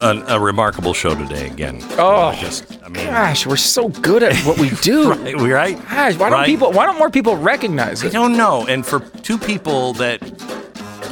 a, 0.00 0.16
a, 0.28 0.40
remarkable 0.40 0.94
show 0.94 1.14
today 1.14 1.48
again. 1.48 1.80
Oh, 1.98 2.32
just 2.40 2.78
I 2.84 2.88
mean, 2.88 3.06
gosh, 3.06 3.46
we're 3.46 3.56
so 3.56 3.88
good 3.88 4.22
at 4.22 4.36
what 4.46 4.58
we 4.58 4.70
do. 4.82 5.10
right, 5.10 5.36
we 5.36 5.52
right. 5.52 5.76
Gosh, 5.76 6.16
why 6.16 6.30
don't 6.30 6.44
people? 6.46 6.70
Why 6.70 6.86
don't 6.86 6.98
more 6.98 7.10
people 7.10 7.36
recognize 7.36 8.04
it? 8.04 8.08
I 8.08 8.12
don't 8.12 8.36
know. 8.36 8.64
And 8.66 8.86
for 8.86 9.00
two 9.00 9.38
people 9.38 9.94
that 9.94 10.20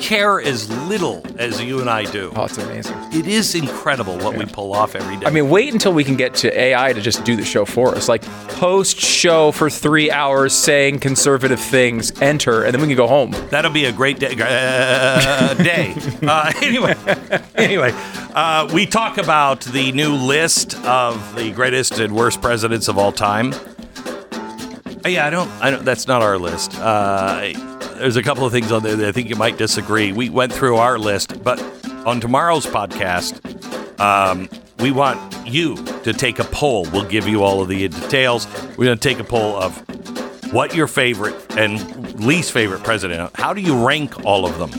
care 0.01 0.41
as 0.41 0.71
little 0.89 1.23
as 1.39 1.61
you 1.61 1.81
and 1.81 1.91
I 1.91 2.05
do. 2.05 2.33
Oh, 2.37 2.45
it's 2.45 2.59
amazing. 2.59 2.97
It 3.13 3.27
is 3.27 3.55
incredible 3.55 4.17
what 4.19 4.35
yeah. 4.35 4.41
we 4.41 4.47
pull 4.47 4.73
off 4.73 4.95
every 4.95 5.17
day. 5.17 5.27
I 5.27 5.31
mean, 5.31 5.49
wait 5.49 5.73
until 5.73 5.93
we 5.93 6.05
can 6.05 6.17
get 6.17 6.35
to 6.37 6.59
AI 6.59 6.93
to 6.93 7.01
just 7.01 7.25
do 7.25 7.35
the 7.35 7.45
show 7.45 7.65
for 7.65 7.95
us. 7.95 8.09
Like 8.09 8.23
post 8.49 8.99
show 9.01 9.53
for 9.53 9.71
three 9.71 10.11
hours 10.11 10.53
saying 10.53 11.01
conservative 11.01 11.61
things, 11.61 12.13
enter, 12.21 12.65
and 12.65 12.75
then 12.75 12.81
we 12.81 12.89
can 12.89 12.97
go 12.97 13.07
home. 13.07 13.33
That'll 13.51 13.73
be 13.73 13.87
a 13.87 13.93
great 13.93 14.19
day. 14.19 14.37
Uh, 14.39 15.55
day. 15.63 15.95
Uh, 16.23 16.53
anyway, 16.63 16.95
anyway, 17.55 17.93
uh, 18.37 18.69
we 18.73 18.85
talk 18.85 19.17
about 19.17 19.63
the 19.63 19.93
new 19.93 20.13
list 20.15 20.77
of 20.85 21.35
the 21.35 21.51
greatest 21.53 21.99
and 21.99 22.15
worst 22.15 22.43
presidents 22.43 22.87
of 22.87 22.99
all 22.99 23.11
time. 23.11 23.55
Uh, 25.05 25.09
yeah, 25.09 25.27
I 25.27 25.31
don't. 25.31 25.51
I 25.63 25.71
don't. 25.71 25.85
That's 25.87 26.07
not 26.07 26.21
our 26.21 26.39
list. 26.39 26.79
Uh, 26.79 27.53
there's 27.97 28.17
a 28.17 28.23
couple 28.23 28.45
of 28.45 28.53
things 28.53 28.71
on 28.71 28.83
there 28.83 28.95
that 28.95 29.09
I 29.09 29.13
think 29.13 29.31
you 29.31 29.37
might 29.37 29.57
disagree. 29.57 30.13
We 30.13 30.29
went 30.29 30.53
through 30.53 30.77
our 30.77 30.99
list, 30.99 31.43
but 31.43 31.59
on 32.05 32.21
tomorrow's 32.21 32.67
podcast, 32.67 33.41
um, 33.99 34.51
we 34.81 34.91
want 34.91 35.49
you 35.49 35.77
to 36.03 36.13
take 36.13 36.39
a 36.39 36.45
poll. 36.45 36.87
We'll 36.93 37.09
give 37.09 37.27
you 37.27 37.43
all 37.43 37.63
of 37.63 37.69
the 37.69 37.89
details. 37.89 38.47
We're 38.77 38.85
going 38.85 38.99
to 38.99 39.09
take 39.09 39.19
a 39.19 39.25
poll 39.25 39.57
of 39.57 39.83
what 40.53 40.75
your 40.75 40.89
favorite 40.89 41.35
and 41.57 42.21
least 42.21 42.53
favorite 42.53 42.85
president. 42.85 43.35
How 43.35 43.55
do 43.55 43.63
you 43.63 43.87
rank 43.87 44.27
all 44.27 44.45
of 44.45 44.59
them? 44.59 44.71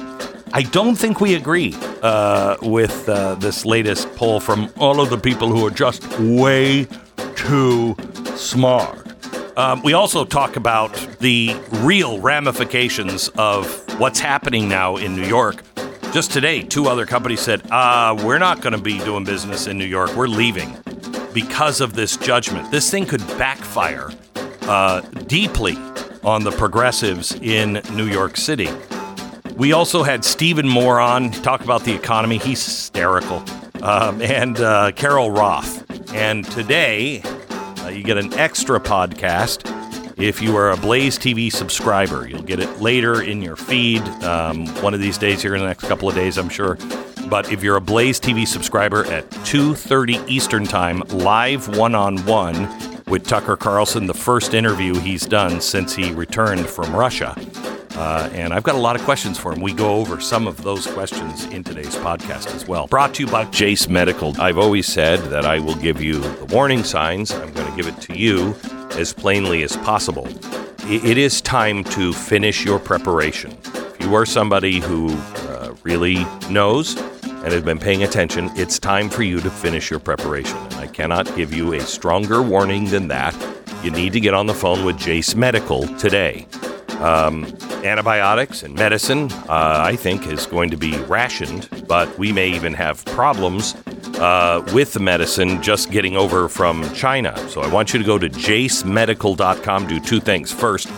I 0.54 0.62
don't 0.64 0.96
think 0.96 1.20
we 1.20 1.36
agree 1.36 1.76
uh, 2.02 2.58
with 2.62 3.08
uh, 3.10 3.36
this 3.36 3.66
latest 3.66 4.14
poll 4.16 4.40
from 4.40 4.72
all 4.78 5.02
of 5.02 5.10
the 5.10 5.18
people 5.18 5.50
who 5.50 5.66
are 5.66 5.72
just 5.72 6.08
way 6.20 6.88
too 7.36 7.96
smart. 8.36 9.04
Um, 9.58 9.82
we 9.82 9.94
also 9.94 10.24
talk 10.24 10.56
about 10.56 10.94
the 11.20 11.56
real 11.82 12.20
ramifications 12.22 13.30
of 13.38 13.68
what's 14.00 14.20
happening 14.20 14.70
now 14.70 14.98
in 14.98 15.16
New 15.16 15.28
York. 15.28 15.64
Just 16.14 16.32
today, 16.32 16.62
two 16.62 16.88
other 16.88 17.06
companies 17.06 17.42
said, 17.42 17.62
uh, 17.72 18.16
We're 18.24 18.38
not 18.38 18.62
going 18.62 18.74
to 18.74 18.82
be 18.82 19.00
doing 19.00 19.24
business 19.24 19.68
in 19.68 19.78
New 19.78 19.86
York. 19.86 20.16
We're 20.16 20.28
leaving 20.28 20.78
because 21.34 21.82
of 21.82 21.94
this 21.94 22.16
judgment. 22.18 22.72
This 22.72 22.90
thing 22.90 23.06
could 23.06 23.26
backfire 23.38 24.12
uh, 24.62 25.02
deeply 25.28 25.76
on 26.24 26.44
the 26.44 26.52
progressives 26.52 27.36
in 27.36 27.82
New 27.94 28.06
York 28.06 28.38
City. 28.38 28.70
We 29.58 29.74
also 29.74 30.04
had 30.04 30.24
Stephen 30.24 30.68
Moore 30.68 31.00
on 31.00 31.32
talk 31.32 31.62
about 31.62 31.84
the 31.84 31.96
economy. 31.96 32.38
He's 32.38 32.64
hysterical. 32.64 33.44
Um, 33.82 34.22
and 34.22 34.60
uh, 34.60 34.92
Carol 34.92 35.32
Roth. 35.32 35.84
And 36.14 36.46
today, 36.46 37.24
uh, 37.82 37.88
you 37.88 38.04
get 38.04 38.20
an 38.20 38.36
extra 38.36 38.80
podcast 38.80 39.66
if 40.20 40.44
you 40.44 40.56
are 40.56 40.70
a 40.70 40.78
Blaze 40.78 41.18
TV 41.18 41.52
subscriber. 41.52 42.28
You'll 42.28 42.44
get 42.44 42.60
it 42.60 42.82
later 42.82 43.24
in 43.24 43.42
your 43.42 43.56
feed, 43.56 44.04
um, 44.24 44.68
one 44.84 44.94
of 44.94 45.00
these 45.00 45.18
days 45.18 45.42
here 45.42 45.56
in 45.56 45.62
the 45.62 45.68
next 45.68 45.86
couple 45.86 46.08
of 46.08 46.14
days, 46.14 46.38
I'm 46.38 46.50
sure. 46.50 46.78
But 47.28 47.52
if 47.52 47.64
you're 47.64 47.78
a 47.78 47.82
Blaze 47.82 48.20
TV 48.20 48.46
subscriber 48.46 49.06
at 49.06 49.28
2:30 49.44 50.24
Eastern 50.28 50.66
Time, 50.66 51.02
live 51.10 51.76
one-on-one 51.76 53.04
with 53.08 53.26
Tucker 53.26 53.58
Carlson, 53.58 54.06
the 54.06 54.14
first 54.14 54.54
interview 54.54 55.00
he's 55.00 55.26
done 55.26 55.62
since 55.62 55.96
he 55.96 56.12
returned 56.12 56.68
from 56.68 56.96
Russia. 56.96 57.36
Uh, 57.98 58.30
and 58.34 58.54
I've 58.54 58.62
got 58.62 58.76
a 58.76 58.80
lot 58.80 58.96
of 58.96 59.02
questions 59.02 59.40
for 59.40 59.52
him. 59.52 59.60
We 59.60 59.74
go 59.74 59.96
over 59.96 60.22
some 60.22 60.46
of 60.46 60.62
those 60.62 60.86
questions 60.86 61.46
in 61.46 61.64
today's 61.64 61.96
podcast 61.96 62.54
as 62.54 62.68
well. 62.68 62.86
Brought 62.86 63.16
to 63.16 63.24
you 63.26 63.32
by 63.32 63.46
Jase 63.46 63.90
Medical. 63.90 64.40
I've 64.40 64.60
always 64.60 64.86
said 64.86 65.20
that 65.32 65.46
I 65.46 65.58
will 65.58 65.74
give 65.76 66.00
you 66.00 66.20
the 66.20 66.46
warning 66.54 66.84
signs. 66.84 67.32
I'm 67.32 67.52
going 67.54 67.68
to 67.68 67.76
give 67.76 67.88
it 67.88 68.00
to 68.02 68.16
you 68.16 68.56
as 68.92 69.14
plainly 69.14 69.64
as 69.64 69.76
possible. 69.78 70.28
It 70.84 71.18
is 71.18 71.42
time 71.42 71.84
to 71.86 72.14
finish 72.14 72.64
your 72.64 72.78
preparation. 72.78 73.58
If 73.74 73.98
you 74.02 74.14
are 74.14 74.28
somebody 74.28 74.80
who 74.80 75.10
uh, 75.50 75.76
really 75.82 76.24
knows 76.52 76.96
and 77.24 77.52
has 77.52 77.64
been 77.64 77.80
paying 77.80 78.04
attention, 78.04 78.52
it's 78.54 78.78
time 78.78 79.10
for 79.10 79.24
you 79.24 79.40
to 79.40 79.50
finish 79.50 79.90
your 79.90 80.00
preparation. 80.00 80.56
And 80.56 80.76
I 80.76 80.86
cannot 80.86 81.36
give 81.36 81.52
you 81.52 81.74
a 81.74 81.80
stronger 81.80 82.44
warning 82.44 82.86
than 82.86 83.08
that. 83.08 83.36
You 83.84 83.90
need 83.90 84.14
to 84.14 84.20
get 84.20 84.36
on 84.36 84.46
the 84.46 84.54
phone 84.54 84.86
with 84.86 85.00
Jase 85.00 85.34
Medical 85.34 85.88
today. 85.98 86.46
Um, 87.00 87.46
antibiotics 87.84 88.64
and 88.64 88.74
medicine, 88.74 89.32
uh, 89.48 89.82
I 89.84 89.96
think, 89.96 90.26
is 90.28 90.46
going 90.46 90.72
to 90.72 90.78
be 90.78 90.98
rationed, 91.02 91.70
but 91.88 92.18
we 92.18 92.32
may 92.32 92.50
even 92.50 92.74
have 92.74 93.06
problems 93.06 93.76
uh, 94.20 94.68
with 94.74 94.94
the 94.94 95.00
medicine 95.00 95.62
just 95.62 95.92
getting 95.92 96.18
over 96.18 96.50
from 96.50 96.92
China. 96.94 97.38
So 97.50 97.62
I 97.62 97.68
want 97.68 97.94
you 97.94 98.00
to 98.00 98.06
go 98.06 98.18
to 98.18 98.30
jasemedical.com, 98.30 99.88
do 99.88 100.00
two 100.00 100.20
things. 100.20 100.52
First, 100.52 100.90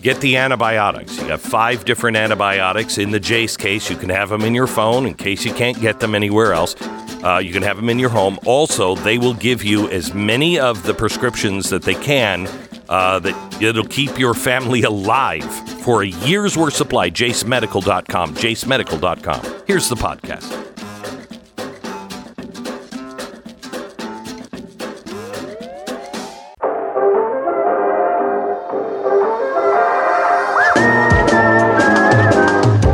get 0.00 0.20
the 0.20 0.36
antibiotics. 0.36 1.18
You 1.18 1.28
have 1.28 1.40
five 1.40 1.84
different 1.84 2.16
antibiotics 2.16 2.98
in 2.98 3.10
the 3.10 3.20
Jase 3.20 3.56
case. 3.56 3.90
You 3.90 3.96
can 3.96 4.10
have 4.10 4.28
them 4.28 4.42
in 4.42 4.54
your 4.54 4.66
phone 4.68 5.06
in 5.06 5.14
case 5.14 5.44
you 5.44 5.52
can't 5.54 5.80
get 5.80 6.00
them 6.00 6.14
anywhere 6.14 6.52
else. 6.52 6.76
Uh, 7.24 7.38
you 7.38 7.52
can 7.52 7.62
have 7.62 7.76
them 7.76 7.88
in 7.88 7.98
your 7.98 8.10
home. 8.10 8.38
Also, 8.44 8.96
they 8.96 9.18
will 9.18 9.34
give 9.34 9.62
you 9.62 9.88
as 9.90 10.12
many 10.12 10.58
of 10.58 10.82
the 10.84 10.94
prescriptions 10.94 11.70
that 11.70 11.82
they 11.82 11.94
can 11.94 12.48
uh, 12.92 13.18
that 13.18 13.62
it'll 13.62 13.86
keep 13.86 14.18
your 14.18 14.34
family 14.34 14.82
alive 14.82 15.50
for 15.80 16.02
a 16.02 16.06
year's 16.06 16.58
worth 16.58 16.74
supply. 16.74 17.10
JaseMedical.com. 17.10 18.34
JaseMedical.com. 18.34 19.62
Here's 19.66 19.88
the 19.88 19.96
podcast. 19.96 20.58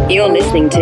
You're 0.08 0.28
listening 0.28 0.70
to 0.70 0.78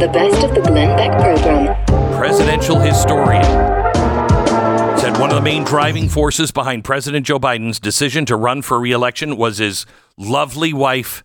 the 0.00 0.08
best 0.10 0.42
of 0.42 0.54
the 0.54 0.62
Glenn 0.62 0.96
Beck 0.96 1.12
program. 1.20 1.76
Presidential 2.16 2.80
historian 2.80 3.63
main 5.44 5.62
driving 5.62 6.08
forces 6.08 6.50
behind 6.50 6.84
President 6.84 7.26
Joe 7.26 7.38
Biden's 7.38 7.78
decision 7.78 8.24
to 8.24 8.34
run 8.34 8.62
for 8.62 8.80
reelection 8.80 9.36
was 9.36 9.58
his 9.58 9.84
lovely 10.16 10.72
wife, 10.72 11.22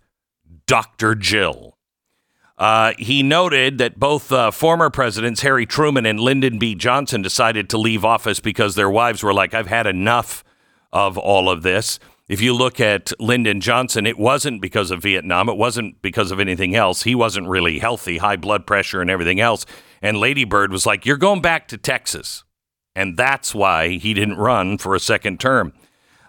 Dr. 0.67 1.15
Jill. 1.15 1.77
Uh, 2.57 2.91
he 2.99 3.23
noted 3.23 3.77
that 3.77 3.97
both 3.97 4.29
uh, 4.33 4.51
former 4.51 4.89
presidents, 4.89 5.39
Harry 5.39 5.65
Truman 5.65 6.05
and 6.05 6.19
Lyndon 6.19 6.59
B. 6.59 6.75
Johnson, 6.75 7.21
decided 7.21 7.69
to 7.69 7.77
leave 7.77 8.03
office 8.03 8.41
because 8.41 8.75
their 8.75 8.89
wives 8.89 9.23
were 9.23 9.33
like, 9.33 9.53
I've 9.53 9.67
had 9.67 9.87
enough 9.87 10.43
of 10.91 11.17
all 11.17 11.49
of 11.49 11.63
this. 11.63 11.97
If 12.27 12.41
you 12.41 12.53
look 12.53 12.81
at 12.81 13.13
Lyndon 13.21 13.61
Johnson, 13.61 14.05
it 14.05 14.19
wasn't 14.19 14.61
because 14.61 14.91
of 14.91 15.01
Vietnam. 15.01 15.47
It 15.47 15.55
wasn't 15.55 16.01
because 16.01 16.29
of 16.31 16.41
anything 16.41 16.75
else. 16.75 17.03
He 17.03 17.15
wasn't 17.15 17.47
really 17.47 17.79
healthy, 17.79 18.17
high 18.17 18.35
blood 18.35 18.67
pressure 18.67 18.99
and 18.99 19.09
everything 19.09 19.39
else. 19.39 19.65
And 20.01 20.17
Lady 20.17 20.43
Bird 20.43 20.73
was 20.73 20.85
like, 20.85 21.05
You're 21.05 21.15
going 21.15 21.41
back 21.41 21.69
to 21.69 21.77
Texas 21.77 22.43
and 22.95 23.17
that's 23.17 23.53
why 23.55 23.89
he 23.89 24.13
didn't 24.13 24.37
run 24.37 24.77
for 24.77 24.95
a 24.95 24.99
second 24.99 25.39
term. 25.39 25.73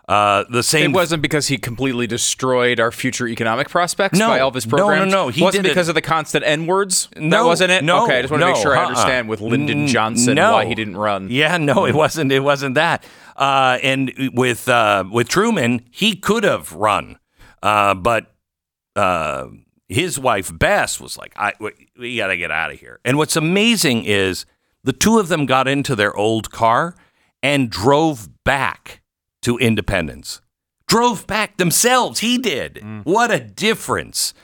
Uh, 0.08 0.42
the 0.50 0.64
same 0.64 0.90
It 0.90 0.94
wasn't 0.94 1.22
because 1.22 1.46
he 1.46 1.56
completely 1.56 2.08
destroyed 2.08 2.80
our 2.80 2.90
future 2.90 3.28
economic 3.28 3.68
prospects 3.68 4.18
No. 4.18 4.26
by 4.26 4.40
all 4.40 4.48
of 4.48 4.54
his 4.54 4.66
No, 4.66 4.88
no, 4.92 5.04
no. 5.04 5.28
He 5.28 5.40
wasn't 5.40 5.62
did 5.62 5.68
it- 5.68 5.72
because 5.72 5.88
of 5.88 5.94
the 5.94 6.02
constant 6.02 6.44
N 6.44 6.66
words. 6.66 7.08
No, 7.16 7.38
that 7.38 7.46
wasn't 7.46 7.70
it. 7.70 7.84
no, 7.84 8.04
okay, 8.06 8.18
I 8.18 8.22
just 8.22 8.32
want 8.32 8.40
to 8.40 8.46
no, 8.48 8.52
make 8.54 8.60
sure 8.60 8.76
I 8.76 8.80
uh-uh. 8.80 8.86
understand 8.88 9.28
with 9.28 9.40
Lyndon 9.40 9.86
Johnson 9.86 10.34
no. 10.34 10.54
why 10.54 10.64
he 10.64 10.74
didn't 10.74 10.96
run. 10.96 11.28
Yeah, 11.30 11.56
no, 11.58 11.86
it 11.86 11.94
wasn't. 11.94 12.32
It 12.32 12.40
wasn't 12.40 12.74
that. 12.74 13.04
Uh, 13.36 13.78
and 13.84 14.12
with 14.34 14.68
uh, 14.68 15.04
with 15.12 15.28
Truman, 15.28 15.82
he 15.92 16.16
could 16.16 16.42
have 16.42 16.72
run, 16.72 17.16
uh, 17.62 17.94
but 17.94 18.34
uh, 18.96 19.46
his 19.88 20.18
wife 20.18 20.50
Bess 20.52 21.00
was 21.00 21.16
like, 21.16 21.32
"I 21.36 21.52
we, 21.60 21.70
we 21.96 22.16
got 22.16 22.26
to 22.28 22.36
get 22.36 22.50
out 22.50 22.72
of 22.72 22.80
here." 22.80 22.98
And 23.04 23.16
what's 23.16 23.36
amazing 23.36 24.04
is 24.06 24.44
the 24.82 24.92
two 24.92 25.18
of 25.18 25.28
them 25.28 25.46
got 25.46 25.68
into 25.68 25.94
their 25.94 26.16
old 26.16 26.50
car 26.50 26.94
and 27.42 27.70
drove 27.70 28.28
back 28.44 29.00
to 29.42 29.58
Independence. 29.58 30.40
Drove 30.86 31.26
back 31.26 31.56
themselves. 31.56 32.20
He 32.20 32.36
did. 32.38 32.82
What 33.04 33.30
a 33.30 33.38
difference 33.38 34.34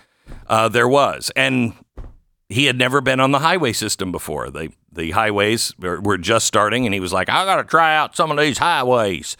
uh, 0.46 0.68
there 0.68 0.88
was, 0.88 1.30
and 1.34 1.74
he 2.48 2.66
had 2.66 2.78
never 2.78 3.00
been 3.00 3.18
on 3.20 3.32
the 3.32 3.40
highway 3.40 3.72
system 3.72 4.12
before. 4.12 4.50
The 4.50 4.70
the 4.92 5.10
highways 5.10 5.74
were, 5.78 6.00
were 6.00 6.18
just 6.18 6.46
starting, 6.46 6.86
and 6.86 6.94
he 6.94 7.00
was 7.00 7.12
like, 7.12 7.28
"I 7.28 7.44
got 7.44 7.56
to 7.56 7.64
try 7.64 7.96
out 7.96 8.16
some 8.16 8.30
of 8.30 8.38
these 8.38 8.58
highways," 8.58 9.36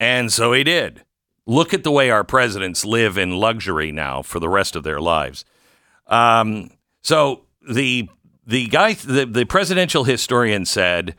and 0.00 0.32
so 0.32 0.52
he 0.52 0.64
did. 0.64 1.04
Look 1.46 1.72
at 1.72 1.84
the 1.84 1.90
way 1.90 2.10
our 2.10 2.24
presidents 2.24 2.84
live 2.84 3.16
in 3.16 3.32
luxury 3.32 3.92
now 3.92 4.22
for 4.22 4.40
the 4.40 4.48
rest 4.48 4.76
of 4.76 4.82
their 4.82 5.00
lives. 5.00 5.44
Um, 6.06 6.70
so 7.02 7.46
the 7.68 8.08
the 8.50 8.66
guy, 8.66 8.94
the, 8.94 9.26
the 9.26 9.44
presidential 9.44 10.04
historian 10.04 10.64
said 10.64 11.14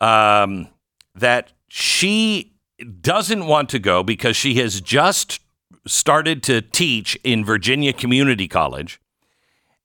um, 0.00 0.68
that 1.14 1.52
she 1.68 2.54
doesn't 3.00 3.46
want 3.46 3.68
to 3.70 3.78
go 3.78 4.02
because 4.02 4.36
she 4.36 4.54
has 4.54 4.80
just 4.80 5.40
started 5.86 6.42
to 6.44 6.60
teach 6.60 7.16
in 7.24 7.44
Virginia 7.44 7.92
Community 7.92 8.46
College, 8.46 9.00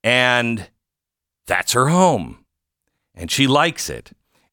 and 0.02 0.68
that's 1.46 1.72
her 1.72 1.88
home, 1.88 2.44
and 3.14 3.30
she 3.30 3.46
likes 3.46 3.90
it. 3.90 4.12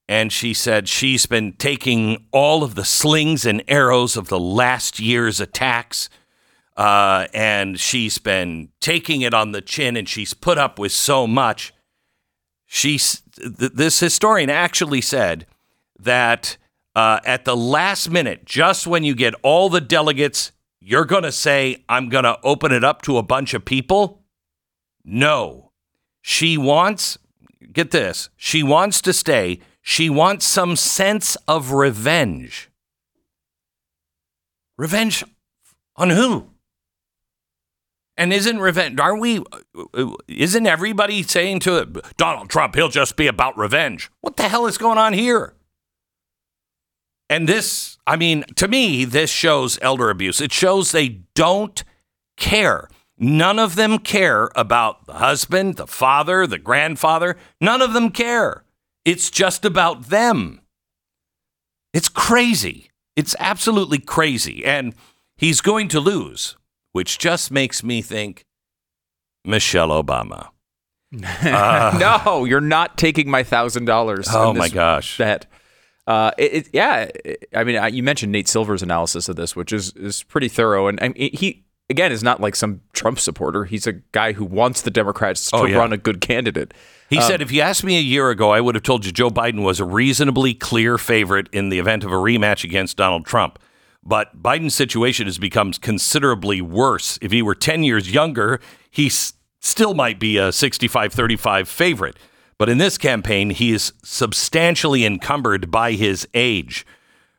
And 0.09 0.33
she 0.33 0.53
said 0.53 0.89
she's 0.89 1.25
been 1.25 1.53
taking 1.53 2.25
all 2.33 2.65
of 2.65 2.75
the 2.75 2.83
slings 2.83 3.45
and 3.45 3.63
arrows 3.69 4.17
of 4.17 4.27
the 4.27 4.39
last 4.39 4.99
year's 4.99 5.39
attacks 5.39 6.09
uh, 6.77 7.27
and 7.33 7.79
she's 7.79 8.17
been 8.17 8.69
taking 8.79 9.21
it 9.21 9.33
on 9.33 9.51
the 9.51 9.61
chin 9.61 9.95
and 9.97 10.07
she's 10.07 10.33
put 10.33 10.57
up 10.57 10.79
with 10.79 10.91
so 10.91 11.27
much. 11.27 11.73
She's 12.73 13.21
th- 13.35 13.73
this 13.73 13.99
historian 13.99 14.49
actually 14.49 15.01
said 15.01 15.45
that 15.99 16.55
uh, 16.95 17.19
at 17.25 17.43
the 17.43 17.57
last 17.57 18.09
minute, 18.09 18.45
just 18.45 18.87
when 18.87 19.03
you 19.03 19.13
get 19.13 19.33
all 19.43 19.69
the 19.69 19.81
delegates, 19.81 20.53
you're 20.79 21.03
going 21.03 21.23
to 21.23 21.33
say, 21.33 21.83
I'm 21.89 22.07
going 22.07 22.23
to 22.23 22.39
open 22.43 22.71
it 22.71 22.81
up 22.81 23.01
to 23.01 23.17
a 23.17 23.23
bunch 23.23 23.53
of 23.53 23.65
people. 23.65 24.23
No, 25.03 25.73
she 26.21 26.57
wants, 26.57 27.17
get 27.73 27.91
this, 27.91 28.29
she 28.37 28.63
wants 28.63 29.01
to 29.01 29.11
stay. 29.11 29.59
She 29.81 30.09
wants 30.09 30.45
some 30.47 30.77
sense 30.77 31.35
of 31.49 31.73
revenge. 31.73 32.69
Revenge 34.77 35.25
on 35.97 36.11
who? 36.11 36.50
And 38.17 38.33
isn't 38.33 38.59
revenge? 38.59 38.99
Aren't 38.99 39.21
we? 39.21 39.43
Isn't 40.27 40.67
everybody 40.67 41.23
saying 41.23 41.61
to 41.61 42.01
Donald 42.17 42.49
Trump, 42.49 42.75
he'll 42.75 42.89
just 42.89 43.15
be 43.15 43.27
about 43.27 43.57
revenge? 43.57 44.11
What 44.21 44.37
the 44.37 44.49
hell 44.49 44.67
is 44.67 44.77
going 44.77 44.97
on 44.97 45.13
here? 45.13 45.53
And 47.29 47.47
this, 47.47 47.97
I 48.05 48.17
mean, 48.17 48.43
to 48.57 48.67
me, 48.67 49.05
this 49.05 49.29
shows 49.29 49.79
elder 49.81 50.09
abuse. 50.09 50.41
It 50.41 50.51
shows 50.51 50.91
they 50.91 51.21
don't 51.33 51.81
care. 52.35 52.89
None 53.17 53.57
of 53.57 53.75
them 53.75 53.99
care 53.99 54.49
about 54.55 55.05
the 55.05 55.13
husband, 55.13 55.77
the 55.77 55.87
father, 55.87 56.45
the 56.45 56.57
grandfather. 56.57 57.37
None 57.61 57.81
of 57.81 57.93
them 57.93 58.09
care. 58.09 58.65
It's 59.05 59.29
just 59.29 59.63
about 59.63 60.09
them. 60.09 60.59
It's 61.93 62.09
crazy. 62.09 62.91
It's 63.15 63.35
absolutely 63.39 63.99
crazy. 63.99 64.65
And 64.65 64.93
he's 65.37 65.61
going 65.61 65.87
to 65.89 65.99
lose, 65.99 66.57
which 66.93 67.17
just 67.17 67.51
makes 67.51 67.83
me 67.83 68.01
think 68.01 68.45
Michelle 69.45 69.89
Obama. 69.89 70.49
no, 71.11 72.45
you're 72.45 72.61
not 72.61 72.97
taking 72.97 73.29
my 73.29 73.43
thousand 73.43 73.85
dollars. 73.85 74.27
Oh 74.31 74.53
my 74.53 74.69
gosh. 74.69 75.17
Bet. 75.17 75.45
Uh, 76.07 76.31
it, 76.37 76.53
it, 76.53 76.69
yeah, 76.73 77.09
it- 77.25 77.47
I 77.53 77.63
mean, 77.63 77.77
I, 77.77 77.87
you 77.87 78.01
mentioned 78.03 78.31
Nate 78.31 78.47
Silver's 78.47 78.81
analysis 78.81 79.29
of 79.29 79.35
this, 79.35 79.55
which 79.55 79.71
is 79.73 79.91
is 79.93 80.23
pretty 80.23 80.47
thorough, 80.47 80.87
and 80.87 80.99
I 81.01 81.09
mean, 81.09 81.31
he 81.33 81.63
again 81.89 82.11
is 82.11 82.23
not 82.23 82.39
like 82.39 82.55
some 82.55 82.81
Trump 82.93 83.19
supporter. 83.19 83.65
He's 83.65 83.85
a 83.87 83.93
guy 83.93 84.31
who 84.33 84.45
wants 84.45 84.81
the 84.81 84.91
Democrats 84.91 85.49
to 85.51 85.57
Oh, 85.57 85.65
yeah. 85.65 85.77
run 85.77 85.91
a 85.93 85.97
good 85.97 86.21
candidate. 86.21 86.73
He 87.09 87.19
said, 87.19 87.41
if 87.41 87.51
you 87.51 87.59
asked 87.59 87.83
me 87.83 87.97
a 87.97 88.01
year 88.01 88.29
ago, 88.29 88.51
I 88.51 88.61
would 88.61 88.73
have 88.75 88.83
told 88.85 89.05
you 89.05 89.11
Joe 89.11 89.29
Biden 89.29 89.63
was 89.63 89.81
a 89.81 89.85
reasonably 89.85 90.53
clear 90.53 90.97
favorite 90.97 91.49
in 91.51 91.67
the 91.67 91.77
event 91.77 92.05
of 92.05 92.11
a 92.13 92.15
rematch 92.15 92.63
against 92.63 92.95
Donald 92.95 93.25
Trump. 93.25 93.59
But 94.03 94.41
Biden's 94.41 94.73
situation 94.75 95.27
has 95.27 95.37
become 95.37 95.73
considerably 95.73 96.61
worse. 96.61 97.19
If 97.21 97.31
he 97.31 97.41
were 97.41 97.55
10 97.55 97.83
years 97.83 98.11
younger, 98.11 98.59
he 98.89 99.07
s- 99.07 99.33
still 99.59 99.93
might 99.93 100.19
be 100.19 100.37
a 100.37 100.51
65 100.51 101.13
35 101.13 101.69
favorite. 101.69 102.17
But 102.57 102.69
in 102.69 102.77
this 102.77 102.97
campaign, 102.97 103.51
he 103.51 103.71
is 103.71 103.93
substantially 104.03 105.05
encumbered 105.05 105.69
by 105.71 105.93
his 105.93 106.27
age. 106.33 106.85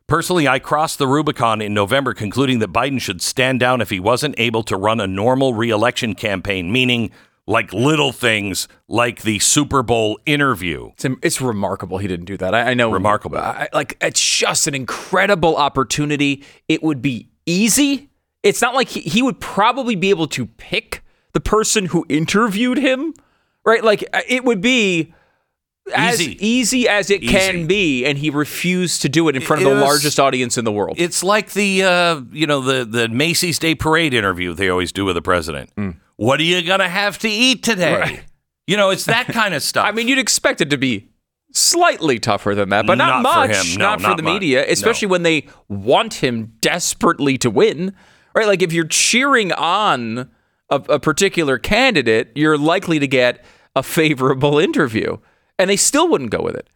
Personally, 0.09 0.47
I 0.47 0.59
crossed 0.59 0.99
the 0.99 1.07
Rubicon 1.07 1.61
in 1.63 1.73
November, 1.75 2.13
concluding 2.13 2.59
that 2.59 2.73
Biden 2.73 3.01
should 3.01 3.23
stand 3.23 3.61
down 3.61 3.81
if 3.81 3.91
he 3.91 4.01
wasn't 4.01 4.35
able 4.37 4.63
to 4.65 4.77
run 4.77 5.01
a 5.01 5.07
normal 5.07 5.55
reelection 5.55 6.15
campaign, 6.15 6.71
meaning 6.73 7.11
like 7.47 7.73
little 7.73 8.13
things 8.13 8.69
like 8.89 9.23
the 9.23 9.39
Super 9.41 9.83
Bowl 9.83 10.19
interview. 10.27 10.91
It's, 10.93 11.05
it's 11.23 11.41
remarkable 11.41 11.99
he 11.99 12.07
didn't 12.09 12.27
do 12.27 12.37
that. 12.37 12.55
I, 12.55 12.71
I 12.71 12.75
know. 12.75 12.91
Remarkable. 12.93 13.39
I, 13.39 13.69
like 13.73 13.97
it's 14.01 14.21
just 14.21 14.67
an 14.67 14.75
incredible 14.75 15.57
opportunity. 15.57 16.45
It 16.69 16.83
would 16.83 17.03
be 17.03 17.29
easy. 17.47 18.11
It's 18.43 18.61
not 18.63 18.75
like 18.75 18.89
he, 18.89 19.01
he 19.01 19.23
would 19.23 19.41
probably 19.41 19.97
be 19.97 20.11
able 20.11 20.27
to 20.29 20.47
pick 20.47 21.03
the 21.33 21.41
person 21.41 21.87
who 21.87 22.05
interviewed 22.09 22.79
him, 22.79 23.15
right? 23.65 23.83
Like 23.83 24.05
uh, 24.13 24.21
it 24.29 24.45
would 24.45 24.61
be 24.61 25.13
as 25.97 26.21
Easy. 26.21 26.47
easy 26.47 26.89
as 26.89 27.11
it 27.11 27.23
can 27.23 27.67
be, 27.67 28.05
and 28.07 28.17
he 28.17 28.31
refused 28.31 29.03
to 29.03 29.09
do 29.09 29.29
it 29.29 29.35
in 29.35 29.43
front 29.43 29.63
of 29.63 29.67
It 29.67 29.71
the 29.71 29.77
was- 29.81 29.85
largest 29.85 30.21
audience 30.21 30.57
in 30.57 30.65
the 30.65 30.71
world. 30.71 30.95
It's 31.01 31.25
like 31.25 31.53
the 31.55 31.83
uh, 31.83 32.21
you 32.31 32.47
know 32.47 32.61
the 32.61 32.85
the 32.85 33.09
Macy's 33.09 33.59
Day 33.59 33.75
Parade 33.75 34.15
interview 34.15 34.53
they 34.55 34.69
always 34.69 34.93
do 34.93 35.05
with 35.05 35.17
the 35.17 35.23
president. 35.23 35.71
What 36.23 36.39
are 36.39 36.45
you 36.45 36.63
gonna 36.63 36.89
have 36.89 37.19
to 37.21 37.29
eat 37.29 37.65
today? 37.65 37.95
Right. 37.97 38.25
You 38.69 38.77
know, 38.77 38.91
it's 38.91 39.07
that 39.07 39.27
kind 39.27 39.55
of 39.55 39.63
stuff. 39.63 39.85
I 39.89 39.91
mean, 39.91 40.07
you'd 40.07 40.19
expect 40.21 40.61
it 40.61 40.71
to 40.71 40.79
be 40.79 41.09
slightly 41.53 42.21
tougher 42.21 42.55
than 42.55 42.69
that, 42.69 42.87
but 42.87 42.97
not, 42.97 43.23
Not 43.23 43.35
for 43.35 43.49
much. 43.49 43.73
him. 43.73 43.79
No, 43.79 43.85
not 43.87 44.01
for 44.01 44.17
the 44.17 44.23
much. 44.23 44.35
media, 44.35 44.65
especially 44.71 45.09
when 45.09 45.25
they 45.25 45.49
want 45.69 46.15
him 46.15 46.53
desperately 46.61 47.39
to 47.39 47.51
win. 47.51 47.93
Right? 48.37 48.47
Like 48.47 48.63
if 48.63 48.73
you're 48.73 48.87
cheering 48.87 49.53
on 49.53 50.31
a, 50.71 50.77
a 50.77 51.01
particular 51.01 51.59
candidate, 51.59 52.31
you're 52.37 52.57
likely 52.57 53.01
to 53.01 53.09
get 53.09 53.45
a 53.75 53.83
favorable 53.83 54.61
interview, 54.61 55.19
and 55.59 55.69
they 55.69 55.77
still 55.77 56.09
wouldn't 56.09 56.31
go 56.31 56.41
with 56.41 56.55
it. 56.55 56.69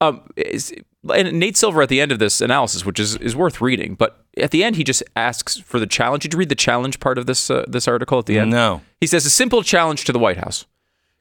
Um, 0.00 0.22
is, 0.36 0.74
and 1.12 1.38
Nate 1.38 1.56
Silver 1.56 1.82
at 1.82 1.88
the 1.88 2.00
end 2.00 2.12
of 2.12 2.18
this 2.18 2.40
analysis, 2.40 2.84
which 2.84 2.98
is, 2.98 3.16
is 3.16 3.36
worth 3.36 3.60
reading, 3.60 3.94
but 3.94 4.24
at 4.36 4.50
the 4.50 4.64
end 4.64 4.76
he 4.76 4.84
just 4.84 5.02
asks 5.16 5.58
for 5.58 5.78
the 5.78 5.86
challenge. 5.86 6.22
Did 6.22 6.32
you 6.32 6.38
read 6.38 6.48
the 6.48 6.54
challenge 6.54 7.00
part 7.00 7.18
of 7.18 7.26
this 7.26 7.50
uh, 7.50 7.64
this 7.68 7.86
article 7.86 8.18
at 8.18 8.26
the 8.26 8.38
end? 8.38 8.50
No. 8.50 8.82
He 9.00 9.06
says 9.06 9.24
a 9.24 9.30
simple 9.30 9.62
challenge 9.62 10.04
to 10.04 10.12
the 10.12 10.18
White 10.18 10.38
House. 10.38 10.66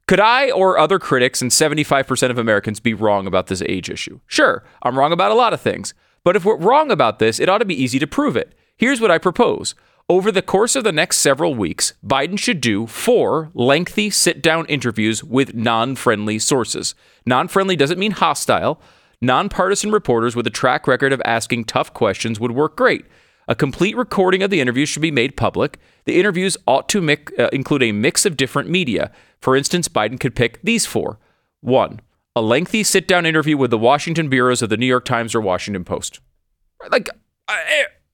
Could 0.07 0.19
I 0.19 0.51
or 0.51 0.77
other 0.77 0.99
critics 0.99 1.41
and 1.41 1.49
75% 1.49 2.29
of 2.29 2.37
Americans 2.37 2.81
be 2.81 2.93
wrong 2.93 3.25
about 3.25 3.47
this 3.47 3.61
age 3.61 3.89
issue? 3.89 4.19
Sure, 4.27 4.63
I'm 4.81 4.97
wrong 4.99 5.13
about 5.13 5.31
a 5.31 5.35
lot 5.35 5.53
of 5.53 5.61
things. 5.61 5.93
But 6.23 6.35
if 6.35 6.45
we're 6.45 6.57
wrong 6.57 6.91
about 6.91 7.19
this, 7.19 7.39
it 7.39 7.49
ought 7.49 7.59
to 7.59 7.65
be 7.65 7.81
easy 7.81 7.99
to 7.99 8.07
prove 8.07 8.35
it. 8.35 8.53
Here's 8.75 8.99
what 8.99 9.11
I 9.11 9.17
propose. 9.17 9.75
Over 10.13 10.31
the 10.31 10.43
course 10.43 10.75
of 10.75 10.83
the 10.83 10.91
next 10.91 11.17
several 11.17 11.55
weeks, 11.55 11.93
Biden 12.05 12.37
should 12.37 12.61
do 12.61 12.85
four 12.85 13.49
lengthy 13.55 14.11
sit 14.11 14.43
down 14.43 14.67
interviews 14.67 15.23
with 15.23 15.55
non 15.55 15.95
friendly 15.95 16.37
sources. 16.37 16.93
Non 17.25 17.47
friendly 17.47 17.75
doesn't 17.75 17.97
mean 17.97 18.11
hostile. 18.11 18.79
Nonpartisan 19.21 19.91
reporters 19.91 20.35
with 20.35 20.45
a 20.45 20.51
track 20.51 20.85
record 20.85 21.13
of 21.13 21.21
asking 21.25 21.65
tough 21.65 21.95
questions 21.95 22.39
would 22.39 22.51
work 22.51 22.77
great. 22.77 23.05
A 23.47 23.55
complete 23.55 23.97
recording 23.97 24.43
of 24.43 24.51
the 24.51 24.61
interviews 24.61 24.87
should 24.87 25.01
be 25.01 25.09
made 25.09 25.35
public. 25.35 25.79
The 26.05 26.19
interviews 26.19 26.57
ought 26.67 26.87
to 26.89 27.01
mic- 27.01 27.33
uh, 27.39 27.49
include 27.51 27.81
a 27.81 27.91
mix 27.91 28.23
of 28.23 28.37
different 28.37 28.69
media. 28.69 29.11
For 29.41 29.55
instance, 29.55 29.87
Biden 29.87 30.19
could 30.19 30.35
pick 30.35 30.61
these 30.61 30.85
four. 30.85 31.17
One, 31.61 32.01
a 32.35 32.41
lengthy 32.43 32.83
sit 32.83 33.07
down 33.07 33.25
interview 33.25 33.57
with 33.57 33.71
the 33.71 33.79
Washington 33.79 34.29
bureaus 34.29 34.61
of 34.61 34.69
the 34.69 34.77
New 34.77 34.85
York 34.85 35.05
Times 35.05 35.33
or 35.33 35.41
Washington 35.41 35.83
Post. 35.83 36.19
Like, 36.91 37.09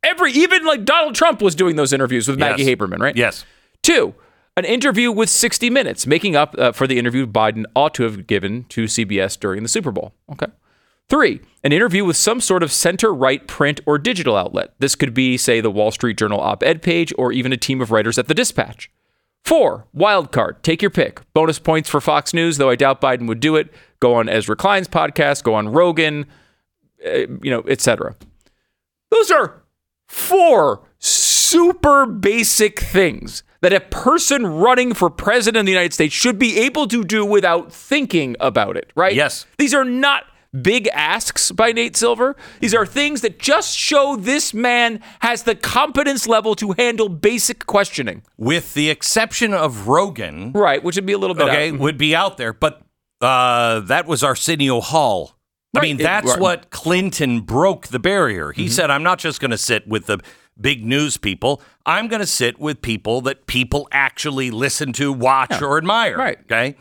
every, 0.09 0.31
even 0.33 0.65
like 0.65 0.85
Donald 0.85 1.15
Trump 1.15 1.41
was 1.41 1.55
doing 1.55 1.75
those 1.75 1.93
interviews 1.93 2.27
with 2.27 2.39
Maggie 2.39 2.63
Yes. 2.63 2.75
Haberman, 2.75 2.99
right? 2.99 3.15
yes. 3.15 3.45
Two, 3.83 4.13
an 4.57 4.65
interview 4.65 5.11
with 5.11 5.29
60 5.29 5.69
Minutes, 5.69 6.05
making 6.05 6.35
up 6.35 6.55
uh, 6.57 6.71
for 6.71 6.85
the 6.87 6.97
interview 6.99 7.25
Biden 7.25 7.65
ought 7.75 7.93
to 7.95 8.03
have 8.03 8.27
given 8.27 8.65
to 8.69 8.85
CBS 8.85 9.39
during 9.39 9.63
the 9.63 9.69
Super 9.69 9.91
Bowl. 9.91 10.13
Okay. 10.31 10.47
Three, 11.07 11.41
an 11.63 11.71
interview 11.71 12.05
with 12.05 12.17
some 12.17 12.39
sort 12.41 12.61
of 12.61 12.71
center 12.71 13.11
right 13.13 13.47
print 13.47 13.79
or 13.87 13.97
digital 13.97 14.35
outlet. 14.35 14.73
This 14.79 14.95
could 14.95 15.13
be, 15.13 15.37
say, 15.37 15.59
the 15.61 15.71
Wall 15.71 15.89
Street 15.91 16.17
Journal 16.17 16.39
op 16.39 16.61
ed 16.61 16.81
page 16.83 17.11
or 17.17 17.31
even 17.31 17.51
a 17.51 17.57
team 17.57 17.81
of 17.81 17.89
writers 17.91 18.17
at 18.19 18.27
the 18.27 18.35
Dispatch. 18.35 18.91
Four, 19.43 19.87
wild 19.93 20.31
card. 20.31 20.61
Take 20.61 20.81
your 20.83 20.91
pick. 20.91 21.21
Bonus 21.33 21.57
points 21.57 21.89
for 21.89 21.99
Fox 22.01 22.33
News, 22.33 22.57
though 22.57 22.69
I 22.69 22.75
doubt 22.75 23.01
Biden 23.01 23.27
would 23.27 23.39
do 23.39 23.55
it. 23.55 23.73
Go 23.99 24.13
on 24.13 24.29
Ezra 24.29 24.55
Klein's 24.55 24.87
podcast, 24.87 25.43
go 25.43 25.55
on 25.55 25.69
Rogan, 25.69 26.27
uh, 27.03 27.11
you 27.41 27.49
know, 27.49 27.63
etc. 27.67 28.15
Those 29.09 29.31
are 29.31 29.58
four 30.09 30.81
super 30.97 32.05
basic 32.05 32.79
things 32.79 33.43
that 33.61 33.71
a 33.73 33.79
person 33.79 34.45
running 34.45 34.93
for 34.93 35.09
president 35.09 35.61
of 35.61 35.65
the 35.65 35.71
United 35.71 35.93
States 35.93 36.13
should 36.13 36.39
be 36.39 36.59
able 36.59 36.87
to 36.87 37.03
do 37.03 37.25
without 37.25 37.71
thinking 37.71 38.35
about 38.39 38.75
it, 38.75 38.91
right? 38.95 39.13
Yes. 39.13 39.45
These 39.57 39.73
are 39.73 39.85
not 39.85 40.23
big 40.61 40.87
asks 40.93 41.51
by 41.51 41.71
Nate 41.71 41.95
Silver. 41.95 42.35
These 42.59 42.73
are 42.73 42.85
things 42.85 43.21
that 43.21 43.37
just 43.37 43.77
show 43.77 44.15
this 44.15 44.53
man 44.53 44.99
has 45.19 45.43
the 45.43 45.55
competence 45.55 46.27
level 46.27 46.55
to 46.55 46.71
handle 46.71 47.07
basic 47.07 47.65
questioning. 47.67 48.23
With 48.37 48.73
the 48.73 48.89
exception 48.89 49.53
of 49.53 49.87
Rogan, 49.87 50.53
Right, 50.53 50.83
which 50.83 50.95
would 50.95 51.05
be 51.05 51.13
a 51.13 51.17
little 51.19 51.35
bit 51.35 51.49
okay, 51.49 51.71
out. 51.71 51.79
would 51.79 51.97
be 51.97 52.15
out 52.15 52.37
there, 52.37 52.53
but 52.53 52.81
uh, 53.21 53.81
that 53.81 54.07
was 54.07 54.23
Arsenio 54.23 54.79
Hall. 54.81 55.35
I 55.75 55.79
Right, 55.79 55.83
mean, 55.83 55.99
it- 55.99 56.03
that's. 56.03 56.31
Mm-hmm. 56.31 56.41
what 56.41 56.69
Clinton 56.71 57.41
broke 57.41 57.88
the 57.88 57.99
barrier. 57.99 58.51
He 58.51 58.67
said, 58.67 58.89
I'm 58.89 59.03
not 59.03 59.19
just 59.19 59.39
going 59.39 59.51
to 59.51 59.57
sit 59.57 59.88
with 59.88 60.07
the 60.07 60.19
big 60.59 60.85
news 60.85 61.17
people. 61.17 61.61
I'm 61.85 62.07
going 62.07 62.19
to 62.21 62.25
sit 62.27 62.59
with 62.59 62.81
people 62.81 63.21
that 63.21 63.45
people 63.47 63.88
actually 63.91 64.51
listen 64.51 64.93
to, 64.93 65.13
watch, 65.13 65.61
or 65.61 65.77
admire. 65.77 66.17
Right. 66.17 66.39
Okay. 66.41 66.75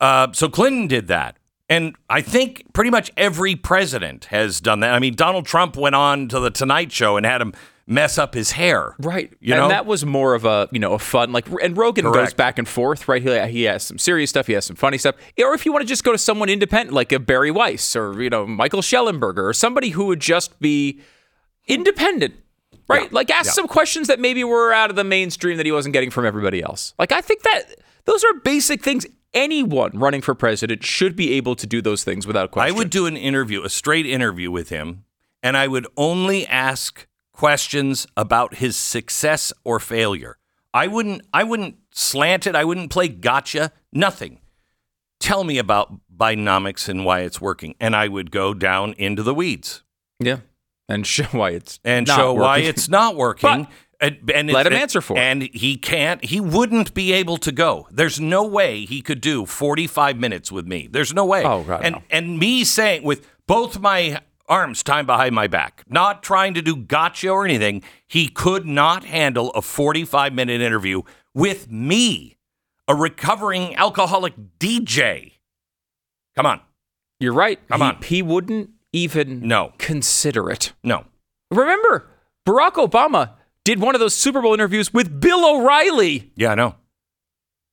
Uh, 0.00 0.28
so 0.32 0.48
Clinton 0.48 0.86
did 0.86 1.08
that. 1.08 1.36
And 1.68 1.94
I 2.08 2.20
think 2.22 2.64
pretty 2.72 2.90
much 2.90 3.12
every 3.16 3.54
president 3.54 4.24
has 4.26 4.60
done 4.60 4.80
that. 4.80 4.92
I 4.94 4.98
mean, 4.98 5.14
Donald 5.14 5.46
Trump 5.46 5.76
went 5.76 5.94
on 5.94 6.26
to 6.28 6.40
the 6.40 6.50
Tonight 6.50 6.90
Show 6.90 7.16
and 7.16 7.24
had 7.24 7.40
him 7.40 7.52
mess 7.90 8.18
up 8.18 8.34
his 8.34 8.52
hair. 8.52 8.94
Right. 9.00 9.32
You 9.40 9.54
and 9.54 9.64
know? 9.64 9.68
that 9.68 9.84
was 9.84 10.06
more 10.06 10.34
of 10.34 10.44
a, 10.44 10.68
you 10.70 10.78
know, 10.78 10.92
a 10.92 10.98
fun 10.98 11.32
like 11.32 11.46
and 11.62 11.76
Rogan 11.76 12.04
goes 12.10 12.32
back 12.32 12.58
and 12.58 12.68
forth, 12.68 13.08
right? 13.08 13.20
He, 13.20 13.50
he 13.50 13.62
has 13.64 13.82
some 13.82 13.98
serious 13.98 14.30
stuff, 14.30 14.46
he 14.46 14.52
has 14.52 14.64
some 14.64 14.76
funny 14.76 14.96
stuff. 14.96 15.16
Or 15.44 15.54
if 15.54 15.66
you 15.66 15.72
want 15.72 15.82
to 15.82 15.88
just 15.88 16.04
go 16.04 16.12
to 16.12 16.18
someone 16.18 16.48
independent 16.48 16.94
like 16.94 17.10
a 17.10 17.18
Bari 17.18 17.50
Weiss 17.50 17.96
or, 17.96 18.22
you 18.22 18.30
know, 18.30 18.46
Michael 18.46 18.80
Shellenberger 18.80 19.42
or 19.42 19.52
somebody 19.52 19.90
who 19.90 20.06
would 20.06 20.20
just 20.20 20.58
be 20.60 21.00
independent. 21.66 22.34
Right? 22.88 23.12
Like 23.12 23.30
ask 23.30 23.46
Yeah. 23.46 23.52
some 23.52 23.68
questions 23.68 24.08
that 24.08 24.18
maybe 24.18 24.42
were 24.44 24.72
out 24.72 24.90
of 24.90 24.96
the 24.96 25.04
mainstream 25.04 25.56
that 25.58 25.66
he 25.66 25.72
wasn't 25.72 25.92
getting 25.92 26.10
from 26.10 26.26
everybody 26.26 26.62
else. 26.62 26.94
Like 26.98 27.12
I 27.12 27.20
think 27.20 27.42
that 27.42 27.62
those 28.04 28.24
are 28.24 28.34
basic 28.34 28.82
things 28.82 29.06
anyone 29.34 29.92
running 29.94 30.20
for 30.20 30.34
president 30.34 30.84
should 30.84 31.14
be 31.16 31.32
able 31.34 31.54
to 31.56 31.66
do 31.66 31.82
those 31.82 32.02
things 32.04 32.26
without 32.26 32.50
question. 32.50 32.74
I 32.74 32.76
would 32.76 32.90
do 32.90 33.06
an 33.06 33.16
interview, 33.16 33.62
a 33.62 33.68
straight 33.68 34.06
interview 34.06 34.50
with 34.50 34.70
him, 34.70 35.04
and 35.42 35.56
I 35.56 35.68
would 35.68 35.86
only 35.96 36.46
ask 36.48 37.06
questions 37.40 38.06
about 38.18 38.56
his 38.56 38.76
success 38.76 39.50
or 39.64 39.80
failure. 39.80 40.36
I 40.74 40.86
wouldn't 40.86 41.22
I 41.32 41.42
wouldn't 41.42 41.76
slant 41.90 42.46
it, 42.46 42.54
I 42.54 42.64
wouldn't 42.64 42.90
play 42.90 43.08
gotcha, 43.08 43.72
nothing. 43.94 44.40
Tell 45.20 45.42
me 45.42 45.56
about 45.56 45.90
Bidenomics 46.14 46.86
and 46.86 47.02
why 47.02 47.20
it's 47.20 47.40
working. 47.40 47.74
And 47.80 47.96
I 47.96 48.08
would 48.08 48.30
go 48.30 48.52
down 48.52 48.92
into 48.98 49.22
the 49.22 49.32
weeds 49.32 49.82
Yeah. 50.18 50.40
And 50.86 51.06
show 51.06 51.24
why 51.30 51.52
it's 51.52 51.80
and 51.82 52.06
not 52.06 52.16
show 52.18 52.34
why 52.34 52.58
working. 52.58 52.68
it's 52.68 52.88
not 52.90 53.16
working. 53.16 53.66
And, 54.02 54.30
and 54.34 54.50
let 54.50 54.66
him 54.66 54.74
answer 54.74 55.00
for 55.00 55.16
it. 55.16 55.20
And 55.20 55.42
he 55.42 55.76
can't, 55.76 56.22
he 56.22 56.40
wouldn't 56.40 56.92
be 56.92 57.12
able 57.12 57.38
to 57.38 57.52
go. 57.52 57.88
There's 57.90 58.20
no 58.20 58.44
way 58.46 58.84
he 58.84 59.00
could 59.00 59.22
do 59.22 59.46
45 59.46 60.18
minutes 60.18 60.52
with 60.52 60.66
me. 60.66 60.88
There's 60.90 61.14
no 61.14 61.24
way. 61.24 61.42
Oh, 61.44 61.62
God, 61.64 61.80
and, 61.84 61.94
no. 61.96 62.02
and 62.10 62.38
me 62.38 62.64
saying, 62.64 63.02
with 63.02 63.26
both 63.46 63.78
my 63.78 64.20
arms 64.50 64.82
tied 64.82 65.06
behind 65.06 65.34
my 65.34 65.46
back, 65.46 65.84
not 65.88 66.22
trying 66.22 66.52
to 66.54 66.60
do 66.62 66.76
gotcha 66.76 67.30
or 67.30 67.44
anything, 67.44 67.82
he 68.06 68.28
could 68.28 68.66
not 68.66 69.04
handle 69.04 69.50
a 69.52 69.62
45 69.62 70.34
minute 70.34 70.60
interview 70.60 71.02
with 71.32 71.70
me, 71.70 72.36
a 72.88 72.94
recovering 72.94 73.74
alcoholic 73.76 74.34
DJ. 74.58 75.32
Come 76.36 76.46
on. 76.46 76.60
You're 77.20 77.32
right. 77.32 77.58
Come 77.68 77.80
he, 77.80 77.86
on. 77.86 78.02
He 78.02 78.22
wouldn't 78.22 78.70
even 78.92 79.46
No. 79.46 79.72
consider 79.78 80.50
it. 80.50 80.72
No. 80.82 81.04
Remember, 81.50 82.08
Barack 82.46 82.72
Obama 82.72 83.34
did 83.64 83.80
one 83.80 83.94
of 83.94 84.00
those 84.00 84.14
Super 84.14 84.40
Bowl 84.40 84.54
interviews 84.54 84.92
with 84.92 85.20
Bill 85.20 85.44
O'Reilly. 85.44 86.32
Yeah, 86.34 86.54
no. 86.54 86.74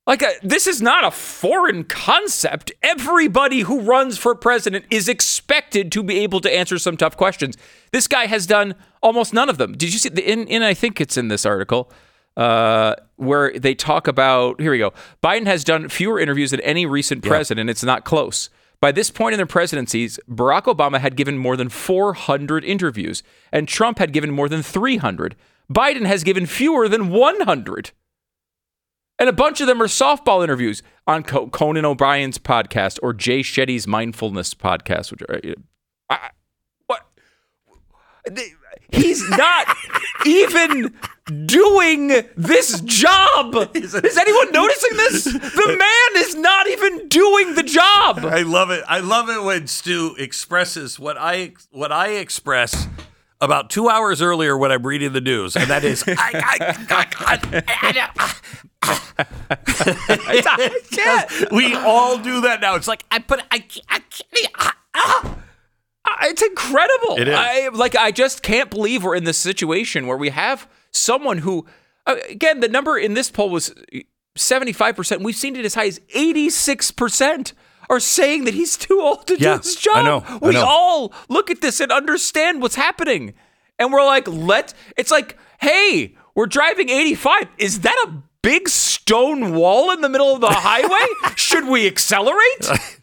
Like, 0.08 0.22
a, 0.22 0.32
this 0.42 0.68
is 0.68 0.82
not 0.82 1.04
a 1.04 1.12
foreign 1.12 1.84
concept. 1.84 2.72
Everybody 2.82 3.60
who 3.60 3.82
runs 3.82 4.18
for 4.18 4.34
president 4.36 4.86
is 4.90 5.10
expected 5.10 5.92
to 5.92 6.02
be 6.02 6.20
able 6.20 6.40
to 6.40 6.52
answer 6.52 6.80
some 6.80 6.96
tough 6.96 7.18
questions. 7.18 7.58
This 7.92 8.08
guy 8.08 8.26
has 8.28 8.48
done 8.48 8.76
almost 9.04 9.34
none 9.34 9.50
of 9.50 9.58
them. 9.58 9.74
Did 9.74 9.92
you 9.92 10.00
see? 10.00 10.08
The, 10.08 10.24
in, 10.32 10.48
in 10.48 10.64
I 10.64 10.74
think 10.74 11.02
it's 11.02 11.18
in 11.18 11.28
this 11.28 11.46
article 11.46 11.92
uh, 12.38 12.96
where 13.18 13.52
they 13.60 13.76
talk 13.76 14.08
about. 14.08 14.62
Here 14.62 14.72
we 14.72 14.78
go. 14.78 14.94
Biden 15.22 15.46
has 15.46 15.66
done 15.66 15.90
fewer 15.90 16.22
interviews 16.22 16.52
than 16.52 16.62
any 16.62 16.86
recent 16.86 17.22
president. 17.22 17.70
It's 17.70 17.84
not 17.84 18.06
close. 18.06 18.50
By 18.80 18.94
this 18.94 19.12
point 19.12 19.34
in 19.34 19.38
their 19.38 19.46
presidencies, 19.46 20.20
Barack 20.30 20.74
Obama 20.74 21.00
had 21.00 21.18
given 21.18 21.38
more 21.38 21.58
than 21.58 21.68
400 21.68 22.64
interviews, 22.64 23.24
and 23.52 23.68
Trump 23.68 24.00
had 24.00 24.14
given 24.14 24.32
more 24.32 24.48
than 24.48 24.62
300. 24.62 25.36
Biden 25.70 26.06
has 26.06 26.24
given 26.24 26.46
fewer 26.46 26.88
than 26.88 27.10
100. 27.10 27.92
And 29.20 29.30
a 29.30 29.34
bunch 29.34 29.62
of 29.62 29.68
them 29.68 29.82
are 29.82 29.88
softball 29.88 30.44
interviews 30.44 30.84
on 31.08 31.24
Co- 31.24 31.48
Conan 31.48 31.86
O'Brien's 31.86 32.38
podcast 32.38 33.00
or 33.02 33.14
Jay 33.14 33.40
Shetty's 33.42 33.88
mindfulness 33.88 34.54
podcast. 34.54 35.10
Which 35.12 35.22
are, 35.24 35.42
I, 36.10 36.30
what? 36.86 37.08
He's 38.90 39.28
not 39.30 39.76
even 40.26 40.94
doing 41.46 42.08
this 42.38 42.80
job. 42.82 43.56
Is 43.76 43.96
anyone 43.96 44.52
noticing 44.52 44.98
this? 44.98 45.24
The 45.26 45.76
man 45.78 46.24
is 46.24 46.36
not 46.36 46.68
even 46.70 47.08
doing 47.10 47.56
the 47.56 47.64
job. 47.64 48.20
I 48.20 48.44
love 48.44 48.70
it. 48.70 48.84
I 48.88 49.00
love 49.00 49.30
it 49.30 49.44
when 49.44 49.68
Stu 49.68 50.16
expresses 50.18 51.00
what 51.00 51.18
I 51.18 51.54
what 51.72 51.92
I 51.92 52.10
express 52.12 52.88
about 53.42 53.70
two 53.70 53.90
hours 53.90 54.22
earlier 54.22 54.58
when 54.58 54.72
I'm 54.72 54.86
reading 54.86 55.14
the 55.14 55.22
news, 55.22 55.56
and 55.56 55.70
that 55.70 55.84
is, 55.84 56.04
I, 56.08 56.14
I, 56.90 57.38
I- 57.52 58.34
we 61.52 61.74
all 61.76 62.18
do 62.18 62.42
that 62.42 62.60
now. 62.62 62.76
It's 62.76 62.88
like 62.88 63.06
I 63.12 63.20
put 63.20 63.42
I, 63.52 63.60
can't- 63.60 63.86
I, 63.90 64.00
can't- 64.00 64.52
I, 64.56 64.72
ah. 64.96 65.38
It's 66.24 66.42
incredible. 66.42 67.18
It 67.18 67.28
is. 67.28 67.36
I, 67.38 67.68
like 67.74 67.96
I 67.96 68.12
just 68.12 68.42
can't 68.42 68.70
believe 68.70 69.04
we're 69.04 69.16
in 69.16 69.26
this 69.26 69.38
situation 69.38 70.08
where 70.08 70.16
we 70.18 70.30
have 70.30 70.68
someone 70.92 71.40
who, 71.40 71.66
uh, 72.06 72.16
again, 72.30 72.60
the 72.62 72.70
number 72.70 72.98
in 72.98 73.14
this 73.14 73.30
poll 73.30 73.50
was 73.50 73.74
seventy-five 74.36 74.96
percent. 74.96 75.22
We've 75.22 75.36
seen 75.36 75.56
it 75.58 75.66
as 75.66 75.76
high 75.76 75.88
as 75.88 76.00
eighty-six 76.14 76.92
percent 76.92 77.54
are 77.90 78.00
saying 78.00 78.46
that 78.46 78.54
he's 78.54 78.78
too 78.78 79.00
old 79.02 79.28
to 79.28 79.34
Yeah, 79.38 79.54
do 79.54 79.58
this 79.64 79.76
job. 79.76 79.96
I 79.98 80.04
know, 80.04 80.24
I 80.28 80.38
we 80.42 80.54
know. 80.54 80.66
all 80.66 81.14
look 81.30 81.50
at 81.52 81.62
this 81.62 81.80
and 81.82 81.92
understand 81.92 82.62
what's 82.62 82.76
happening, 82.76 83.34
and 83.78 83.92
we're 83.92 84.06
like, 84.06 84.28
let. 84.30 84.74
It's 84.96 85.12
like, 85.12 85.38
hey, 85.60 86.16
we're 86.36 86.48
driving 86.48 86.90
eighty-five. 86.90 87.48
Is 87.58 87.82
that 87.82 88.06
a 88.08 88.14
big 88.42 88.70
stone 88.70 89.54
wall 89.56 89.92
in 89.92 90.02
the 90.02 90.10
middle 90.10 90.34
of 90.34 90.42
the 90.42 90.50
highway? 90.50 91.08
Should 91.36 91.68
we 91.68 91.88
accelerate? 91.88 92.70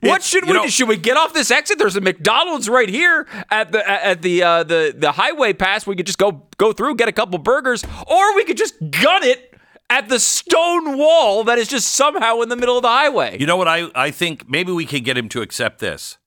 What 0.00 0.22
should 0.22 0.46
we 0.46 0.52
know- 0.52 0.62
do? 0.62 0.68
Should 0.68 0.88
we 0.88 0.96
get 0.96 1.16
off 1.16 1.34
this 1.34 1.50
exit? 1.50 1.76
There's 1.78 1.96
a 1.96 2.00
McDonald's 2.00 2.68
right 2.68 2.88
here 2.88 3.26
at 3.50 3.72
the 3.72 3.88
at 3.90 4.22
the 4.22 4.42
uh, 4.44 4.62
the 4.62 4.94
the 4.96 5.10
highway 5.10 5.52
pass. 5.52 5.88
We 5.88 5.96
could 5.96 6.06
just 6.06 6.18
go 6.18 6.46
go 6.56 6.72
through, 6.72 6.94
get 6.94 7.08
a 7.08 7.12
couple 7.12 7.36
burgers, 7.40 7.84
or 8.06 8.36
we 8.36 8.44
could 8.44 8.56
just 8.56 8.74
gun 8.78 9.24
it 9.24 9.56
at 9.90 10.08
the 10.08 10.20
stone 10.20 10.98
wall 10.98 11.44
that 11.44 11.58
is 11.58 11.66
just 11.66 11.90
somehow 11.90 12.40
in 12.42 12.48
the 12.48 12.56
middle 12.56 12.76
of 12.76 12.82
the 12.82 12.88
highway. 12.88 13.38
You 13.40 13.46
know 13.46 13.56
what 13.56 13.66
I, 13.68 13.88
I 13.94 14.10
think 14.10 14.48
maybe 14.48 14.70
we 14.70 14.86
could 14.86 15.02
get 15.04 15.16
him 15.18 15.28
to 15.30 15.42
accept 15.42 15.80
this. 15.80 16.18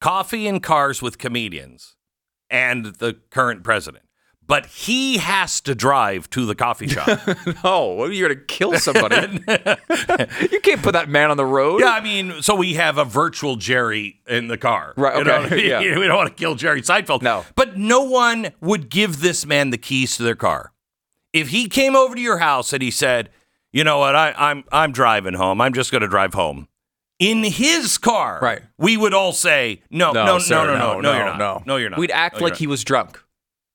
Coffee 0.00 0.46
and 0.46 0.62
cars 0.62 1.00
with 1.00 1.16
comedians 1.18 1.96
and 2.50 2.86
the 2.96 3.16
current 3.30 3.64
president. 3.64 4.03
But 4.46 4.66
he 4.66 5.16
has 5.18 5.60
to 5.62 5.74
drive 5.74 6.28
to 6.30 6.44
the 6.44 6.54
coffee 6.54 6.86
shop. 6.88 7.08
no, 7.64 8.04
you're 8.06 8.28
gonna 8.28 8.40
kill 8.40 8.74
somebody. 8.78 9.40
you 10.52 10.60
can't 10.60 10.82
put 10.82 10.92
that 10.92 11.06
man 11.08 11.30
on 11.30 11.36
the 11.36 11.46
road. 11.46 11.80
yeah, 11.80 11.90
I 11.90 12.00
mean, 12.02 12.42
so 12.42 12.54
we 12.54 12.74
have 12.74 12.98
a 12.98 13.04
virtual 13.04 13.56
Jerry 13.56 14.20
in 14.28 14.48
the 14.48 14.58
car. 14.58 14.92
Right, 14.96 15.16
You 15.16 15.24
know, 15.24 15.36
okay, 15.44 15.68
yeah. 15.68 15.98
we 15.98 16.06
don't 16.06 16.16
want 16.16 16.28
to 16.28 16.34
kill 16.34 16.54
Jerry 16.56 16.82
Seinfeld. 16.82 17.22
No. 17.22 17.44
But 17.56 17.78
no 17.78 18.02
one 18.02 18.50
would 18.60 18.90
give 18.90 19.20
this 19.20 19.46
man 19.46 19.70
the 19.70 19.78
keys 19.78 20.16
to 20.18 20.22
their 20.22 20.34
car. 20.36 20.72
If 21.32 21.48
he 21.48 21.68
came 21.68 21.96
over 21.96 22.14
to 22.14 22.20
your 22.20 22.38
house 22.38 22.72
and 22.72 22.82
he 22.82 22.90
said, 22.90 23.30
you 23.72 23.82
know 23.82 23.98
what, 23.98 24.14
I, 24.14 24.34
I'm 24.36 24.64
I'm 24.70 24.92
driving 24.92 25.34
home. 25.34 25.60
I'm 25.60 25.72
just 25.72 25.90
gonna 25.90 26.06
drive 26.06 26.34
home. 26.34 26.68
In 27.18 27.44
his 27.44 27.96
car, 27.96 28.40
Right. 28.42 28.60
we 28.76 28.96
would 28.96 29.14
all 29.14 29.32
say, 29.32 29.82
no, 29.90 30.12
no, 30.12 30.26
no, 30.26 30.38
sir, 30.38 30.66
no, 30.66 30.76
no, 30.76 31.00
no, 31.00 31.12
you're 31.16 31.24
not. 31.24 31.38
no. 31.38 31.62
No, 31.64 31.76
you're 31.76 31.88
not. 31.90 31.98
We'd 31.98 32.10
act 32.10 32.38
No, 32.40 32.44
like 32.44 32.56
he 32.56 32.66
was 32.66 32.84
drunk. 32.84 33.20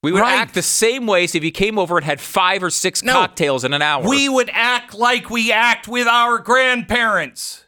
We 0.02 0.12
would 0.12 0.20
Right. 0.22 0.38
act 0.38 0.54
the 0.54 0.62
same 0.62 1.06
way 1.06 1.24
as 1.24 1.34
if 1.34 1.42
he 1.42 1.50
came 1.50 1.78
over 1.78 1.96
and 1.98 2.04
had 2.06 2.20
five 2.20 2.62
or 2.62 2.70
six 2.70 3.02
No. 3.02 3.12
cocktails 3.12 3.64
in 3.64 3.74
an 3.74 3.82
hour. 3.82 4.08
We 4.08 4.28
would 4.28 4.50
act 4.52 4.94
like 4.94 5.28
we 5.28 5.52
act 5.52 5.86
with 5.88 6.06
our 6.06 6.38
grandparents. 6.38 7.64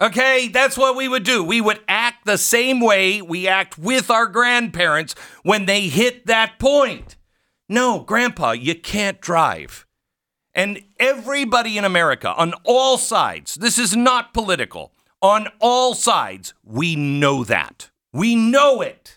Okay, 0.00 0.48
that's 0.48 0.76
what 0.76 0.94
we 0.94 1.08
would 1.08 1.24
do. 1.24 1.42
We 1.42 1.62
would 1.62 1.80
act 1.88 2.26
the 2.26 2.36
same 2.36 2.80
way 2.80 3.22
we 3.22 3.48
act 3.48 3.78
with 3.78 4.10
our 4.10 4.26
grandparents 4.26 5.14
when 5.42 5.64
they 5.64 5.88
hit 5.88 6.26
that 6.26 6.58
point. 6.58 7.16
No, 7.68 8.00
Grandpa, 8.00 8.52
you 8.52 8.74
can't 8.74 9.20
drive. 9.22 9.86
And 10.54 10.82
everybody 11.00 11.78
in 11.78 11.84
America, 11.84 12.34
on 12.34 12.52
all 12.64 12.98
sides, 12.98 13.54
this 13.54 13.78
is 13.78 13.96
not 13.96 14.34
political, 14.34 14.92
on 15.22 15.48
all 15.60 15.94
sides, 15.94 16.52
we 16.62 16.94
know 16.94 17.42
that. 17.44 17.90
We 18.12 18.34
know 18.36 18.82
it. 18.82 19.15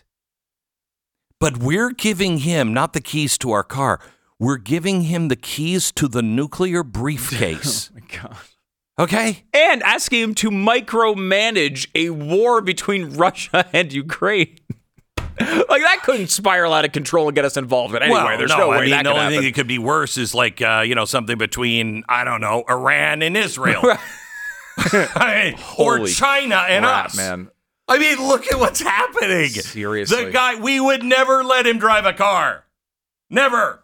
But 1.40 1.56
we're 1.56 1.90
giving 1.90 2.38
him 2.38 2.74
not 2.74 2.92
the 2.92 3.00
keys 3.00 3.38
to 3.38 3.50
our 3.50 3.64
car, 3.64 3.98
we're 4.38 4.58
giving 4.58 5.02
him 5.02 5.28
the 5.28 5.36
keys 5.36 5.90
to 5.92 6.06
the 6.06 6.22
nuclear 6.22 6.82
briefcase. 6.84 7.90
my 7.94 8.00
God. 8.20 8.36
Okay? 8.98 9.44
And 9.54 9.82
asking 9.82 10.20
him 10.22 10.34
to 10.36 10.50
micromanage 10.50 11.88
a 11.94 12.10
war 12.10 12.60
between 12.60 13.16
Russia 13.16 13.66
and 13.72 13.90
Ukraine. 13.90 14.58
like 15.40 15.82
that 15.82 16.00
couldn't 16.02 16.26
spiral 16.26 16.74
out 16.74 16.84
of 16.84 16.92
control 16.92 17.28
and 17.28 17.34
get 17.34 17.46
us 17.46 17.56
involved 17.56 17.94
in 17.94 18.02
anyway. 18.02 18.20
well, 18.20 18.36
There's 18.38 18.50
no, 18.50 18.58
no, 18.58 18.68
way 18.68 18.76
I 18.76 18.80
mean, 18.82 18.90
that 18.90 19.04
the 19.04 19.10
only 19.10 19.20
happen. 19.22 19.36
thing 19.38 19.44
that 19.44 19.54
could 19.54 19.68
be 19.68 19.78
worse 19.78 20.18
is 20.18 20.34
like, 20.34 20.60
uh, 20.60 20.84
you 20.86 20.94
know, 20.94 21.06
something 21.06 21.38
between, 21.38 22.04
I 22.06 22.24
don't 22.24 22.42
know, 22.42 22.64
Iran 22.68 23.22
and 23.22 23.34
Israel. 23.38 23.82
I 24.76 25.54
mean, 25.56 25.64
or 25.78 26.06
China 26.06 26.56
and 26.56 26.84
us. 26.84 27.16
man. 27.16 27.50
I 27.90 27.98
mean, 27.98 28.18
look 28.26 28.46
at 28.50 28.58
what's 28.58 28.80
happening. 28.80 29.48
Seriously. 29.48 30.24
The 30.26 30.30
guy, 30.30 30.54
we 30.54 30.80
would 30.80 31.02
never 31.02 31.42
let 31.44 31.66
him 31.66 31.78
drive 31.78 32.06
a 32.06 32.12
car. 32.12 32.64
Never. 33.28 33.82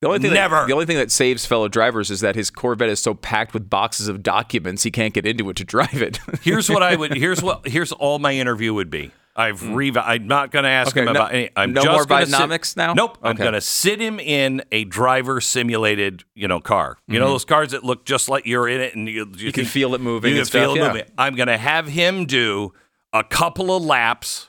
The 0.00 0.08
only 0.08 0.18
thing 0.18 0.32
Never. 0.34 0.56
That, 0.56 0.66
the 0.66 0.72
only 0.72 0.86
thing 0.86 0.96
that 0.96 1.12
saves 1.12 1.46
fellow 1.46 1.68
drivers 1.68 2.10
is 2.10 2.20
that 2.22 2.34
his 2.34 2.50
Corvette 2.50 2.88
is 2.88 2.98
so 2.98 3.14
packed 3.14 3.54
with 3.54 3.70
boxes 3.70 4.08
of 4.08 4.20
documents 4.22 4.82
he 4.82 4.90
can't 4.90 5.14
get 5.14 5.24
into 5.26 5.48
it 5.50 5.56
to 5.56 5.64
drive 5.64 6.02
it. 6.02 6.18
Here's 6.42 6.68
what 6.68 6.82
I 6.82 6.96
would, 6.96 7.14
here's 7.16 7.40
what, 7.40 7.68
here's 7.68 7.92
all 7.92 8.18
my 8.18 8.32
interview 8.32 8.74
would 8.74 8.90
be. 8.90 9.12
I've 9.36 9.66
re- 9.74 9.92
I'm 9.96 10.26
not 10.26 10.50
going 10.50 10.64
to 10.64 10.68
ask. 10.68 10.88
Okay, 10.94 11.00
him 11.00 11.06
no- 11.06 11.10
about 11.12 11.32
any. 11.32 11.50
I'm 11.56 11.72
no 11.72 11.82
just 11.82 11.92
more 11.92 12.04
gonna 12.04 12.26
sit- 12.64 12.76
now? 12.76 12.92
Nope. 12.94 13.16
I'm 13.22 13.36
going 13.36 13.52
to 13.54 13.60
sit 13.62 13.98
him 14.00 14.18
in 14.20 14.62
a 14.72 14.84
driver 14.84 15.40
simulated, 15.40 16.24
you 16.34 16.48
know, 16.48 16.60
car. 16.60 16.98
You 17.06 17.18
know 17.20 17.28
those 17.28 17.44
cars 17.46 17.70
that 17.70 17.82
look 17.84 18.04
just 18.04 18.28
like 18.28 18.44
you're 18.44 18.68
in 18.68 18.80
it, 18.80 18.94
and 18.96 19.08
you, 19.08 19.14
you, 19.20 19.24
Mm-hmm. 19.26 19.50
can 19.52 19.64
feel 19.64 19.94
it 19.94 20.00
moving 20.02 20.30
You 20.30 20.34
can 20.34 20.40
and 20.40 20.46
stuff, 20.48 20.62
feel 20.62 20.74
it 20.74 20.78
yeah. 20.80 20.88
moving. 20.88 21.04
I'm 21.16 21.34
going 21.36 21.46
to 21.48 21.56
have 21.56 21.86
him 21.88 22.26
do 22.26 22.74
a 23.12 23.24
couple 23.24 23.74
of 23.74 23.82
laps 23.84 24.48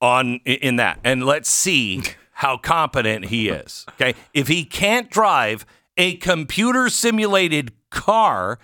on 0.00 0.36
in 0.44 0.76
that, 0.76 0.98
and 1.04 1.24
let's 1.24 1.50
see 1.50 2.02
how 2.32 2.56
competent 2.56 3.26
he 3.26 3.48
is. 3.48 3.84
Okay, 3.90 4.14
if 4.32 4.48
he 4.48 4.64
can't 4.64 5.10
drive 5.10 5.66
a 5.96 6.16
computer 6.16 6.88
simulated 6.88 7.72
car, 7.90 8.58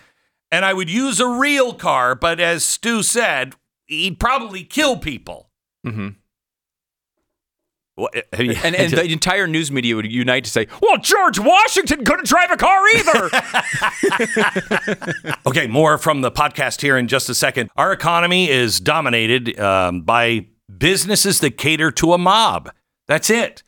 and 0.51 0.65
I 0.65 0.73
would 0.73 0.89
use 0.89 1.21
a 1.21 1.29
real 1.29 1.75
car, 1.75 2.15
but 2.15 2.41
as 2.41 2.65
Stu 2.65 3.03
said, 3.03 3.55
he'd 3.87 4.19
probably 4.19 4.65
kill 4.65 4.97
people. 4.97 5.51
Mhm. 5.85 6.17
Have 8.33 8.45
you- 8.45 8.53
and 8.63 8.75
and 8.77 8.93
the 8.93 9.05
entire 9.11 9.47
news 9.47 9.71
media 9.73 9.97
would 9.97 10.11
unite 10.11 10.45
to 10.45 10.51
say, 10.51 10.67
"Well, 10.83 10.99
George 10.99 11.39
Washington 11.39 12.05
couldn't 12.05 12.27
drive 12.27 12.51
a 12.51 12.57
car 12.57 12.83
either." 12.95 13.31
Okay, 15.47 15.67
more 15.67 15.99
from 15.99 16.21
the 16.21 16.31
podcast 16.31 16.81
here 16.83 16.97
in 16.97 17.09
just 17.09 17.29
a 17.29 17.35
second. 17.35 17.71
Our 17.77 17.93
economy 17.93 18.51
is 18.51 18.81
dominated 18.81 19.59
um, 19.59 20.03
by 20.03 20.47
businesses 20.77 21.41
that 21.41 21.57
cater 21.57 21.91
to 21.93 22.13
a 22.13 22.19
mob. 22.19 22.71
That's 23.07 23.31
it. 23.31 23.63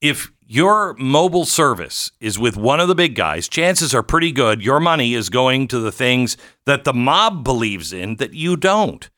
If 0.00 0.32
your 0.44 0.94
mobile 0.98 1.46
service 1.46 2.10
is 2.20 2.38
with 2.38 2.56
one 2.56 2.80
of 2.80 2.88
the 2.88 2.94
big 2.94 3.14
guys, 3.14 3.48
chances 3.48 3.94
are 3.94 4.02
pretty 4.02 4.32
good 4.32 4.62
your 4.62 4.80
money 4.80 5.14
is 5.14 5.30
going 5.30 5.68
to 5.68 5.78
the 5.78 5.92
things 5.92 6.36
that 6.66 6.84
the 6.84 6.92
mob 6.92 7.44
believes 7.44 7.92
in 7.92 8.16
that 8.16 8.34
you 8.34 8.56
don't. 8.56 9.08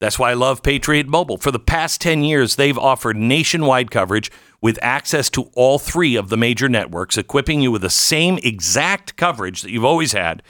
That's 0.00 0.18
why 0.18 0.30
I 0.30 0.34
love 0.34 0.62
Patriot 0.62 1.08
Mobile. 1.08 1.38
For 1.38 1.50
the 1.50 1.58
past 1.58 2.00
10 2.00 2.22
years, 2.22 2.54
they've 2.54 2.78
offered 2.78 3.16
nationwide 3.16 3.90
coverage 3.90 4.30
with 4.60 4.78
access 4.80 5.28
to 5.30 5.50
all 5.54 5.78
three 5.78 6.14
of 6.14 6.28
the 6.28 6.36
major 6.36 6.68
networks, 6.68 7.18
equipping 7.18 7.60
you 7.60 7.72
with 7.72 7.82
the 7.82 7.90
same 7.90 8.38
exact 8.42 9.16
coverage 9.16 9.62
that 9.62 9.70
you've 9.70 9.84
always 9.84 10.12
had, 10.12 10.42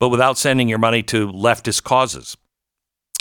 but 0.00 0.08
without 0.08 0.38
sending 0.38 0.68
your 0.68 0.78
money 0.78 1.02
to 1.04 1.28
leftist 1.28 1.84
causes. 1.84 2.36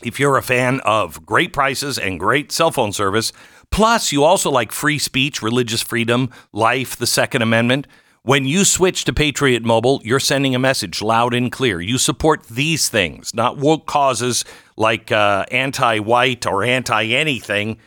If 0.04 0.20
you're 0.20 0.38
a 0.38 0.44
fan 0.44 0.82
of 0.82 1.26
great 1.26 1.54
prices 1.54 1.98
and 1.98 2.20
great 2.20 2.52
cell 2.52 2.72
phone 2.72 2.92
service, 2.92 3.32
plus 3.72 4.12
you 4.12 4.24
also 4.24 4.50
like 4.50 4.72
free 4.72 5.00
speech, 5.00 5.42
religious 5.42 5.82
freedom, 5.82 6.32
life, 6.52 6.96
the 6.96 7.08
Second 7.08 7.44
Amendment, 7.44 7.88
when 8.26 8.46
you 8.46 8.66
switch 8.66 9.06
to 9.06 9.14
Patriot 9.14 9.64
Mobile, 9.64 10.02
you're 10.04 10.20
sending 10.20 10.56
a 10.56 10.60
message 10.60 11.00
loud 11.00 11.36
and 11.36 11.52
clear. 11.52 11.80
You 11.80 12.00
support 12.00 12.48
these 12.48 12.90
things, 12.90 13.36
not 13.36 13.58
woke 13.58 13.86
causes 13.86 14.44
like 14.76 15.12
uh, 15.12 15.46
anti 15.52 16.00
white 16.00 16.48
or 16.48 16.64
anti 16.64 17.06
anything 17.06 17.78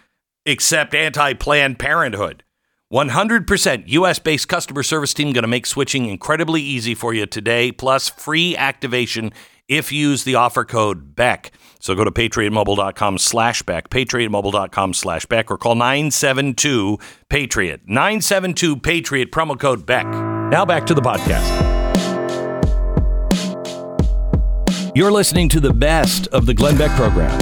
except 0.46 0.94
anti 0.94 1.34
Planned 1.34 1.80
Parenthood. 1.80 2.44
100% 2.92 3.84
US 3.88 4.18
based 4.18 4.48
customer 4.48 4.82
service 4.82 5.12
team 5.12 5.32
going 5.32 5.42
to 5.42 5.48
make 5.48 5.66
switching 5.66 6.06
incredibly 6.06 6.62
easy 6.62 6.94
for 6.94 7.12
you 7.12 7.26
today, 7.26 7.72
plus 7.72 8.08
free 8.08 8.56
activation 8.56 9.32
if 9.68 9.92
you 9.92 10.10
use 10.10 10.24
the 10.24 10.36
offer 10.36 10.64
code 10.64 11.14
BECK. 11.14 11.50
So 11.80 11.94
go 11.94 12.04
to 12.04 12.10
patriotmobile.com 12.10 13.18
slash 13.18 13.62
Beck, 13.62 13.90
patriotmobile.com 13.90 14.94
slash 14.94 15.26
Beck, 15.26 15.50
or 15.50 15.58
call 15.58 15.74
972 15.74 16.98
Patriot. 17.28 17.82
972 17.86 18.76
Patriot, 18.78 19.30
promo 19.30 19.58
code 19.58 19.84
BECK. 19.84 20.27
Now 20.50 20.64
back 20.64 20.86
to 20.86 20.94
the 20.94 21.02
podcast. 21.02 21.46
You're 24.94 25.12
listening 25.12 25.50
to 25.50 25.60
the 25.60 25.74
best 25.74 26.26
of 26.28 26.46
the 26.46 26.54
Glenn 26.54 26.78
Beck 26.78 26.90
program. 26.92 27.38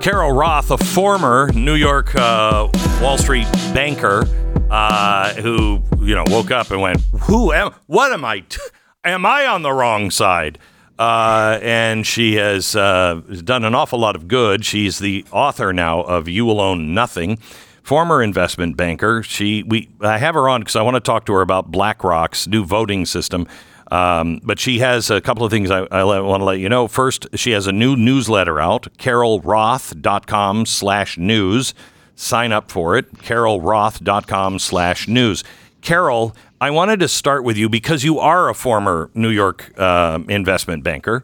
Carol 0.00 0.32
Roth, 0.32 0.70
a 0.70 0.76
former 0.76 1.50
New 1.54 1.74
York 1.74 2.14
uh, 2.14 2.68
Wall 3.00 3.16
Street 3.16 3.46
banker, 3.72 4.26
uh, 4.70 5.32
who 5.36 5.82
you 6.00 6.14
know 6.14 6.24
woke 6.26 6.50
up 6.50 6.70
and 6.70 6.82
went, 6.82 7.00
"Who 7.22 7.50
am? 7.50 7.72
What 7.86 8.12
am 8.12 8.22
I? 8.22 8.40
T- 8.40 8.60
am 9.02 9.24
I 9.24 9.46
on 9.46 9.62
the 9.62 9.72
wrong 9.72 10.10
side?" 10.10 10.58
Uh, 10.98 11.58
and 11.62 12.06
she 12.06 12.34
has 12.34 12.76
uh, 12.76 13.22
done 13.42 13.64
an 13.64 13.74
awful 13.74 13.98
lot 13.98 14.16
of 14.16 14.28
good. 14.28 14.66
She's 14.66 14.98
the 14.98 15.24
author 15.32 15.72
now 15.72 16.02
of 16.02 16.28
"You 16.28 16.44
Will 16.44 16.60
Own 16.60 16.92
Nothing." 16.92 17.38
Former 17.86 18.20
investment 18.20 18.76
banker. 18.76 19.22
She 19.22 19.62
we 19.62 19.88
I 20.00 20.18
have 20.18 20.34
her 20.34 20.48
on 20.48 20.60
because 20.60 20.74
I 20.74 20.82
want 20.82 20.96
to 20.96 21.00
talk 21.00 21.24
to 21.26 21.32
her 21.34 21.40
about 21.40 21.70
BlackRock's 21.70 22.48
new 22.48 22.64
voting 22.64 23.06
system. 23.06 23.46
Um, 23.92 24.40
but 24.42 24.58
she 24.58 24.80
has 24.80 25.08
a 25.08 25.20
couple 25.20 25.44
of 25.44 25.52
things 25.52 25.70
I, 25.70 25.82
I 25.92 26.02
want 26.02 26.40
to 26.40 26.44
let 26.44 26.58
you 26.58 26.68
know. 26.68 26.88
First, 26.88 27.28
she 27.36 27.52
has 27.52 27.68
a 27.68 27.72
new 27.72 27.94
newsletter 27.94 28.58
out, 28.58 28.88
carolroth.com 28.98 30.66
slash 30.66 31.16
news. 31.16 31.74
Sign 32.16 32.50
up 32.50 32.72
for 32.72 32.96
it, 32.96 33.18
carolroth.com 33.18 34.58
slash 34.58 35.06
news. 35.06 35.44
Carol, 35.80 36.34
I 36.60 36.70
wanted 36.70 36.98
to 36.98 37.06
start 37.06 37.44
with 37.44 37.56
you 37.56 37.68
because 37.68 38.02
you 38.02 38.18
are 38.18 38.48
a 38.48 38.54
former 38.56 39.12
New 39.14 39.30
York 39.30 39.72
uh, 39.78 40.18
investment 40.28 40.82
banker. 40.82 41.22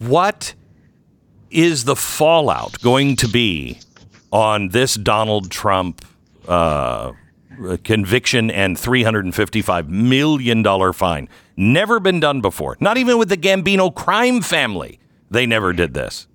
What 0.00 0.52
is 1.48 1.84
the 1.84 1.94
fallout 1.94 2.80
going 2.80 3.14
to 3.14 3.28
be 3.28 3.78
on 4.36 4.68
this 4.68 4.96
Donald 4.96 5.50
Trump 5.50 6.04
uh, 6.46 7.12
conviction 7.84 8.50
and 8.50 8.76
$355 8.76 9.88
million 9.88 10.92
fine? 10.92 11.28
Never 11.56 11.98
been 11.98 12.20
done 12.20 12.42
before. 12.42 12.76
Not 12.78 12.98
even 12.98 13.16
with 13.16 13.30
the 13.30 13.38
Gambino 13.38 13.92
crime 13.94 14.42
family. 14.42 15.00
They 15.30 15.46
never 15.46 15.72
did 15.72 15.94
this. 15.94 16.26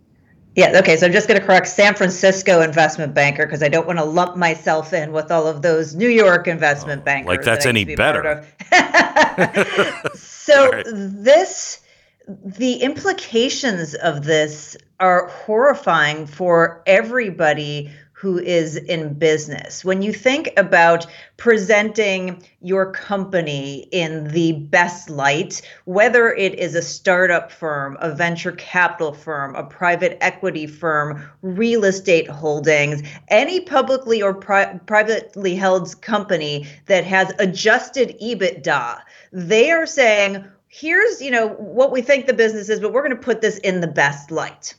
Yeah, 0.55 0.79
okay, 0.79 0.97
so 0.97 1.05
I'm 1.05 1.13
just 1.13 1.27
going 1.29 1.39
to 1.39 1.45
correct 1.45 1.67
San 1.67 1.93
Francisco 1.93 2.61
investment 2.61 3.13
banker 3.13 3.45
because 3.45 3.61
I 3.63 3.69
don't 3.69 3.85
want 3.85 3.99
to 3.99 4.03
lump 4.03 4.35
myself 4.35 4.93
in 4.93 5.13
with 5.13 5.31
all 5.31 5.47
of 5.47 5.61
those 5.61 5.95
New 5.95 6.09
York 6.09 6.47
investment 6.47 7.05
bankers. 7.05 7.27
like 7.27 7.43
that's 7.43 7.63
that 7.63 7.69
any 7.69 7.85
be 7.85 7.95
better. 7.95 8.43
so 10.15 10.71
right. 10.71 10.85
this 10.87 11.80
the 12.27 12.75
implications 12.75 13.95
of 13.95 14.23
this 14.23 14.77
are 14.99 15.27
horrifying 15.27 16.27
for 16.27 16.83
everybody 16.85 17.91
who 18.21 18.37
is 18.37 18.75
in 18.75 19.15
business. 19.15 19.83
When 19.83 20.03
you 20.03 20.13
think 20.13 20.53
about 20.55 21.07
presenting 21.37 22.43
your 22.61 22.91
company 22.91 23.87
in 23.91 24.27
the 24.27 24.51
best 24.51 25.09
light, 25.09 25.63
whether 25.85 26.31
it 26.31 26.59
is 26.59 26.75
a 26.75 26.83
startup 26.83 27.51
firm, 27.51 27.97
a 27.99 28.13
venture 28.13 28.51
capital 28.51 29.11
firm, 29.11 29.55
a 29.55 29.63
private 29.63 30.19
equity 30.21 30.67
firm, 30.67 31.27
real 31.41 31.83
estate 31.83 32.29
holdings, 32.29 33.01
any 33.29 33.61
publicly 33.61 34.21
or 34.21 34.35
pri- 34.35 34.79
privately 34.85 35.55
held 35.55 35.99
company 36.03 36.67
that 36.85 37.03
has 37.03 37.33
adjusted 37.39 38.15
EBITDA, 38.21 38.99
they 39.31 39.71
are 39.71 39.87
saying, 39.87 40.45
here's, 40.71 41.21
you 41.21 41.29
know, 41.29 41.49
what 41.49 41.91
we 41.91 42.01
think 42.01 42.25
the 42.25 42.33
business 42.33 42.69
is, 42.69 42.79
but 42.79 42.93
we're 42.93 43.05
going 43.05 43.15
to 43.15 43.21
put 43.21 43.41
this 43.41 43.57
in 43.59 43.81
the 43.81 43.87
best 43.87 44.31
light 44.31 44.73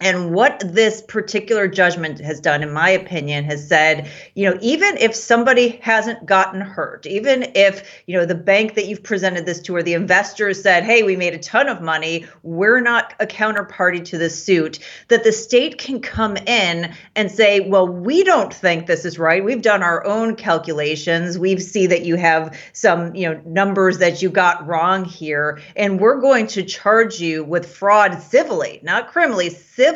And 0.00 0.32
what 0.32 0.62
this 0.64 1.02
particular 1.02 1.66
judgment 1.66 2.20
has 2.20 2.38
done, 2.38 2.62
in 2.62 2.72
my 2.72 2.90
opinion, 2.90 3.42
has 3.44 3.66
said, 3.66 4.08
you 4.36 4.48
know, 4.48 4.56
even 4.62 4.96
if 4.98 5.12
somebody 5.12 5.80
hasn't 5.82 6.24
gotten 6.24 6.60
hurt, 6.60 7.04
even 7.04 7.50
if, 7.56 8.02
you 8.06 8.16
know, 8.16 8.24
the 8.24 8.36
bank 8.36 8.74
that 8.74 8.86
you've 8.86 9.02
presented 9.02 9.44
this 9.44 9.60
to 9.62 9.74
or 9.74 9.82
the 9.82 9.94
investors 9.94 10.62
said, 10.62 10.84
hey, 10.84 11.02
we 11.02 11.16
made 11.16 11.34
a 11.34 11.38
ton 11.38 11.68
of 11.68 11.82
money, 11.82 12.26
we're 12.44 12.80
not 12.80 13.12
a 13.18 13.26
counterparty 13.26 14.04
to 14.04 14.18
the 14.18 14.30
suit, 14.30 14.78
that 15.08 15.24
the 15.24 15.32
state 15.32 15.78
can 15.78 16.00
come 16.00 16.36
in 16.36 16.94
and 17.16 17.28
say, 17.28 17.58
well, 17.68 17.88
we 17.88 18.22
don't 18.22 18.54
think 18.54 18.86
this 18.86 19.04
is 19.04 19.18
right. 19.18 19.44
We've 19.44 19.62
done 19.62 19.82
our 19.82 20.06
own 20.06 20.36
calculations. 20.36 21.36
We 21.40 21.58
see 21.58 21.88
that 21.88 22.04
you 22.04 22.14
have 22.14 22.56
some, 22.72 23.16
you 23.16 23.28
know, 23.28 23.40
numbers 23.44 23.98
that 23.98 24.22
you 24.22 24.30
got 24.30 24.64
wrong 24.64 25.04
here, 25.04 25.60
and 25.74 25.98
we're 25.98 26.20
going 26.20 26.46
to 26.48 26.62
charge 26.62 27.20
you 27.20 27.42
with 27.42 27.66
fraud 27.66 28.22
civilly, 28.22 28.78
not 28.84 29.08
criminally, 29.08 29.50
civilly 29.50 29.87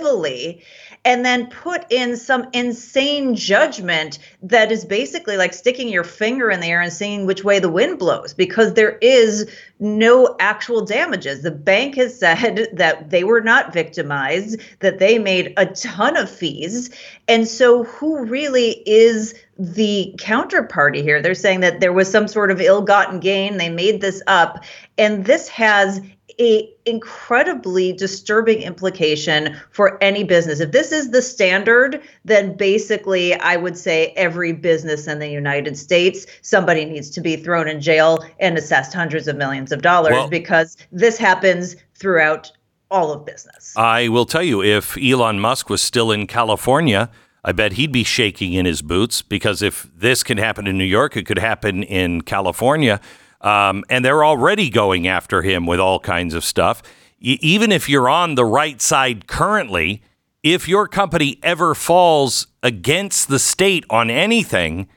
and 1.04 1.24
then 1.24 1.48
put 1.48 1.90
in 1.90 2.16
some 2.16 2.46
insane 2.52 3.34
judgment 3.34 4.18
that 4.42 4.70
is 4.70 4.84
basically 4.84 5.36
like 5.36 5.52
sticking 5.52 5.88
your 5.88 6.04
finger 6.04 6.50
in 6.50 6.60
the 6.60 6.68
air 6.68 6.80
and 6.80 6.92
seeing 6.92 7.26
which 7.26 7.42
way 7.42 7.58
the 7.58 7.68
wind 7.68 7.98
blows 7.98 8.32
because 8.32 8.74
there 8.74 8.98
is 8.98 9.50
no 9.80 10.36
actual 10.38 10.84
damages. 10.84 11.42
The 11.42 11.50
bank 11.50 11.96
has 11.96 12.16
said 12.16 12.68
that 12.74 13.10
they 13.10 13.24
were 13.24 13.40
not 13.40 13.72
victimized, 13.72 14.60
that 14.78 15.00
they 15.00 15.18
made 15.18 15.54
a 15.56 15.66
ton 15.66 16.16
of 16.16 16.30
fees. 16.30 16.90
And 17.26 17.48
so, 17.48 17.82
who 17.84 18.24
really 18.24 18.82
is 18.86 19.34
the 19.58 20.14
counterparty 20.18 21.02
here? 21.02 21.20
They're 21.20 21.34
saying 21.34 21.60
that 21.60 21.80
there 21.80 21.92
was 21.92 22.10
some 22.10 22.28
sort 22.28 22.52
of 22.52 22.60
ill 22.60 22.82
gotten 22.82 23.18
gain. 23.18 23.56
They 23.56 23.70
made 23.70 24.00
this 24.00 24.22
up. 24.28 24.62
And 24.98 25.24
this 25.24 25.48
has 25.48 26.00
a 26.40 26.68
incredibly 26.84 27.92
disturbing 27.92 28.62
implication 28.62 29.56
for 29.70 30.02
any 30.02 30.24
business. 30.24 30.60
If 30.60 30.72
this 30.72 30.92
is 30.92 31.10
the 31.10 31.22
standard, 31.22 32.02
then 32.24 32.56
basically 32.56 33.34
I 33.34 33.56
would 33.56 33.76
say 33.76 34.12
every 34.16 34.52
business 34.52 35.06
in 35.06 35.18
the 35.18 35.28
United 35.28 35.76
States, 35.76 36.26
somebody 36.42 36.84
needs 36.84 37.10
to 37.10 37.20
be 37.20 37.36
thrown 37.36 37.68
in 37.68 37.80
jail 37.80 38.24
and 38.40 38.58
assessed 38.58 38.92
hundreds 38.92 39.28
of 39.28 39.36
millions 39.36 39.72
of 39.72 39.82
dollars 39.82 40.12
well, 40.12 40.28
because 40.28 40.76
this 40.90 41.18
happens 41.18 41.76
throughout 41.94 42.50
all 42.90 43.12
of 43.12 43.24
business. 43.24 43.76
I 43.76 44.08
will 44.08 44.26
tell 44.26 44.42
you 44.42 44.62
if 44.62 44.98
Elon 44.98 45.40
Musk 45.40 45.70
was 45.70 45.80
still 45.80 46.12
in 46.12 46.26
California, 46.26 47.10
I 47.44 47.52
bet 47.52 47.72
he'd 47.72 47.90
be 47.90 48.04
shaking 48.04 48.52
in 48.52 48.66
his 48.66 48.82
boots 48.82 49.22
because 49.22 49.62
if 49.62 49.90
this 49.96 50.22
can 50.22 50.38
happen 50.38 50.66
in 50.66 50.78
New 50.78 50.84
York, 50.84 51.16
it 51.16 51.26
could 51.26 51.38
happen 51.38 51.82
in 51.82 52.20
California. 52.20 53.00
Um, 53.42 53.84
and 53.90 54.04
they're 54.04 54.24
already 54.24 54.70
going 54.70 55.08
after 55.08 55.42
him 55.42 55.66
with 55.66 55.80
all 55.80 55.98
kinds 55.98 56.32
of 56.34 56.44
stuff. 56.44 56.82
E- 57.20 57.38
even 57.40 57.72
if 57.72 57.88
you're 57.88 58.08
on 58.08 58.36
the 58.36 58.44
right 58.44 58.80
side 58.80 59.26
currently, 59.26 60.02
if 60.42 60.68
your 60.68 60.88
company 60.88 61.38
ever 61.42 61.74
falls 61.74 62.46
against 62.62 63.28
the 63.28 63.38
state 63.38 63.84
on 63.90 64.10
anything, 64.10 64.88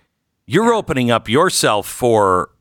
you're 0.45 0.73
opening 0.73 1.09
up 1.09 1.27
yourself 1.27 1.87
for 1.87 2.51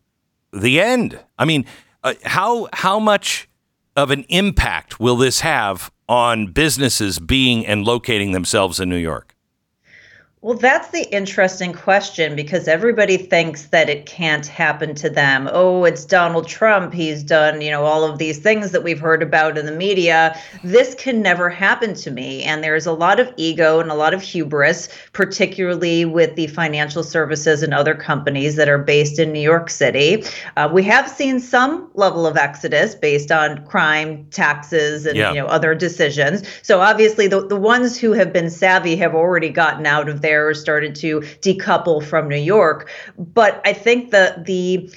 the 0.53 0.81
end. 0.81 1.19
I 1.39 1.45
mean, 1.45 1.67
uh, 2.03 2.15
how 2.25 2.69
how 2.73 2.99
much 2.99 3.49
of 3.97 4.11
an 4.11 4.25
impact 4.29 4.99
will 4.99 5.17
this 5.17 5.41
have 5.41 5.91
on 6.09 6.49
businesses 6.49 7.19
being 7.19 7.67
and 7.67 7.85
locating 7.85 8.33
themselves 8.33 8.81
in 8.81 8.89
New 8.89 8.97
York? 8.97 9.34
Well, 10.45 10.59
that's 10.59 10.89
the 10.89 11.11
interesting 11.11 11.73
question 11.73 12.37
because 12.37 12.69
everybody 12.69 13.17
thinks 13.17 13.69
that 13.69 13.89
it 13.89 14.05
can't 14.05 14.47
happen 14.47 14.95
to 14.97 15.09
them. 15.09 15.49
Oh, 15.51 15.85
it's 15.85 16.05
Donald 16.05 16.47
Trump. 16.47 16.93
He's 16.93 17.23
done, 17.23 17.63
you 17.63 17.71
know, 17.71 17.85
all 17.85 18.05
of 18.05 18.19
these 18.19 18.41
things 18.41 18.71
that 18.73 18.83
we've 18.83 19.01
heard 19.01 19.23
about 19.23 19.57
in 19.57 19.65
the 19.65 19.73
media. 19.73 20.39
This 20.63 20.95
can 20.97 21.23
never 21.23 21.49
happen 21.49 21.95
to 21.95 22.11
me. 22.11 22.43
And 22.43 22.63
there's 22.63 22.85
a 22.85 22.93
lot 22.93 23.21
of 23.21 23.33
ego 23.39 23.81
and 23.81 23.91
a 23.91 23.95
lot 23.95 24.13
of 24.13 24.21
hubris, 24.21 24.91
particularly 25.15 26.05
with 26.05 26.37
the 26.37 26.49
financial 26.49 27.03
services 27.03 27.63
and 27.63 27.73
other 27.73 27.95
companies 27.95 28.57
that 28.57 28.69
are 28.69 28.77
based 28.77 29.19
in 29.19 29.33
New 29.33 29.41
York 29.41 29.71
City. 29.71 30.25
Uh, 30.59 30.69
we 30.71 30.83
have 30.83 31.09
seen 31.09 31.41
some 31.41 31.89
level 31.95 32.27
of 32.27 32.37
exodus 32.37 32.95
based 32.95 33.33
on 33.33 33.65
crime, 33.65 34.27
taxes, 34.31 35.07
and, 35.07 35.17
yeah. 35.17 35.31
you 35.31 35.41
know, 35.41 35.47
other 35.47 35.75
decisions. 35.75 36.43
So 36.61 36.83
obviously, 36.83 37.29
the, 37.29 37.47
the 37.47 37.57
ones 37.57 37.99
who 37.99 38.13
have 38.13 38.31
been 38.31 38.51
savvy 38.51 38.95
have 38.97 39.15
already 39.15 39.49
gotten 39.49 39.87
out 39.87 40.11
of 40.11 40.21
there 40.21 40.34
started 40.55 40.95
to 40.97 41.21
decouple 41.41 42.03
from 42.03 42.29
New 42.29 42.37
York. 42.37 42.91
But 43.19 43.61
I 43.65 43.73
think 43.73 44.11
the 44.11 44.43
the 44.45 44.91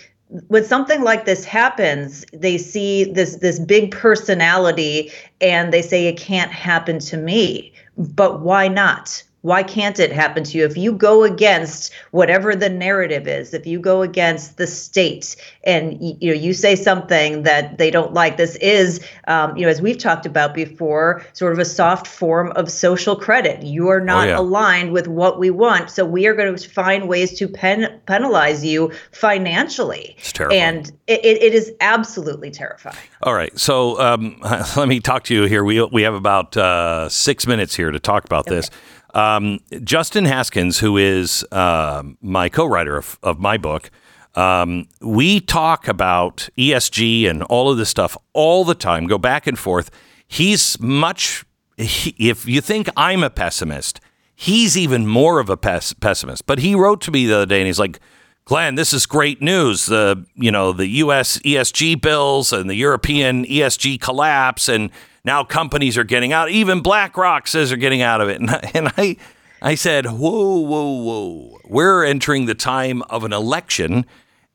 when 0.47 0.63
something 0.63 1.04
like 1.04 1.26
this 1.26 1.45
happens, 1.45 2.26
they 2.34 2.58
see 2.58 3.06
this 3.06 3.38
this 3.38 3.60
big 3.60 3.91
personality 3.91 5.12
and 5.39 5.73
they 5.73 5.82
say 5.82 6.08
it 6.08 6.17
can't 6.17 6.52
happen 6.52 7.00
to 7.00 7.17
me. 7.17 7.73
But 7.97 8.41
why 8.41 8.67
not? 8.67 9.23
Why 9.47 9.63
can't 9.63 9.97
it 9.97 10.12
happen 10.12 10.43
to 10.43 10.57
you? 10.57 10.65
If 10.65 10.75
you 10.75 10.91
go 10.91 11.23
against 11.23 11.93
whatever 12.12 12.53
the 12.53 12.67
narrative 12.67 13.29
is, 13.29 13.53
if 13.53 13.65
you 13.65 13.79
go 13.79 14.01
against 14.01 14.57
the 14.57 14.67
state 14.67 15.38
and 15.63 15.97
you 16.01 16.33
know 16.33 16.38
you 16.38 16.53
say 16.53 16.75
something 16.75 17.43
that 17.43 17.77
they 17.77 17.89
don't 17.89 18.13
like, 18.13 18.36
this 18.36 18.57
is 18.57 18.99
um, 19.29 19.55
you 19.55 19.63
know 19.63 19.69
as 19.69 19.81
we've 19.81 19.97
talked 19.97 20.25
about 20.25 20.53
before, 20.53 21.25
sort 21.31 21.53
of 21.53 21.60
a 21.60 21.63
soft 21.63 22.07
form 22.07 22.51
of 22.57 22.69
social 22.69 23.15
credit. 23.15 23.63
You 23.63 23.88
are 23.88 24.01
not 24.01 24.27
oh, 24.27 24.31
yeah. 24.31 24.38
aligned 24.38 24.91
with 24.91 25.07
what 25.07 25.39
we 25.39 25.49
want, 25.49 25.91
so 25.91 26.03
we 26.03 26.27
are 26.27 26.33
going 26.33 26.53
to 26.53 26.69
find 26.69 27.07
ways 27.07 27.31
to 27.39 27.47
pen- 27.47 28.01
penalize 28.05 28.65
you 28.65 28.91
financially. 29.13 30.13
It's 30.17 30.33
terrifying. 30.33 30.62
And 30.62 30.91
it, 31.07 31.23
it, 31.23 31.53
is 31.53 31.71
absolutely 31.79 32.51
terrifying. 32.51 32.97
All 33.23 33.33
right, 33.33 33.57
so 33.57 33.97
um, 34.01 34.39
let 34.75 34.89
me 34.89 34.99
talk 34.99 35.23
to 35.23 35.33
you 35.33 35.43
here. 35.43 35.63
We 35.63 35.81
we 35.86 36.01
have 36.01 36.15
about 36.15 36.57
uh, 36.57 37.07
six 37.07 37.47
minutes 37.47 37.77
here 37.77 37.91
to 37.91 37.99
talk 37.99 38.25
about 38.25 38.45
okay. 38.45 38.55
this. 38.55 38.69
Um, 39.17 39.62
Justin 39.84 40.25
Haskins, 40.25 40.77
who 40.77 40.95
is 40.95 41.43
uh, 41.51 42.03
my 42.21 42.49
co-writer 42.49 42.97
of, 42.97 43.17
of 43.23 43.39
my 43.39 43.58
book, 43.58 43.89
um, 44.36 44.88
we 45.01 45.39
talk 45.39 45.88
about 45.88 46.47
ESG 46.56 47.27
and 47.27 47.41
all 47.41 47.71
of 47.71 47.80
this 47.80 47.89
stuff 47.89 48.15
all 48.34 48.63
the 48.63 48.75
time. 48.75 49.08
Go 49.08 49.17
back 49.17 49.47
and 49.47 49.58
forth. 49.58 49.89
He's 50.27 50.80
much. 50.80 51.43
He, 51.77 52.15
if 52.19 52.47
you 52.47 52.62
think 52.62 52.89
I'm 52.95 53.23
a 53.23 53.32
pessimist, 53.32 53.99
he's 54.36 54.77
even 54.77 55.08
more 55.08 55.39
of 55.39 55.49
a 55.49 55.58
pes- 55.58 55.93
pessimist. 55.93 56.45
But 56.45 56.60
he 56.60 56.75
wrote 56.75 57.01
to 57.01 57.12
me 57.12 57.25
the 57.25 57.38
other 57.38 57.45
day, 57.47 57.60
and 57.60 57.65
he's 57.65 57.80
like, 57.80 57.99
"Glenn, 58.45 58.75
this 58.75 58.93
is 58.93 59.08
great 59.08 59.41
news. 59.41 59.88
The 59.88 60.23
you 60.36 60.51
know 60.51 60.73
the 60.73 60.88
U.S. 60.88 61.39
ESG 61.39 61.99
bills 61.99 62.53
and 62.53 62.69
the 62.69 62.75
European 62.75 63.45
ESG 63.45 63.99
collapse 63.99 64.69
and." 64.69 64.91
Now 65.27 65.43
companies 65.43 65.97
are 65.97 66.05
getting 66.05 66.31
out. 66.31 66.49
Even 66.51 66.79
BlackRock 66.79 67.49
says 67.49 67.67
they're 67.67 67.77
getting 67.77 68.01
out 68.01 68.21
of 68.21 68.29
it. 68.29 68.41
And, 68.73 68.87
I, 68.97 69.17
I 69.61 69.75
said, 69.75 70.05
whoa, 70.05 70.59
whoa, 70.59 71.01
whoa. 71.01 71.59
We're 71.65 72.05
entering 72.05 72.45
the 72.45 72.55
time 72.55 73.01
of 73.03 73.25
an 73.25 73.33
election. 73.33 74.05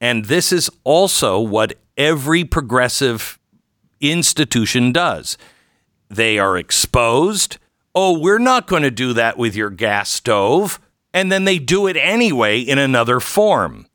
And 0.01 0.25
this 0.25 0.51
is 0.51 0.71
also 0.83 1.39
what 1.39 1.75
every 1.99 2.45
progressive 2.45 3.39
institution 4.01 4.93
does. 4.93 5.37
They 6.09 6.39
are 6.39 6.57
exposed. 6.57 7.59
Oh, 7.95 8.19
we're 8.19 8.39
not 8.39 8.67
going 8.67 8.83
to 8.83 8.91
do 8.91 9.13
that 9.13 9.37
with 9.37 9.55
your 9.55 9.69
gas 9.69 10.09
stove. 10.09 10.81
And 11.13 11.31
then 11.31 11.45
they 11.45 11.59
do 11.59 11.87
it 11.87 11.99
anyway 11.99 12.61
in 12.61 12.79
another 12.79 13.21
form. 13.21 13.87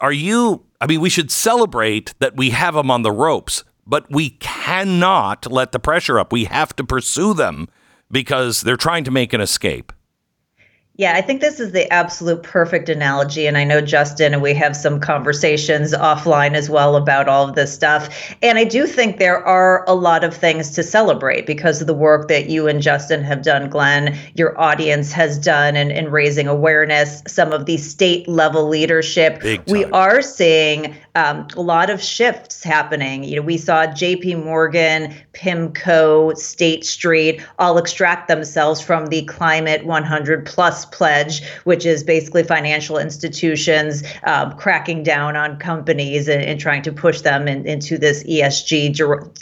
Are 0.00 0.12
you, 0.12 0.64
I 0.80 0.86
mean, 0.86 1.00
we 1.00 1.10
should 1.10 1.32
celebrate 1.32 2.14
that 2.20 2.36
we 2.36 2.50
have 2.50 2.74
them 2.74 2.88
on 2.88 3.02
the 3.02 3.10
ropes 3.10 3.64
but 3.86 4.10
we 4.10 4.30
cannot 4.30 5.50
let 5.50 5.72
the 5.72 5.78
pressure 5.78 6.18
up. 6.18 6.32
We 6.32 6.44
have 6.44 6.74
to 6.76 6.84
pursue 6.84 7.34
them 7.34 7.68
because 8.10 8.60
they're 8.60 8.76
trying 8.76 9.04
to 9.04 9.10
make 9.10 9.32
an 9.32 9.40
escape. 9.40 9.92
Yeah, 10.96 11.14
I 11.14 11.22
think 11.22 11.40
this 11.40 11.58
is 11.58 11.72
the 11.72 11.90
absolute 11.90 12.42
perfect 12.42 12.90
analogy. 12.90 13.46
And 13.46 13.56
I 13.56 13.64
know 13.64 13.80
Justin, 13.80 14.34
and 14.34 14.42
we 14.42 14.52
have 14.52 14.76
some 14.76 15.00
conversations 15.00 15.94
offline 15.94 16.52
as 16.52 16.68
well 16.68 16.96
about 16.96 17.28
all 17.28 17.48
of 17.48 17.54
this 17.54 17.72
stuff. 17.72 18.34
And 18.42 18.58
I 18.58 18.64
do 18.64 18.86
think 18.86 19.18
there 19.18 19.42
are 19.42 19.86
a 19.88 19.94
lot 19.94 20.22
of 20.22 20.36
things 20.36 20.72
to 20.72 20.82
celebrate 20.82 21.46
because 21.46 21.80
of 21.80 21.86
the 21.86 21.94
work 21.94 22.28
that 22.28 22.50
you 22.50 22.68
and 22.68 22.82
Justin 22.82 23.24
have 23.24 23.40
done, 23.40 23.70
Glenn, 23.70 24.18
your 24.34 24.60
audience 24.60 25.12
has 25.12 25.38
done 25.38 25.76
in, 25.76 25.90
in 25.90 26.10
raising 26.10 26.46
awareness, 26.46 27.22
some 27.26 27.52
of 27.52 27.64
the 27.64 27.78
state 27.78 28.28
level 28.28 28.68
leadership. 28.68 29.42
We 29.68 29.86
are 29.86 30.20
seeing 30.20 30.94
um, 31.14 31.46
a 31.56 31.60
lot 31.60 31.90
of 31.90 32.02
shifts 32.02 32.62
happening. 32.62 33.24
You 33.24 33.36
know, 33.36 33.42
we 33.42 33.58
saw 33.58 33.86
JP 33.86 34.44
Morgan, 34.44 35.14
PIMCO, 35.34 36.36
State 36.36 36.84
Street 36.86 37.42
all 37.58 37.76
extract 37.76 38.28
themselves 38.28 38.80
from 38.80 39.06
the 39.06 39.22
climate 39.24 39.84
100 39.84 40.46
plus 40.46 40.86
pledge, 40.86 41.42
which 41.64 41.84
is 41.84 42.02
basically 42.02 42.42
financial 42.42 42.96
institutions 42.96 44.02
um, 44.24 44.56
cracking 44.56 45.02
down 45.02 45.36
on 45.36 45.58
companies 45.58 46.28
and, 46.28 46.42
and 46.42 46.58
trying 46.58 46.82
to 46.82 46.92
push 46.92 47.20
them 47.20 47.46
in, 47.46 47.66
into 47.66 47.98
this 47.98 48.24
ESG 48.24 48.92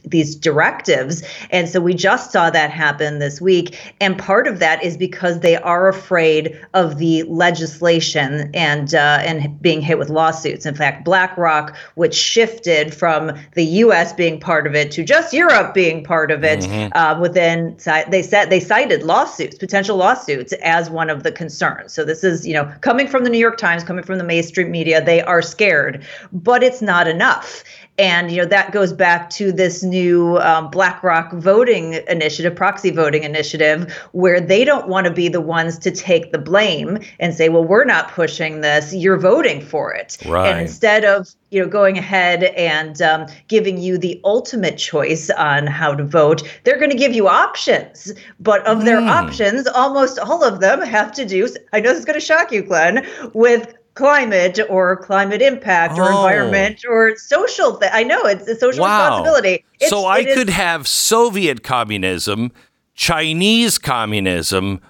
these 0.05 0.35
directives. 0.35 1.23
And 1.51 1.69
so 1.69 1.81
we 1.81 1.95
just 1.95 2.33
saw 2.33 2.51
that 2.51 2.71
happen 2.71 3.21
this 3.21 3.41
week. 3.41 3.79
And 4.01 4.19
part 4.19 4.49
of 4.49 4.59
that 4.59 4.83
is 4.83 4.97
because 4.97 5.41
they 5.41 5.57
are 5.57 5.89
afraid 5.89 6.59
of 6.75 6.99
the 6.99 7.23
legislation 7.25 8.51
and 8.55 8.95
uh, 8.95 9.19
and 9.21 9.61
being 9.61 9.81
hit 9.81 9.99
with 9.99 10.11
lawsuits. 10.11 10.67
In 10.67 10.75
fact, 10.75 11.05
BlackRock 11.05 11.60
BlackRock, 11.61 11.77
which 11.95 12.15
shifted 12.15 12.95
from 12.95 13.33
the 13.55 13.65
U.S. 13.65 14.13
being 14.13 14.41
part 14.41 14.67
of 14.67 14.75
it 14.75 14.91
to 14.93 15.05
just 15.05 15.33
Europe 15.33 15.75
being 15.75 16.05
part 16.05 16.31
of 16.31 16.45
it. 16.45 16.65
Uh, 16.95 17.19
within 17.21 17.77
they 18.09 18.23
said 18.23 18.51
they 18.51 18.61
cited 18.61 19.03
lawsuits, 19.03 19.57
potential 19.59 19.97
lawsuits, 19.97 20.53
as 20.63 20.91
one 20.91 21.11
of 21.11 21.23
the 21.23 21.33
concerns. 21.33 21.93
So 21.93 22.05
this 22.05 22.25
is 22.25 22.47
you 22.47 22.55
know 22.55 22.73
coming 22.81 23.07
from 23.07 23.25
the 23.25 23.31
New 23.31 23.39
York 23.39 23.57
Times, 23.57 23.85
coming 23.85 24.05
from 24.05 24.19
the 24.19 24.25
mainstream 24.25 24.71
media. 24.71 25.05
They 25.05 25.23
are 25.23 25.43
scared, 25.43 26.05
but 26.33 26.63
it's 26.63 26.83
not 26.83 27.07
enough. 27.07 27.65
And 28.01 28.31
you 28.31 28.39
know 28.39 28.47
that 28.47 28.73
goes 28.73 28.95
back 28.95 29.29
to 29.31 29.53
this 29.53 29.83
new 29.83 30.39
um, 30.39 30.71
BlackRock 30.71 31.35
voting 31.35 32.01
initiative, 32.09 32.57
proxy 32.57 32.91
voting 32.91 33.25
initiative, 33.25 33.93
where 34.13 34.41
they 34.41 34.65
don't 34.65 34.89
want 34.89 35.07
to 35.07 35.13
be 35.13 35.29
the 35.29 35.43
ones 35.43 35.79
to 35.81 35.91
take 35.91 36.33
the 36.33 36.39
blame 36.39 36.99
and 37.19 37.35
say, 37.35 37.51
"Well, 37.51 37.63
we're 37.63 37.85
not 37.85 38.11
pushing 38.11 38.63
this; 38.63 38.95
you're 38.95 39.19
voting 39.19 39.61
for 39.61 39.93
it." 39.93 40.17
Right. 40.25 40.49
And 40.49 40.61
instead 40.63 41.05
of 41.05 41.29
you 41.51 41.61
know 41.61 41.69
going 41.69 41.99
ahead 41.99 42.45
and 42.45 43.03
um, 43.03 43.27
giving 43.49 43.77
you 43.77 43.99
the 43.99 44.19
ultimate 44.25 44.79
choice 44.79 45.29
on 45.29 45.67
how 45.67 45.95
to 45.95 46.03
vote, 46.03 46.43
they're 46.65 46.79
going 46.79 46.91
to 46.91 46.97
give 46.97 47.13
you 47.13 47.29
options. 47.29 48.15
But 48.39 48.67
of 48.67 48.87
their 48.87 49.01
options, 49.01 49.67
almost 49.67 50.19
all 50.19 50.43
of 50.43 50.61
them 50.61 50.81
have 50.81 51.13
to 51.13 51.27
do. 51.27 51.47
I 51.75 51.81
know 51.81 51.91
this 51.91 51.99
is 51.99 52.05
going 52.07 52.19
to 52.19 52.25
shock 52.25 52.51
you, 52.51 52.63
Glenn, 52.63 53.07
with 53.35 53.75
climate 54.01 54.59
or 54.69 54.97
climate 54.97 55.43
impact 55.43 55.99
or 55.99 56.05
Oh. 56.05 56.17
environment 56.17 56.83
or 56.89 57.15
social 57.17 57.77
th- 57.79 57.93
I 57.95 58.03
know 58.03 58.21
it's 58.23 58.49
a 58.49 58.57
social 58.57 58.83
Wow. 58.83 58.99
responsibility. 58.99 59.65
It's, 59.79 59.91
so 59.91 60.05
I 60.07 60.19
is- 60.21 60.35
could 60.37 60.51
have 60.51 60.89
Soviet 60.89 61.63
communism, 61.63 62.51
Chinese 62.95 63.79
communism, 63.79 64.81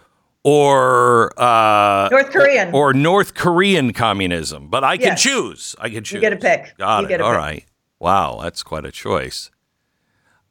or 0.44 1.32
uh, 1.38 2.08
North 2.10 2.30
Korean. 2.30 2.72
or, 2.72 2.94
North 2.94 3.34
Korean 3.34 3.92
communism. 3.92 4.68
But 4.68 4.84
I 4.84 4.96
can 4.96 5.08
Yes. 5.08 5.22
choose. 5.22 5.76
I 5.78 5.90
can 5.90 6.02
choose. 6.02 6.14
You 6.14 6.20
get 6.20 6.32
a 6.32 6.36
pick. 6.36 6.78
Got 6.78 7.00
You 7.00 7.06
it. 7.06 7.08
get 7.08 7.20
All 7.20 7.30
pick. 7.32 7.38
right. 7.38 7.64
Wow, 7.98 8.38
that's 8.42 8.62
quite 8.62 8.86
a 8.86 8.90
choice. 8.90 9.50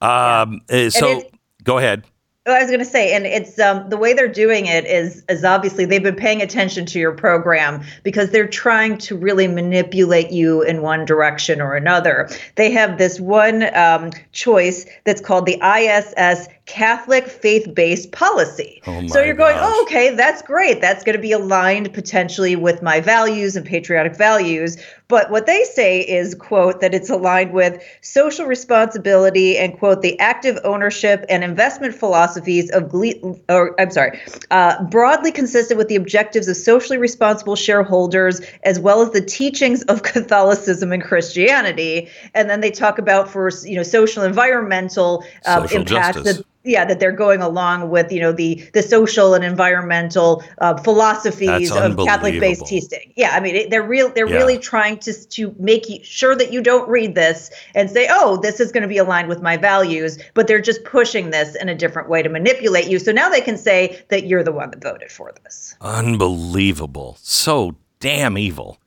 Um. 0.01 0.61
uh, 0.71 0.89
So 0.91 1.23
go 1.63 1.77
ahead. 1.79 2.03
Oh, 2.49 2.53
I 2.53 2.61
was 2.61 2.71
going 2.71 2.79
to 2.79 2.85
say, 2.85 3.13
and 3.13 3.27
it's 3.27 3.59
um, 3.59 3.91
the 3.91 3.97
way 3.97 4.13
they're 4.13 4.27
doing 4.27 4.65
it 4.65 4.85
is 4.85 5.23
is 5.29 5.43
obviously 5.43 5.85
they've 5.85 6.01
been 6.01 6.15
paying 6.15 6.41
attention 6.41 6.87
to 6.87 6.99
your 6.99 7.11
program 7.11 7.83
because 8.01 8.31
they're 8.31 8.47
trying 8.47 8.97
to 8.97 9.15
really 9.15 9.47
manipulate 9.47 10.31
you 10.31 10.63
in 10.63 10.81
one 10.81 11.05
direction 11.05 11.61
or 11.61 11.75
another. 11.75 12.27
They 12.55 12.71
have 12.71 12.97
this 12.97 13.19
one 13.19 13.71
um, 13.75 14.09
choice 14.31 14.87
that's 15.05 15.21
called 15.21 15.45
the 15.45 15.61
ISS 15.61 16.47
Catholic 16.69 17.27
faith-based 17.27 18.11
policy. 18.11 18.79
Oh 18.85 19.07
so 19.07 19.23
you're 19.23 19.33
going, 19.33 19.55
gosh. 19.55 19.71
oh, 19.73 19.83
okay, 19.87 20.13
that's 20.13 20.43
great. 20.43 20.81
That's 20.81 21.03
going 21.03 21.15
to 21.15 21.21
be 21.21 21.31
aligned 21.31 21.91
potentially 21.95 22.55
with 22.55 22.83
my 22.83 23.01
values 23.01 23.55
and 23.55 23.65
patriotic 23.65 24.15
values. 24.15 24.77
But 25.07 25.31
what 25.31 25.47
they 25.47 25.63
say 25.63 26.01
is, 26.01 26.35
quote, 26.35 26.81
that 26.81 26.93
it's 26.93 27.09
aligned 27.09 27.53
with 27.53 27.81
social 28.01 28.45
responsibility 28.45 29.57
and, 29.57 29.75
quote, 29.79 30.03
the 30.03 30.19
active 30.19 30.59
ownership 30.63 31.25
and 31.27 31.43
investment 31.43 31.95
philosophies 31.95 32.69
of, 32.69 32.89
gle- 32.89 33.41
or 33.49 33.73
I'm 33.81 33.89
sorry, 33.89 34.19
uh, 34.51 34.83
broadly 34.83 35.31
consistent 35.31 35.79
with 35.79 35.87
the 35.87 35.95
objectives 35.95 36.47
of 36.47 36.55
socially 36.55 36.99
responsible 36.99 37.55
shareholders, 37.55 38.41
as 38.61 38.79
well 38.79 39.01
as 39.01 39.09
the 39.09 39.21
teachings 39.21 39.81
of 39.85 40.03
Catholicism 40.13 40.91
and 40.91 41.01
Christianity. 41.01 42.09
And 42.35 42.47
then 42.47 42.61
they 42.61 42.69
talk 42.69 42.99
about 42.99 43.27
for, 43.27 43.49
you 43.63 43.75
know, 43.75 43.83
social 43.83 44.21
environmental 44.21 45.23
um, 45.47 45.63
Social 45.63 45.81
impacts 45.81 46.17
justice. 46.17 46.37
that 46.37 46.45
yeah 46.69 46.85
that 46.85 46.99
they're 46.99 47.11
going 47.11 47.41
along 47.41 47.89
with 47.89 48.11
you 48.11 48.19
know 48.19 48.31
the 48.31 48.55
the 48.73 48.81
social 48.81 49.33
and 49.33 49.43
environmental 49.43 50.43
uh, 50.59 50.75
philosophies 50.77 51.71
of 51.71 51.97
catholic 51.97 52.39
based 52.39 52.65
teaching 52.65 53.11
yeah 53.15 53.31
i 53.33 53.39
mean 53.39 53.55
it, 53.55 53.69
they're 53.69 53.83
real 53.83 54.09
they're 54.09 54.29
Yeah. 54.29 54.37
really 54.37 54.57
trying 54.57 54.97
to 54.99 55.13
to 55.29 55.55
make 55.57 55.89
you, 55.89 56.03
sure 56.03 56.35
that 56.35 56.53
you 56.53 56.61
don't 56.61 56.87
read 56.87 57.15
this 57.15 57.49
and 57.75 57.89
say 57.89 58.07
oh 58.09 58.37
this 58.37 58.59
is 58.59 58.71
going 58.71 58.83
to 58.83 58.87
be 58.87 58.97
aligned 58.97 59.27
with 59.27 59.41
my 59.41 59.57
values 59.57 60.19
but 60.33 60.47
they're 60.47 60.61
just 60.61 60.83
pushing 60.83 61.31
this 61.31 61.55
in 61.55 61.67
a 61.69 61.75
different 61.75 62.09
way 62.09 62.21
to 62.21 62.29
manipulate 62.29 62.87
you 62.87 62.99
so 62.99 63.11
now 63.11 63.29
they 63.29 63.41
can 63.41 63.57
say 63.57 64.01
that 64.09 64.27
you're 64.27 64.43
the 64.43 64.51
one 64.51 64.69
that 64.71 64.81
voted 64.81 65.11
for 65.11 65.33
this 65.43 65.75
Unbelievable. 65.81 67.17
So 67.21 67.75
damn 67.99 68.37
evil. 68.37 68.79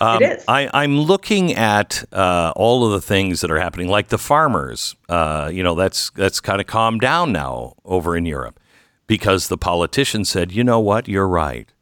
Um, 0.00 0.22
it 0.22 0.38
is 0.38 0.44
I, 0.48 0.68
I'm 0.72 0.98
looking 0.98 1.54
at 1.54 2.04
uh, 2.12 2.52
all 2.56 2.84
of 2.84 2.92
the 2.92 3.00
things 3.00 3.40
that 3.40 3.50
are 3.50 3.60
happening, 3.60 3.88
like 3.88 4.08
the 4.08 4.18
farmers. 4.18 4.96
Uh, 5.08 5.50
you 5.52 5.62
know, 5.62 5.74
that's 5.74 6.10
that's 6.10 6.40
kind 6.40 6.60
of 6.60 6.66
calmed 6.66 7.00
down 7.00 7.32
now 7.32 7.74
over 7.84 8.16
in 8.16 8.26
Europe 8.26 8.58
because 9.06 9.48
the 9.48 9.58
politicians 9.58 10.28
said, 10.28 10.52
you 10.52 10.64
know 10.64 10.80
what, 10.80 11.08
you're 11.08 11.28
right. 11.28 11.72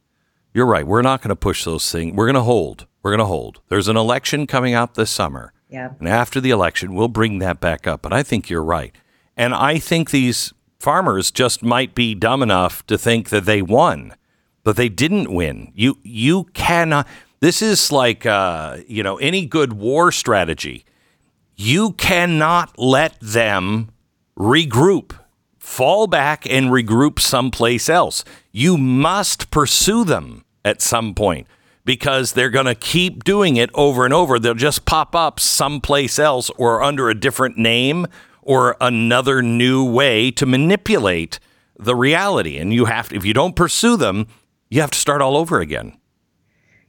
You're 0.53 0.65
right. 0.67 0.85
We're 0.85 1.01
not 1.01 1.21
going 1.21 1.29
to 1.29 1.35
push 1.35 1.63
those 1.63 1.91
things. 1.91 2.15
We're 2.15 2.27
going 2.27 2.35
to 2.35 2.41
hold. 2.41 2.85
We're 3.01 3.11
going 3.11 3.19
to 3.19 3.25
hold. 3.25 3.61
There's 3.69 3.87
an 3.87 3.97
election 3.97 4.45
coming 4.45 4.73
out 4.73 4.93
this 4.95 5.09
summer. 5.09 5.51
yeah 5.69 5.91
And 5.99 6.07
after 6.07 6.39
the 6.39 6.51
election, 6.51 6.93
we'll 6.93 7.07
bring 7.07 7.39
that 7.39 7.59
back 7.59 7.87
up. 7.87 8.01
But 8.01 8.13
I 8.13 8.21
think 8.23 8.49
you're 8.49 8.63
right. 8.63 8.95
And 9.35 9.53
I 9.55 9.79
think 9.79 10.11
these 10.11 10.53
farmers 10.79 11.31
just 11.31 11.63
might 11.63 11.95
be 11.95 12.13
dumb 12.13 12.43
enough 12.43 12.85
to 12.87 12.97
think 12.97 13.29
that 13.29 13.45
they 13.45 13.61
won, 13.61 14.13
but 14.63 14.75
they 14.75 14.89
didn't 14.89 15.33
win. 15.33 15.71
You 15.73 15.97
you 16.03 16.45
cannot. 16.53 17.07
This 17.43 17.61
is 17.61 17.91
like 17.91 18.25
uh, 18.25 18.77
you 18.87 19.03
know 19.03 19.17
any 19.17 19.45
good 19.45 19.73
war 19.73 20.13
strategy. 20.13 20.85
You 21.57 21.91
cannot 21.91 22.79
let 22.79 23.19
them 23.19 23.89
regroup, 24.39 25.11
fall 25.59 26.07
back 26.07 26.49
and 26.49 26.67
regroup 26.67 27.19
someplace 27.19 27.89
else. 27.89 28.23
You 28.53 28.77
must 28.77 29.51
pursue 29.51 30.05
them 30.05 30.45
at 30.63 30.81
some 30.81 31.13
point 31.13 31.47
because 31.83 32.31
they're 32.31 32.49
going 32.49 32.65
to 32.65 32.75
keep 32.75 33.25
doing 33.25 33.57
it 33.57 33.71
over 33.73 34.05
and 34.05 34.13
over. 34.13 34.39
They'll 34.39 34.53
just 34.53 34.85
pop 34.85 35.13
up 35.13 35.37
someplace 35.37 36.17
else 36.17 36.49
or 36.51 36.81
under 36.81 37.09
a 37.09 37.13
different 37.13 37.57
name 37.57 38.07
or 38.41 38.77
another 38.79 39.41
new 39.41 39.83
way 39.83 40.31
to 40.31 40.45
manipulate 40.45 41.41
the 41.77 41.93
reality. 41.93 42.57
And 42.57 42.73
you 42.73 42.85
have 42.85 43.09
to, 43.09 43.17
if 43.17 43.25
you 43.25 43.33
don't 43.33 43.57
pursue 43.57 43.97
them, 43.97 44.27
you 44.69 44.79
have 44.79 44.91
to 44.91 44.97
start 44.97 45.21
all 45.21 45.35
over 45.35 45.59
again. 45.59 45.97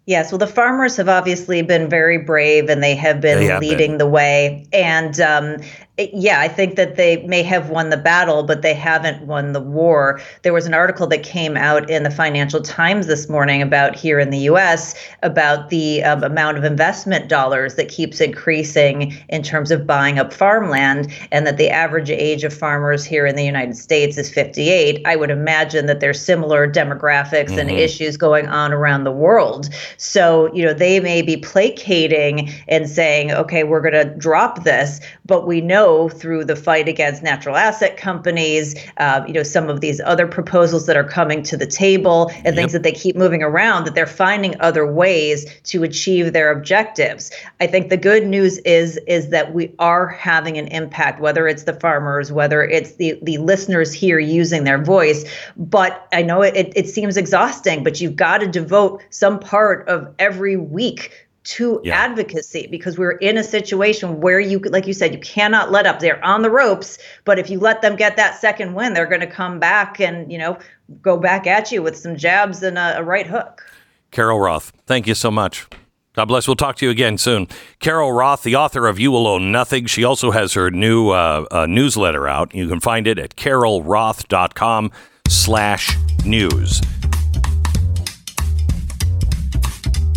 Yes, 0.07 0.31
well, 0.31 0.39
the 0.39 0.47
farmers 0.47 0.97
have 0.99 1.09
obviously 1.09 1.63
been 1.63 1.89
very 1.89 2.19
brave 2.19 2.69
and 2.69 2.83
they 2.83 2.95
have 2.95 3.21
been 3.23 3.39
They 3.39 3.47
have 3.47 3.61
leading 3.63 3.93
been. 3.93 3.99
the 3.99 4.07
way. 4.07 4.67
And 4.73 5.19
um, 5.21 5.57
yeah, 5.97 6.41
I 6.41 6.49
think 6.49 6.75
that 6.75 6.97
they 6.97 7.19
may 7.19 7.45
have 7.45 7.71
won 7.71 7.91
the 7.91 7.97
battle, 7.97 8.43
but 8.43 8.63
they 8.63 8.75
haven't 8.75 9.29
won 9.29 9.53
the 9.53 9.61
war. 9.61 10.21
There 10.43 10.53
was 10.53 10.67
an 10.67 10.75
article 10.75 11.07
that 11.07 11.23
came 11.23 11.57
out 11.57 11.89
in 11.89 12.03
the 12.03 12.11
Financial 12.11 12.61
Times 12.61 13.07
this 13.07 13.29
morning 13.29 13.63
about 13.63 13.95
here 13.95 14.19
in 14.19 14.31
the 14.31 14.39
US 14.39 14.97
about 15.23 15.71
the 15.71 16.03
um, 16.03 16.25
amount 16.25 16.59
of 16.59 16.65
investment 16.65 17.29
dollars 17.29 17.77
that 17.77 17.89
keeps 17.89 18.21
increasing 18.21 19.15
in 19.29 19.45
terms 19.45 19.71
of 19.71 19.87
buying 19.87 20.19
up 20.19 20.33
farmland, 20.33 21.13
and 21.31 21.47
that 21.47 21.59
the 21.59 21.71
average 21.71 22.11
age 22.11 22.43
of 22.43 22.53
farmers 22.53 23.05
here 23.05 23.25
in 23.25 23.37
the 23.37 23.45
United 23.45 23.77
States 23.77 24.19
is 24.19 24.29
58. 24.29 25.01
I 25.07 25.15
would 25.15 25.31
imagine 25.31 25.87
that 25.87 26.01
there's 26.01 26.21
similar 26.21 26.69
demographics 26.69 27.57
and 27.57 27.71
issues 27.71 28.17
going 28.17 28.49
on 28.49 28.73
around 28.73 29.05
the 29.05 29.13
world. 29.13 29.69
So, 29.97 30.53
you 30.53 30.65
know, 30.65 30.75
they 30.75 30.99
may 30.99 31.23
be 31.23 31.37
placating 31.37 32.51
and 32.67 32.91
saying, 32.91 33.31
okay, 33.31 33.63
we're 33.63 33.81
going 33.81 33.95
to 33.95 34.13
drop 34.17 34.65
this, 34.65 34.99
but 35.25 35.47
we 35.47 35.61
know 35.61 35.84
through 36.09 36.45
the 36.45 36.57
fight 36.57 36.89
against 36.89 37.23
natural 37.23 37.57
asset 37.57 37.97
companies, 37.97 38.75
uh, 38.97 39.23
you 39.27 39.33
know, 39.33 39.43
some 39.43 39.69
of 39.69 39.81
these 39.81 40.01
other 40.01 40.27
proposals 40.27 40.87
that 40.87 40.97
are 40.97 41.05
coming 41.05 41.43
to 41.43 41.57
the 41.57 41.67
table 41.67 42.31
and 42.45 42.57
things 42.57 42.73
that 42.73 42.83
they 42.83 42.93
keep 42.93 43.17
moving 43.17 43.43
around, 43.43 43.85
that 43.85 43.95
they're 43.95 44.07
finding 44.07 44.59
other 44.61 44.87
ways 44.87 45.47
to 45.65 45.83
achieve 45.83 46.33
their 46.33 46.51
objectives. 46.51 47.31
I 47.61 47.67
think 47.67 47.91
the 47.91 47.97
good 47.97 48.27
news 48.27 48.59
is 48.59 48.99
is 49.07 49.31
that 49.31 49.55
we 49.55 49.75
are 49.79 50.07
having 50.07 50.59
an 50.59 50.69
impact, 50.69 51.21
whether 51.21 51.47
it's 51.49 51.65
the 51.65 51.75
farmers, 51.75 52.33
whether 52.33 52.63
it's 52.63 52.95
the 52.97 53.19
the 53.23 53.39
listeners 53.39 53.93
here 53.93 54.19
using 54.19 54.65
their 54.65 54.83
voice. 54.83 55.25
But 55.57 56.09
I 56.13 56.23
know 56.23 56.43
it, 56.43 56.73
it 56.75 56.89
seems 56.89 57.17
exhausting, 57.17 57.85
but 57.85 58.01
you've 58.01 58.17
got 58.17 58.39
to 58.39 58.47
devote 58.47 59.03
some 59.11 59.39
part 59.39 59.89
of 59.89 60.13
every 60.19 60.57
week 60.57 61.13
to 61.45 61.81
Yeah. 61.85 61.97
advocacy 62.01 62.67
because 62.71 62.97
we're 62.99 63.13
in 63.19 63.37
a 63.37 63.45
situation 63.45 64.21
where 64.21 64.41
you 64.41 64.59
like 64.61 64.87
you 64.87 64.95
said 64.95 65.13
you 65.13 65.21
cannot 65.21 65.71
let 65.71 65.87
up 65.87 66.01
they're 66.01 66.25
on 66.25 66.41
the 66.43 66.51
ropes 66.51 66.99
but 67.25 67.39
if 67.39 67.51
you 67.51 67.59
let 67.61 67.83
them 67.83 67.97
get 67.97 68.17
that 68.17 68.41
second 68.41 68.75
win 68.75 68.95
they're 68.95 69.07
going 69.07 69.21
to 69.21 69.27
come 69.27 69.59
back 69.59 70.01
and 70.01 70.33
you 70.33 70.39
know 70.39 70.59
go 71.03 71.17
back 71.19 71.47
at 71.47 71.71
you 71.71 71.83
with 71.83 71.97
some 71.97 72.17
jabs 72.17 72.63
and 72.63 72.79
a, 72.79 72.99
a 72.99 73.03
right 73.03 73.27
hook 73.27 73.63
Carol 74.11 74.39
Roth, 74.41 74.73
thank 74.87 75.07
you 75.09 75.15
so 75.15 75.31
much. 75.31 75.67
God 76.15 76.27
bless. 76.27 76.47
We'll 76.47 76.55
talk 76.55 76.77
to 76.77 76.85
you 76.87 76.91
again 76.93 77.19
soon. 77.19 77.49
Carol 77.81 78.13
Roth, 78.13 78.45
the 78.45 78.55
author 78.55 78.87
of 78.87 79.01
You 79.01 79.11
Will 79.11 79.27
Own 79.27 79.51
Nothing. 79.51 79.87
She 79.87 80.05
also 80.05 80.31
has 80.31 80.53
her 80.53 80.71
new 80.71 81.11
uh, 81.11 81.45
uh, 81.51 81.67
newsletter 81.67 82.29
out. 82.29 82.55
You 82.55 82.69
can 82.69 82.79
find 82.79 83.09
it 83.09 83.19
at 83.19 83.35
carolroth.com 83.35 84.93
slash 85.27 85.97
news. 86.25 86.81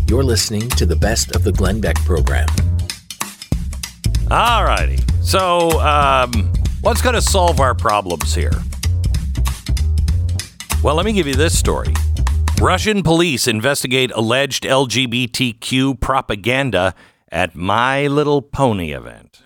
You're 0.10 0.24
listening 0.24 0.70
to 0.70 0.86
the 0.86 0.96
best 0.96 1.36
of 1.36 1.44
the 1.44 1.52
Glenn 1.52 1.82
Beck 1.82 1.98
program. 2.06 2.48
All 4.32 4.64
righty. 4.64 5.00
So, 5.22 5.82
um, 5.82 6.54
what's 6.80 7.02
going 7.02 7.16
to 7.16 7.22
solve 7.22 7.60
our 7.60 7.76
problems 7.76 8.34
here? 8.34 8.54
Well, 10.82 10.96
let 10.96 11.06
me 11.06 11.12
give 11.12 11.28
you 11.28 11.36
this 11.36 11.60
story. 11.60 11.94
Russian 12.62 13.04
police 13.04 13.50
investigate 13.50 14.12
alleged 14.16 14.64
LGBTQ 14.64 16.00
propaganda 16.00 16.96
at 17.30 17.54
My 17.54 18.08
Little 18.08 18.42
Pony 18.42 18.94
event. 18.94 19.42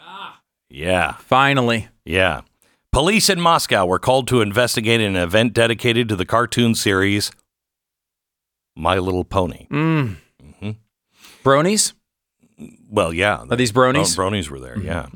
Yeah. 0.69 1.13
Finally. 1.13 1.87
Yeah. 2.05 2.41
Police 2.91 3.29
in 3.29 3.41
Moscow 3.41 3.87
were 3.87 3.99
called 3.99 4.27
to 4.27 4.41
investigate 4.41 5.01
an 5.01 5.15
event 5.15 5.53
dedicated 5.53 6.07
to 6.09 6.15
the 6.15 6.25
cartoon 6.25 6.75
series 6.75 7.31
My 8.75 8.99
Little 8.99 9.23
Pony. 9.23 9.67
Mm. 9.71 10.17
Bronies? 11.43 11.93
Well, 12.89 13.13
yeah. 13.13 13.43
Are 13.49 13.55
these 13.55 13.71
bronies? 13.71 14.15
Bro- 14.15 14.31
bronies 14.31 14.49
were 14.49 14.59
there, 14.59 14.77
yeah. 14.77 15.07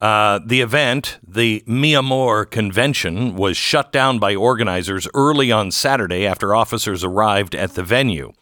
Uh, 0.00 0.40
the 0.44 0.60
event, 0.62 1.18
the 1.26 1.62
Miamor 1.66 2.50
convention, 2.50 3.36
was 3.36 3.56
shut 3.56 3.92
down 3.92 4.18
by 4.18 4.34
organizers 4.34 5.06
early 5.14 5.52
on 5.52 5.70
Saturday 5.70 6.26
after 6.26 6.54
officers 6.54 7.04
arrived 7.04 7.54
at 7.54 7.74
the 7.74 7.82
venue. 7.82 8.32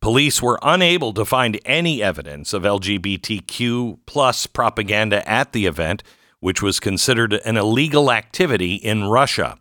Police 0.00 0.40
were 0.40 0.60
unable 0.62 1.12
to 1.14 1.24
find 1.24 1.58
any 1.64 2.00
evidence 2.02 2.52
of 2.52 2.62
LGBTQ 2.62 3.98
plus 4.06 4.46
propaganda 4.46 5.28
at 5.28 5.52
the 5.52 5.66
event, 5.66 6.04
which 6.38 6.62
was 6.62 6.78
considered 6.78 7.32
an 7.44 7.56
illegal 7.56 8.12
activity 8.12 8.76
in 8.76 9.04
Russia. 9.08 9.58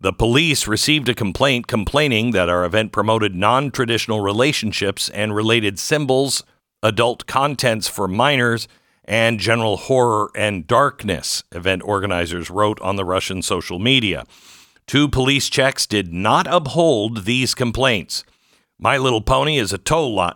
The 0.00 0.14
police 0.14 0.66
received 0.66 1.10
a 1.10 1.14
complaint 1.14 1.66
complaining 1.66 2.30
that 2.30 2.48
our 2.48 2.64
event 2.64 2.92
promoted 2.92 3.34
non 3.34 3.70
traditional 3.70 4.20
relationships 4.20 5.10
and 5.10 5.34
related 5.34 5.78
symbols, 5.78 6.42
adult 6.86 7.26
contents 7.26 7.88
for 7.88 8.06
minors, 8.06 8.68
and 9.04 9.38
general 9.38 9.76
horror 9.76 10.30
and 10.34 10.66
darkness, 10.66 11.44
event 11.52 11.82
organizers 11.84 12.50
wrote 12.50 12.80
on 12.80 12.96
the 12.96 13.04
Russian 13.04 13.42
social 13.42 13.78
media. 13.78 14.24
Two 14.86 15.08
police 15.08 15.48
checks 15.48 15.86
did 15.86 16.12
not 16.12 16.46
uphold 16.46 17.24
these 17.24 17.54
complaints. 17.54 18.24
My 18.78 18.96
Little 18.98 19.20
Pony 19.20 19.58
is 19.58 19.72
a, 19.72 19.80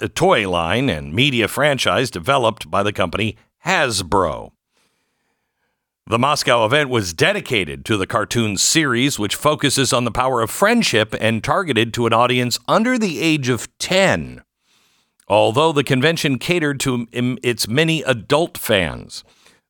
a 0.00 0.08
toy 0.08 0.48
line 0.48 0.88
and 0.88 1.14
media 1.14 1.46
franchise 1.46 2.10
developed 2.10 2.70
by 2.70 2.82
the 2.82 2.92
company 2.92 3.36
Hasbro. 3.64 4.52
The 6.06 6.18
Moscow 6.18 6.64
event 6.64 6.90
was 6.90 7.12
dedicated 7.12 7.84
to 7.84 7.96
the 7.96 8.06
cartoon 8.06 8.56
series, 8.56 9.18
which 9.18 9.36
focuses 9.36 9.92
on 9.92 10.04
the 10.04 10.10
power 10.10 10.40
of 10.40 10.50
friendship 10.50 11.14
and 11.20 11.44
targeted 11.44 11.94
to 11.94 12.06
an 12.06 12.12
audience 12.12 12.58
under 12.66 12.98
the 12.98 13.20
age 13.20 13.48
of 13.48 13.68
10. 13.78 14.42
Although 15.31 15.71
the 15.71 15.85
convention 15.85 16.40
catered 16.40 16.81
to 16.81 17.07
its 17.12 17.69
many 17.69 18.03
adult 18.03 18.59
fans, 18.59 19.23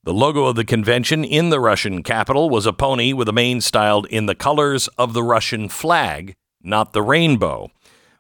the 0.05 0.15
logo 0.15 0.47
of 0.47 0.57
the 0.57 0.65
convention 0.65 1.23
in 1.23 1.51
the 1.51 1.61
Russian 1.61 2.03
capital 2.03 2.49
was 2.49 2.65
a 2.65 2.73
pony 2.73 3.13
with 3.13 3.29
a 3.29 3.35
mane 3.35 3.61
styled 3.61 4.07
in 4.07 4.25
the 4.25 4.35
colors 4.35 4.89
of 4.97 5.13
the 5.13 5.23
Russian 5.23 5.69
flag, 5.69 6.35
not 6.63 6.95
the 6.95 7.03
rainbow. 7.03 7.71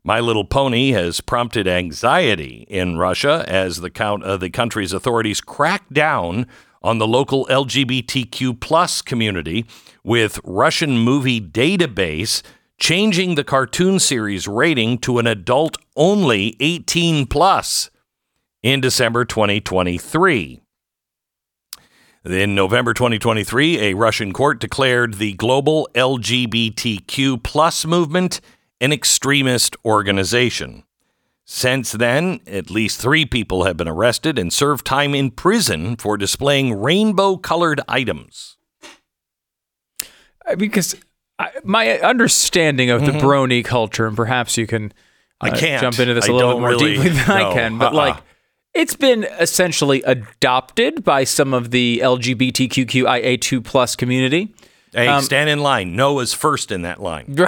My 0.04 0.20
Little 0.20 0.44
Pony 0.44 0.90
has 0.90 1.22
prompted 1.22 1.66
anxiety 1.66 2.66
in 2.68 2.98
Russia 2.98 3.42
as 3.48 3.80
the, 3.80 3.88
count, 3.88 4.22
uh, 4.22 4.36
the 4.36 4.50
country's 4.50 4.92
authorities 4.92 5.40
crack 5.40 5.88
down 5.90 6.46
on 6.82 6.98
the 6.98 7.08
local 7.08 7.46
LGBTQ 7.46 8.60
plus 8.60 9.00
community, 9.00 9.64
with 10.04 10.40
Russian 10.44 10.98
Movie 10.98 11.40
Database 11.40 12.42
changing 12.80 13.34
the 13.34 13.44
cartoon 13.44 13.98
series 13.98 14.48
rating 14.48 14.98
to 14.98 15.18
an 15.18 15.26
adult 15.26 15.76
only 15.94 16.56
18 16.60 17.26
plus 17.26 17.90
in 18.62 18.80
December 18.80 19.24
2023. 19.24 20.60
In 22.24 22.54
November 22.54 22.92
2023, 22.92 23.80
a 23.80 23.94
Russian 23.94 24.32
court 24.32 24.58
declared 24.60 25.14
the 25.14 25.34
global 25.34 25.88
LGBTQ 25.94 27.42
plus 27.42 27.86
movement 27.86 28.40
an 28.80 28.92
extremist 28.92 29.76
organization. 29.84 30.84
Since 31.44 31.92
then, 31.92 32.40
at 32.46 32.70
least 32.70 33.00
three 33.00 33.26
people 33.26 33.64
have 33.64 33.76
been 33.76 33.88
arrested 33.88 34.38
and 34.38 34.52
served 34.52 34.86
time 34.86 35.14
in 35.14 35.30
prison 35.30 35.96
for 35.96 36.16
displaying 36.16 36.80
rainbow 36.80 37.36
colored 37.36 37.80
items. 37.88 38.56
Because 40.56 40.96
I, 41.40 41.50
my 41.64 41.98
understanding 42.00 42.90
of 42.90 43.04
the 43.06 43.12
brony 43.12 43.64
culture, 43.64 44.06
and 44.06 44.16
perhaps 44.16 44.56
you 44.56 44.66
can 44.66 44.92
Mm-hmm. 45.42 45.46
I 45.46 45.56
uh, 45.56 45.58
can't. 45.58 45.80
jump 45.80 45.98
into 45.98 46.12
this 46.12 46.28
a 46.28 46.32
I 46.32 46.34
little 46.34 46.52
bit 46.52 46.60
more 46.60 46.68
really- 46.68 46.92
deeply 46.96 47.08
than 47.10 47.26
no, 47.28 47.50
I 47.50 47.54
can, 47.54 47.78
but 47.78 47.94
uh-uh. 47.94 47.96
like 47.96 48.16
it's 48.74 48.94
been 48.94 49.24
essentially 49.24 50.02
adopted 50.02 51.02
by 51.02 51.24
some 51.24 51.54
of 51.54 51.70
the 51.70 52.00
LGBTQIA2 52.04 53.64
plus 53.64 53.96
community. 53.96 54.54
Hey, 54.92 55.06
Um, 55.08 55.22
stand 55.22 55.48
in 55.48 55.60
line. 55.60 55.96
Noah's 55.96 56.34
first 56.34 56.70
in 56.70 56.82
that 56.82 57.00
line. 57.02 57.36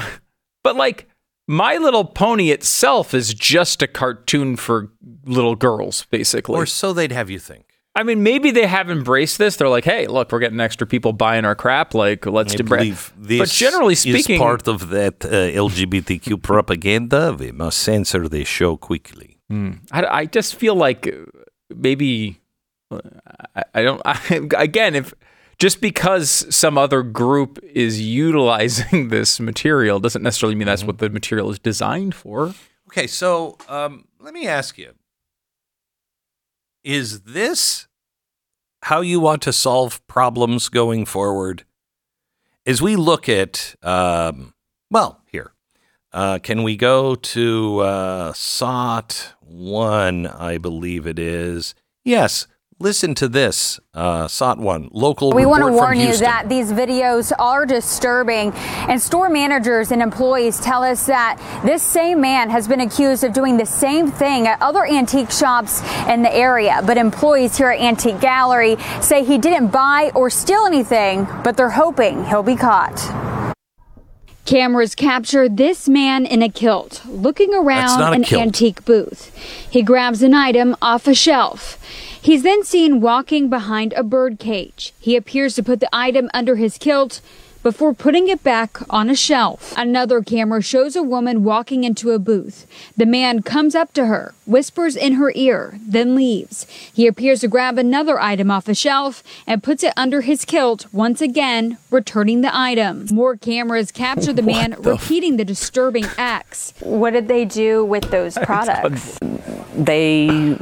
But 0.65 0.77
like 0.77 1.09
My 1.49 1.77
Little 1.77 2.05
Pony 2.05 2.51
itself 2.51 3.15
is 3.15 3.35
just 3.35 3.83
a 3.83 3.87
cartoon 3.89 4.57
for 4.57 4.91
little 5.27 5.57
girls, 5.57 6.07
basically. 6.11 6.55
Or 6.57 6.67
so 6.67 6.93
they'd 6.93 7.11
have 7.13 7.29
you 7.31 7.41
think. 7.41 7.67
I 7.95 8.05
mean, 8.05 8.23
maybe 8.23 8.51
they 8.51 8.67
have 8.67 8.91
embraced 8.91 9.37
this. 9.37 9.57
They're 9.57 9.69
like, 9.69 9.85
hey, 9.85 10.07
look, 10.07 10.33
we're 10.33 10.39
getting 10.39 10.61
extra 10.61 10.87
people 10.87 11.13
buying 11.13 11.45
our 11.45 11.55
crap. 11.55 11.93
Like, 11.93 12.25
let's 12.25 12.55
do 12.55 12.65
But 13.39 13.49
generally 13.49 13.95
speaking, 13.95 14.37
is 14.37 14.41
part 14.41 14.67
of 14.67 14.89
that 14.89 15.25
uh, 15.25 15.29
LGBTQ 15.29 16.43
propaganda. 16.43 17.37
We 17.39 17.53
must 17.53 17.79
censor 17.79 18.29
the 18.29 18.45
show 18.45 18.77
quickly. 18.79 19.39
I, 19.91 20.05
I 20.05 20.27
just 20.27 20.55
feel 20.55 20.75
like 20.75 21.07
uh, 21.07 21.27
maybe 21.75 22.41
uh, 22.91 23.01
I, 23.55 23.65
I 23.75 23.83
don't. 23.83 24.01
I, 24.07 24.19
again, 24.57 24.95
if 24.95 25.13
just 25.59 25.83
because 25.83 26.47
some 26.55 26.79
other 26.79 27.03
group 27.03 27.59
is 27.63 28.01
utilizing 28.01 29.09
this 29.11 29.39
material 29.39 30.01
doesn't 30.01 30.23
necessarily 30.23 30.55
mean 30.55 30.67
that's 30.67 30.85
what 30.85 30.99
the 30.99 31.11
material 31.11 31.51
is 31.51 31.59
designed 31.59 32.15
for. 32.15 32.55
Okay, 32.89 33.07
so 33.07 33.59
um, 33.69 34.07
let 34.19 34.33
me 34.33 34.49
ask 34.49 34.79
you: 34.79 34.93
Is 36.85 37.21
this 37.21 37.87
how 38.83 39.01
you 39.01 39.21
want 39.21 39.42
to 39.42 39.53
solve 39.53 40.05
problems 40.07 40.68
going 40.68 41.07
forward? 41.07 41.64
As 42.66 42.83
we 42.83 42.97
look 42.97 43.29
at, 43.29 43.75
um, 43.83 44.55
well, 44.90 45.21
here, 45.27 45.53
uh, 46.12 46.38
can 46.42 46.62
we 46.62 46.77
go 46.77 47.14
to 47.14 47.79
uh, 47.81 48.33
SOT 48.33 49.35
one? 49.40 50.27
I 50.27 50.59
believe 50.59 51.07
it 51.07 51.18
is. 51.18 51.75
Yes. 52.05 52.47
Listen 52.83 53.14
to 53.14 53.29
this, 53.29 53.79
uh, 53.95 54.27
local. 54.90 55.31
We 55.31 55.47
want 55.47 55.62
to 55.62 55.71
warn 55.71 56.01
you 56.01 56.16
that 56.16 56.49
these 56.49 56.73
videos 56.73 57.31
are 57.38 57.64
disturbing, 57.64 58.51
and 58.88 59.01
store 59.01 59.31
managers 59.31 59.92
and 59.92 60.03
employees 60.03 60.59
tell 60.59 60.83
us 60.83 61.07
that 61.07 61.38
this 61.64 61.81
same 61.81 62.21
man 62.21 62.51
has 62.51 62.66
been 62.66 62.81
accused 62.81 63.23
of 63.23 63.33
doing 63.33 63.57
the 63.57 63.66
same 63.66 64.11
thing 64.11 64.49
at 64.49 64.61
other 64.61 64.85
antique 64.85 65.31
shops 65.31 65.81
in 66.09 66.23
the 66.23 66.35
area. 66.35 66.83
But 66.85 66.97
employees 66.99 67.57
here 67.57 67.71
at 67.71 67.81
Antique 67.81 68.18
Gallery 68.18 68.77
say 69.01 69.23
he 69.23 69.38
didn't 69.38 69.68
buy 69.68 70.11
or 70.16 70.29
steal 70.29 70.66
anything, 70.66 71.29
but 71.45 71.57
they're 71.57 71.71
hoping 71.71 72.25
he'll 72.25 72.42
be 72.42 72.57
caught. 72.57 72.99
Cameras 74.45 74.97
capture 74.97 75.49
this 75.49 75.88
man 75.88 76.27
in 76.27 76.42
a 76.42 76.49
kilt 76.49 77.03
looking 77.07 77.55
around 77.55 78.12
an 78.12 78.25
kilt. 78.25 78.42
antique 78.42 78.85
booth. 78.85 79.33
He 79.71 79.83
grabs 79.83 80.21
an 80.23 80.35
item 80.35 80.75
off 80.83 81.07
a 81.07 81.14
shelf. 81.14 81.79
He's 82.23 82.45
then 82.45 82.63
seen 82.63 83.01
walking 83.01 83.49
behind 83.49 83.93
a 83.95 84.05
bird 84.05 84.39
cage. 84.39 84.95
He 85.01 85.17
appears 85.17 85.57
to 85.57 85.63
put 85.63 85.81
the 85.81 85.89
item 85.93 86.31
under 86.33 86.55
his 86.55 86.79
kilt 86.79 87.21
before 87.65 87.93
putting 87.93 88.29
it 88.29 88.45
back 88.45 88.79
on 88.89 89.11
a 89.11 89.17
shelf. 89.17 89.75
Another 89.77 90.23
camera 90.23 90.63
shows 90.63 90.95
a 90.95 91.03
woman 91.03 91.43
walking 91.43 91.83
into 91.83 92.13
a 92.13 92.21
booth. 92.21 92.65
The 92.97 93.07
man 93.07 93.43
comes 93.43 93.75
up 93.75 93.93
to 93.95 94.07
her, 94.07 94.35
whispers 94.47 94.95
in 94.95 95.15
her 95.15 95.33
ear, 95.35 95.81
then 95.85 96.15
leaves. 96.15 96.65
He 96.93 97.09
appears 97.09 97.41
to 97.41 97.49
grab 97.49 97.77
another 97.77 98.21
item 98.21 98.53
off 98.53 98.69
a 98.69 98.75
shelf 98.75 99.25
and 99.45 99.61
puts 99.61 99.83
it 99.83 99.93
under 99.97 100.21
his 100.21 100.45
kilt, 100.45 100.87
once 100.93 101.21
again, 101.21 101.79
returning 101.91 102.43
the 102.43 102.57
item. 102.57 103.07
More 103.11 103.37
cameras 103.37 103.91
capture 103.91 104.33
the 104.33 104.43
man 104.43 104.77
repeating 104.79 105.39
the 105.39 105.45
disturbing 105.45 106.07
acts. 106.17 106.73
What 106.79 107.15
did 107.15 107.27
they 107.27 107.45
do 107.45 107.85
with 107.85 108.13
those 108.13 108.39
products? 108.45 109.19
They 109.75 110.57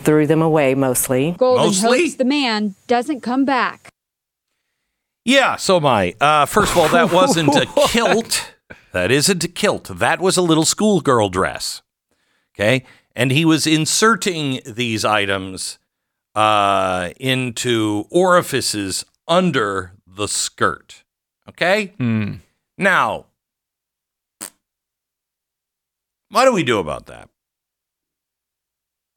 threw 0.00 0.26
them 0.26 0.42
away 0.42 0.74
mostly. 0.74 1.32
Golden 1.38 1.66
Mostly? 1.66 2.02
hopes 2.04 2.14
the 2.16 2.24
man 2.24 2.74
doesn't 2.86 3.20
come 3.20 3.44
back. 3.44 3.88
Yeah, 5.24 5.56
so 5.56 5.76
am 5.76 5.86
I. 5.86 6.14
Uh, 6.20 6.46
first 6.46 6.72
of 6.72 6.78
all, 6.78 6.88
that 6.88 7.12
wasn't 7.12 7.54
a 7.54 7.66
kilt. 7.88 8.54
That 8.92 9.10
isn't 9.10 9.44
a 9.44 9.48
kilt. 9.48 9.84
That 9.98 10.20
was 10.20 10.36
a 10.36 10.42
little 10.42 10.64
schoolgirl 10.64 11.28
dress. 11.28 11.82
Okay. 12.54 12.84
And 13.14 13.30
he 13.30 13.44
was 13.44 13.66
inserting 13.66 14.60
these 14.66 15.04
items 15.04 15.78
uh, 16.34 17.10
into 17.18 18.06
orifices 18.10 19.04
under 19.28 19.92
the 20.06 20.26
skirt. 20.26 21.04
Okay. 21.48 21.92
Now, 22.78 23.26
what 26.30 26.44
do 26.44 26.52
we 26.52 26.62
do 26.62 26.78
about 26.78 27.06
that? 27.06 27.28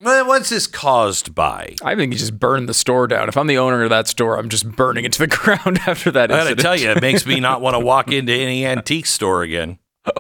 What's 0.04 0.50
this 0.50 0.68
caused 0.68 1.34
by? 1.34 1.76
I 1.84 1.96
think 1.96 2.12
you 2.13 2.20
just 2.20 2.38
burn 2.38 2.66
the 2.66 2.74
store 2.74 3.08
down. 3.08 3.30
If 3.30 3.38
I'm 3.38 3.48
the 3.48 3.58
owner 3.58 3.84
of 3.84 3.89
that 3.89 4.08
store, 4.08 4.38
I'm 4.38 4.49
just 4.49 4.70
burning 4.76 5.06
it 5.06 5.14
to 5.14 5.20
the 5.20 5.28
ground 5.36 5.80
after 5.88 6.12
that 6.12 6.32
I 6.32 6.43
gotta 6.43 6.56
tell 6.56 6.76
you, 6.76 6.91
it 6.91 7.01
makes 7.01 7.26
me 7.26 7.39
not 7.39 7.62
want 7.62 7.76
to 7.76 7.80
walk 7.80 8.08
into 8.12 8.34
any 8.34 8.66
antique 8.66 9.06
store 9.06 9.43
again. 9.43 9.80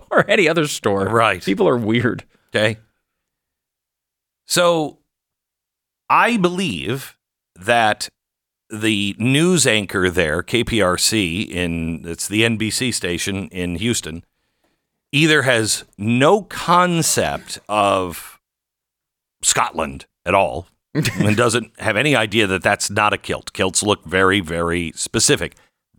or 0.09 0.29
any 0.29 0.47
other 0.47 0.67
store. 0.67 1.05
Right. 1.05 1.43
People 1.43 1.67
are 1.67 1.77
weird. 1.77 2.23
Okay. 2.55 2.79
So 4.45 4.99
I 6.09 6.37
believe 6.37 7.17
that 7.55 8.07
the 8.69 9.15
news 9.19 9.67
anchor 9.67 10.09
there, 10.09 10.41
KPRC, 10.41 11.47
in 11.49 12.03
it's 12.05 12.27
the 12.27 12.43
NBC 12.43 12.93
station 12.93 13.47
in 13.49 13.75
Houston, 13.75 14.23
either 15.11 15.43
has 15.43 15.83
no 15.97 16.41
concept 16.41 17.59
of 17.67 18.32
Scotland 19.43 20.05
at 20.25 20.33
all 20.33 20.67
and 20.93 21.35
doesn't 21.37 21.79
have 21.79 21.97
any 21.97 22.15
idea 22.15 22.47
that 22.47 22.63
that's 22.63 22.89
not 22.89 23.13
a 23.13 23.17
kilt. 23.17 23.53
Kilts 23.53 23.83
look 23.83 24.05
very, 24.05 24.39
very 24.39 24.91
specific. 24.95 25.55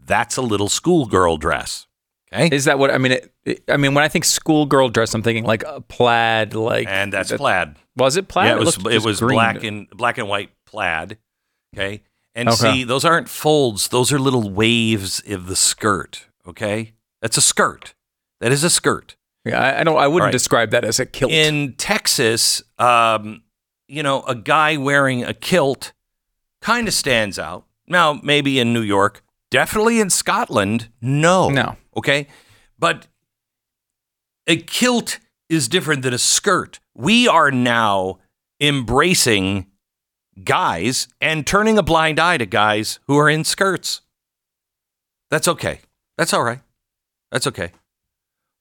That's 0.06 0.36
a 0.36 0.42
little 0.42 0.68
schoolgirl 0.68 1.36
dress. 1.38 1.86
Okay. 2.32 2.54
Is 2.54 2.64
that 2.64 2.78
what 2.78 2.90
I 2.90 2.98
mean? 2.98 3.12
It, 3.12 3.32
it- 3.44 3.64
I 3.68 3.76
mean, 3.76 3.94
when 3.94 4.02
I 4.04 4.08
think 4.08 4.24
schoolgirl 4.24 4.88
dress, 4.90 5.14
I'm 5.14 5.22
thinking 5.22 5.44
like 5.44 5.62
a 5.64 5.80
plaid, 5.80 6.54
like 6.54 6.88
And 6.88 7.12
that's 7.12 7.30
that- 7.30 7.38
plaid. 7.38 7.76
Was 7.96 8.16
it 8.16 8.26
plaid? 8.28 8.48
Yeah, 8.48 8.56
it 8.56 8.58
was 8.58 8.76
looked 8.78 8.90
it 8.92 8.96
just 8.96 9.06
was 9.06 9.20
green. 9.20 9.36
black 9.36 9.62
and 9.62 9.88
black 9.90 10.18
and 10.18 10.28
white 10.28 10.50
plaid. 10.66 11.18
Okay. 11.76 12.02
And 12.34 12.48
Okay. 12.48 12.56
see, 12.72 12.84
those 12.84 13.04
aren't 13.04 13.28
folds, 13.28 13.88
those 13.88 14.12
are 14.12 14.18
little 14.18 14.50
waves 14.50 15.22
of 15.28 15.46
the 15.46 15.54
skirt. 15.54 16.26
Okay. 16.46 16.92
That's 17.22 17.36
a 17.36 17.40
skirt. 17.40 17.94
That 18.40 18.50
is 18.50 18.64
a 18.64 18.70
skirt. 18.70 19.14
Yeah, 19.44 19.60
I, 19.60 19.80
I 19.80 19.84
don't. 19.84 19.98
I 19.98 20.06
wouldn't 20.06 20.28
right. 20.28 20.32
describe 20.32 20.70
that 20.70 20.84
as 20.84 20.98
a 21.00 21.06
kilt. 21.06 21.30
In 21.30 21.74
Texas, 21.74 22.62
um, 22.78 23.42
you 23.88 24.02
know, 24.02 24.22
a 24.22 24.34
guy 24.34 24.76
wearing 24.76 25.22
a 25.24 25.34
kilt 25.34 25.92
kind 26.60 26.88
of 26.88 26.94
stands 26.94 27.38
out. 27.38 27.66
Now, 27.86 28.14
maybe 28.22 28.58
in 28.58 28.72
New 28.72 28.80
York, 28.80 29.22
definitely 29.50 30.00
in 30.00 30.08
Scotland, 30.08 30.88
no. 31.02 31.50
No. 31.50 31.76
Okay. 31.96 32.26
But 32.78 33.06
a 34.46 34.56
kilt 34.56 35.18
is 35.48 35.68
different 35.68 36.02
than 36.02 36.14
a 36.14 36.18
skirt. 36.18 36.80
We 36.94 37.28
are 37.28 37.50
now 37.50 38.18
embracing 38.60 39.66
guys 40.42 41.06
and 41.20 41.46
turning 41.46 41.76
a 41.78 41.82
blind 41.82 42.18
eye 42.18 42.38
to 42.38 42.46
guys 42.46 42.98
who 43.06 43.18
are 43.18 43.28
in 43.28 43.44
skirts. 43.44 44.00
That's 45.30 45.48
okay. 45.48 45.80
That's 46.16 46.32
all 46.32 46.42
right. 46.42 46.60
That's 47.30 47.46
okay. 47.46 47.72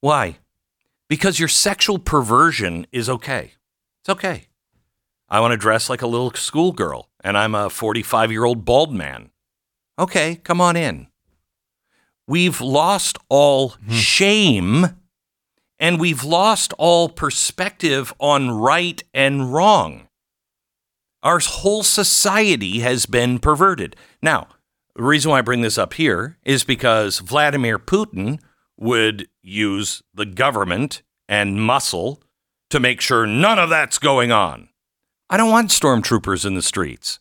Why? 0.02 0.38
Because 1.14 1.38
your 1.38 1.48
sexual 1.48 2.00
perversion 2.00 2.88
is 2.92 3.08
okay. 3.08 3.52
It's 4.02 4.10
okay. 4.10 4.48
I 5.30 5.42
want 5.42 5.52
to 5.52 5.58
dress 5.58 5.88
like 5.88 6.02
a 6.02 6.08
little 6.08 6.32
schoolgirl 6.32 7.08
and 7.24 7.38
I'm 7.38 7.54
a 7.54 7.70
45 7.70 8.32
year 8.32 8.46
old 8.46 8.66
bald 8.66 8.92
man. 8.92 9.30
Okay, 10.00 10.38
come 10.38 10.60
on 10.60 10.76
in. 10.76 11.06
We've 12.28 12.60
lost 12.60 13.20
all 13.30 13.76
hmm. 13.86 13.92
shame 13.92 14.88
and 15.78 16.00
we've 16.00 16.24
lost 16.24 16.74
all 16.80 17.10
perspective 17.10 18.12
on 18.20 18.50
right 18.50 19.04
and 19.14 19.54
wrong. 19.54 20.08
Our 21.22 21.38
whole 21.38 21.84
society 21.84 22.80
has 22.80 23.06
been 23.06 23.38
perverted. 23.38 23.96
Now, 24.24 24.48
the 24.96 25.04
reason 25.04 25.30
why 25.30 25.38
I 25.38 25.42
bring 25.42 25.62
this 25.62 25.78
up 25.78 25.94
here 25.94 26.40
is 26.44 26.64
because 26.64 27.20
Vladimir 27.20 27.78
Putin 27.78 28.40
would 28.84 29.30
use 29.42 30.04
the 30.14 30.26
government 30.26 31.02
and 31.30 31.62
muscle 31.62 32.22
to 32.70 32.80
make 32.80 33.00
sure 33.00 33.26
none 33.26 33.58
of 33.58 33.70
that's 33.70 33.98
going 33.98 34.32
on. 34.32 34.70
I 35.30 35.38
don't 35.38 35.50
want 35.50 35.70
stormtroopers 35.70 36.46
in 36.46 36.56
the 36.56 36.62
streets. 36.62 37.18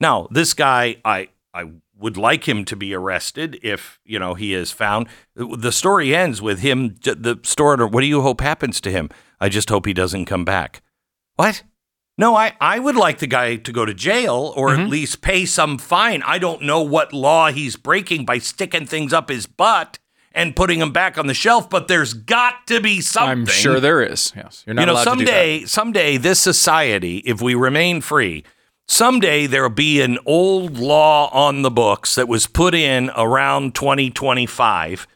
Now, 0.00 0.28
this 0.30 0.54
guy, 0.54 0.96
I 1.04 1.28
I 1.54 1.70
would 1.98 2.16
like 2.16 2.46
him 2.46 2.64
to 2.66 2.76
be 2.76 2.94
arrested 2.94 3.58
if 3.62 3.98
you 4.04 4.18
know 4.18 4.34
he 4.34 4.54
is 4.54 4.70
found. 4.70 5.08
The 5.34 5.72
story 5.72 6.14
ends 6.14 6.42
with 6.42 6.60
him. 6.60 6.96
The 7.02 7.40
store. 7.42 7.76
What 7.86 8.02
do 8.02 8.06
you 8.06 8.20
hope 8.20 8.40
happens 8.40 8.80
to 8.82 8.90
him? 8.90 9.08
I 9.40 9.48
just 9.48 9.70
hope 9.70 9.86
he 9.86 9.94
doesn't 9.94 10.26
come 10.26 10.44
back. 10.44 10.82
What? 11.36 11.62
No, 12.18 12.34
I, 12.34 12.54
I 12.60 12.80
would 12.80 12.96
like 12.96 13.18
the 13.18 13.28
guy 13.28 13.56
to 13.56 13.72
go 13.72 13.84
to 13.84 13.94
jail 13.94 14.52
or 14.56 14.70
at 14.70 14.80
mm-hmm. 14.80 14.90
least 14.90 15.20
pay 15.20 15.46
some 15.46 15.78
fine. 15.78 16.20
I 16.24 16.38
don't 16.38 16.62
know 16.62 16.82
what 16.82 17.12
law 17.12 17.52
he's 17.52 17.76
breaking 17.76 18.24
by 18.24 18.38
sticking 18.38 18.86
things 18.86 19.12
up 19.12 19.28
his 19.28 19.46
butt 19.46 20.00
and 20.38 20.54
putting 20.54 20.78
them 20.78 20.92
back 20.92 21.18
on 21.18 21.26
the 21.26 21.34
shelf, 21.34 21.68
but 21.68 21.88
there's 21.88 22.14
got 22.14 22.64
to 22.68 22.80
be 22.80 23.00
something. 23.00 23.40
I'm 23.40 23.46
sure 23.46 23.80
there 23.80 24.00
is. 24.00 24.32
Yes, 24.36 24.62
you're 24.64 24.74
not 24.74 24.82
you 24.82 24.86
know, 24.86 24.92
allowed 24.92 25.04
to 25.04 25.10
do 25.18 25.24
that. 25.24 25.30
someday, 25.32 25.64
someday, 25.64 26.16
this 26.16 26.38
society, 26.38 27.18
if 27.26 27.42
we 27.42 27.56
remain 27.56 28.00
free, 28.00 28.44
someday 28.86 29.48
there'll 29.48 29.68
be 29.68 30.00
an 30.00 30.16
old 30.24 30.78
law 30.78 31.28
on 31.30 31.62
the 31.62 31.72
books 31.72 32.14
that 32.14 32.28
was 32.28 32.46
put 32.46 32.72
in 32.72 33.10
around 33.16 33.74
2025, 33.74 35.08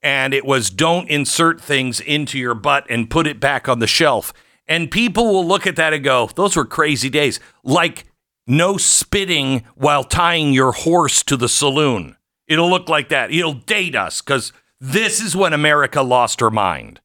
and 0.00 0.32
it 0.32 0.44
was 0.44 0.70
don't 0.70 1.10
insert 1.10 1.60
things 1.60 1.98
into 1.98 2.38
your 2.38 2.54
butt 2.54 2.86
and 2.88 3.10
put 3.10 3.26
it 3.26 3.40
back 3.40 3.68
on 3.68 3.80
the 3.80 3.88
shelf. 3.88 4.32
And 4.68 4.92
people 4.92 5.26
will 5.26 5.46
look 5.46 5.66
at 5.66 5.74
that 5.74 5.92
and 5.92 6.04
go, 6.04 6.30
"Those 6.36 6.54
were 6.54 6.64
crazy 6.64 7.10
days." 7.10 7.40
Like 7.64 8.04
no 8.46 8.76
spitting 8.76 9.64
while 9.74 10.04
tying 10.04 10.52
your 10.52 10.70
horse 10.70 11.24
to 11.24 11.36
the 11.36 11.48
saloon. 11.48 12.16
It'll 12.46 12.70
look 12.70 12.88
like 12.88 13.08
that. 13.08 13.32
It'll 13.32 13.54
date 13.54 13.96
us 13.96 14.22
because 14.22 14.52
this 14.80 15.20
is 15.20 15.36
when 15.36 15.52
America 15.52 16.02
lost 16.02 16.40
her 16.40 16.50
mind. 16.50 17.00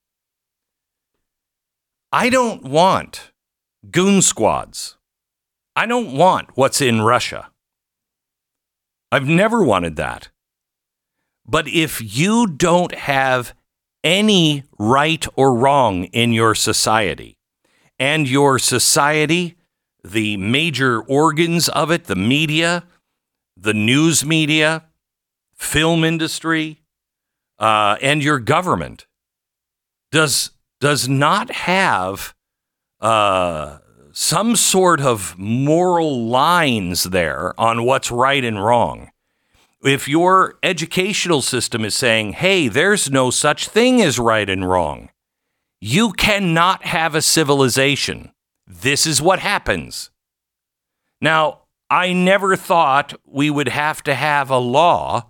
I 2.11 2.29
don't 2.29 2.63
want 2.63 3.31
goon 3.89 4.21
squads. 4.21 4.97
I 5.75 5.85
don't 5.85 6.15
want 6.15 6.55
what's 6.55 6.81
in 6.81 7.01
Russia. 7.01 7.49
I've 9.11 9.27
never 9.27 9.63
wanted 9.63 9.95
that. 9.95 10.29
But 11.45 11.67
if 11.67 12.17
you 12.17 12.47
don't 12.47 12.93
have 12.93 13.53
any 14.03 14.63
right 14.77 15.25
or 15.35 15.55
wrong 15.55 16.05
in 16.05 16.33
your 16.33 16.55
society, 16.55 17.37
and 17.99 18.27
your 18.27 18.59
society, 18.59 19.55
the 20.03 20.37
major 20.37 21.01
organs 21.03 21.69
of 21.69 21.91
it, 21.91 22.05
the 22.05 22.15
media, 22.15 22.83
the 23.55 23.73
news 23.73 24.25
media, 24.25 24.83
film 25.55 26.03
industry, 26.03 26.82
uh, 27.63 27.95
and 28.01 28.21
your 28.21 28.39
government 28.39 29.07
does 30.11 30.51
does 30.81 31.07
not 31.07 31.49
have 31.49 32.35
uh, 32.99 33.77
some 34.11 34.57
sort 34.57 34.99
of 34.99 35.37
moral 35.37 36.27
lines 36.27 37.03
there 37.05 37.57
on 37.57 37.85
what's 37.85 38.11
right 38.11 38.43
and 38.43 38.61
wrong. 38.61 39.11
If 39.81 40.09
your 40.09 40.55
educational 40.61 41.41
system 41.41 41.85
is 41.85 41.95
saying, 41.95 42.33
"Hey, 42.33 42.67
there's 42.67 43.09
no 43.09 43.29
such 43.29 43.69
thing 43.69 44.01
as 44.01 44.19
right 44.19 44.49
and 44.49 44.69
wrong," 44.69 45.09
you 45.79 46.11
cannot 46.11 46.83
have 46.83 47.15
a 47.15 47.21
civilization. 47.21 48.33
This 48.67 49.07
is 49.07 49.21
what 49.21 49.39
happens. 49.39 50.11
Now, 51.21 51.61
I 51.89 52.11
never 52.11 52.57
thought 52.57 53.13
we 53.25 53.49
would 53.49 53.69
have 53.69 54.03
to 54.03 54.15
have 54.15 54.49
a 54.49 54.57
law 54.57 55.29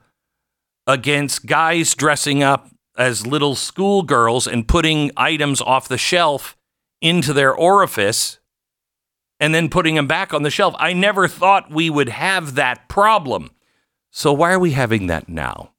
against 0.88 1.46
guys 1.46 1.96
dressing 1.96 2.44
up 2.44 2.70
as 2.98 3.26
little 3.26 3.56
schoolgirls 3.56 4.48
and 4.48 4.68
putting 4.68 5.12
items 5.18 5.62
off 5.62 5.88
the 5.88 5.98
shelf 5.98 6.56
into 7.02 7.34
their 7.34 7.54
orifice 7.54 8.40
and 9.40 9.54
then 9.54 9.70
putting 9.70 9.96
them 9.96 10.08
back 10.08 10.34
on 10.34 10.44
the 10.44 10.50
shelf. 10.50 10.76
I 10.78 10.94
never 10.94 11.28
thought 11.28 11.72
we 11.72 11.90
would 11.90 12.10
have 12.10 12.56
that 12.56 12.88
problem. 12.88 13.52
So, 14.12 14.32
why 14.32 14.54
are 14.54 14.60
we 14.60 14.72
having 14.72 15.08
that 15.08 15.28
now? 15.28 15.74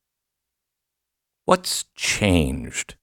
What's 1.45 1.85
changed? 1.95 2.97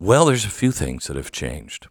Well, 0.00 0.26
there's 0.26 0.44
a 0.44 0.50
few 0.50 0.70
things 0.70 1.06
that 1.06 1.16
have 1.16 1.32
changed. 1.32 1.88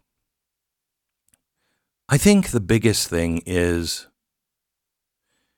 I 2.08 2.16
think 2.16 2.48
the 2.48 2.60
biggest 2.60 3.08
thing 3.08 3.42
is 3.44 4.06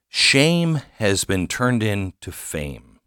shame 0.09 0.81
has 0.97 1.23
been 1.23 1.47
turned 1.47 1.81
into 1.81 2.31
fame. 2.31 2.99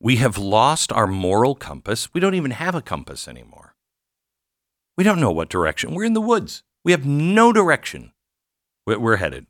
We 0.00 0.16
have 0.16 0.38
lost 0.38 0.92
our 0.92 1.06
moral 1.06 1.54
compass. 1.54 2.12
We 2.12 2.20
don't 2.20 2.34
even 2.34 2.52
have 2.52 2.74
a 2.74 2.82
compass 2.82 3.28
anymore. 3.28 3.74
We 4.96 5.04
don't 5.04 5.20
know 5.20 5.30
what 5.30 5.48
direction. 5.48 5.94
We're 5.94 6.04
in 6.04 6.14
the 6.14 6.20
woods. 6.20 6.62
We 6.84 6.92
have 6.92 7.06
no 7.06 7.52
direction 7.52 8.12
we're 8.96 9.16
headed. 9.16 9.46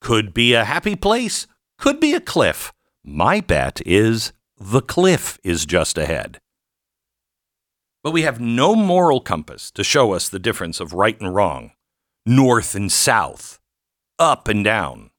Could 0.00 0.34
be 0.34 0.54
a 0.54 0.64
happy 0.64 0.96
place, 0.96 1.46
could 1.78 2.00
be 2.00 2.14
a 2.14 2.20
cliff. 2.20 2.72
My 3.04 3.40
bet 3.40 3.80
is 3.86 4.32
the 4.58 4.80
cliff 4.80 5.38
is 5.44 5.66
just 5.66 5.96
ahead. 5.96 6.40
But 8.04 8.12
we 8.12 8.22
have 8.22 8.38
no 8.38 8.76
moral 8.76 9.20
compass 9.20 9.70
to 9.72 9.82
show 9.82 10.12
us 10.12 10.28
the 10.28 10.38
difference 10.38 10.78
of 10.78 10.92
right 10.92 11.18
and 11.20 11.34
wrong, 11.34 11.72
north 12.26 12.74
and 12.74 12.92
south, 12.92 13.58
up 14.18 14.46
and 14.46 14.62
down. 14.62 15.10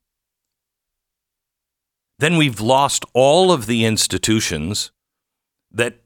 Then 2.20 2.38
we've 2.38 2.62
lost 2.62 3.04
all 3.14 3.52
of 3.52 3.66
the 3.66 3.86
institutions 3.86 4.92
that 5.72 5.98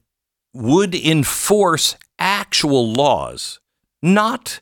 would 0.54 0.94
enforce 0.94 1.96
actual 2.18 2.90
laws, 2.90 3.60
not, 4.02 4.60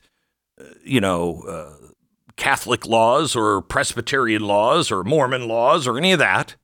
uh, 0.59 0.65
you 0.83 0.99
know, 0.99 1.41
uh, 1.47 1.87
Catholic 2.35 2.85
laws 2.85 3.33
or 3.33 3.61
Presbyterian 3.61 4.43
laws 4.43 4.91
or 4.91 5.05
Mormon 5.05 5.47
laws 5.47 5.87
or 5.87 5.97
any 5.97 6.11
of 6.11 6.19
that. 6.19 6.57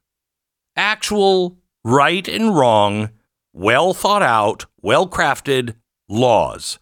Actual 0.76 1.58
right 1.86 2.28
and 2.28 2.56
wrong, 2.56 3.10
well 3.54 3.94
thought 3.94 4.22
out, 4.22 4.66
well 4.86 5.10
crafted 5.10 5.74
laws. 6.08 6.78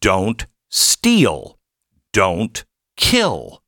Don't 0.00 0.46
steal. 0.70 1.58
Don't 2.12 2.64
kill. 2.96 3.64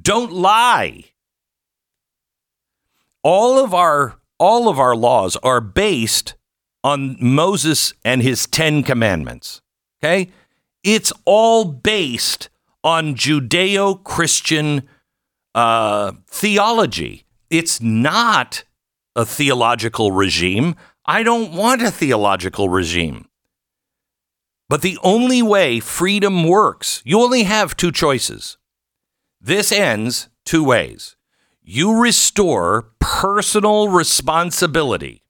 Don't 0.00 0.32
lie. 0.32 1.06
All 3.24 3.58
of 3.58 3.74
our 3.74 4.20
all 4.38 4.68
of 4.68 4.78
our 4.78 4.94
laws 4.94 5.36
are 5.42 5.60
based 5.60 6.36
on 6.84 7.16
Moses 7.18 7.92
and 8.04 8.22
his 8.22 8.46
10 8.46 8.84
commandments. 8.84 9.60
Okay? 9.98 10.30
It's 10.84 11.12
all 11.24 11.64
based 11.64 12.50
on 12.84 13.14
Judeo-Christian 13.14 14.88
uh, 15.54 16.12
theology. 16.28 17.24
It's 17.50 17.80
not 17.80 18.64
a 19.16 19.24
theological 19.24 20.12
regime. 20.12 20.74
I 21.06 21.22
don't 21.22 21.52
want 21.52 21.82
a 21.82 21.90
theological 21.90 22.68
regime. 22.68 23.28
But 24.68 24.82
the 24.82 24.98
only 25.02 25.42
way 25.42 25.78
freedom 25.80 26.44
works, 26.44 27.02
you 27.04 27.20
only 27.20 27.42
have 27.42 27.76
two 27.76 27.92
choices. 27.92 28.56
This 29.40 29.70
ends 29.70 30.28
two 30.44 30.64
ways. 30.64 31.16
You 31.62 32.00
restore 32.00 32.90
personal 32.98 33.88
responsibility 33.88 35.22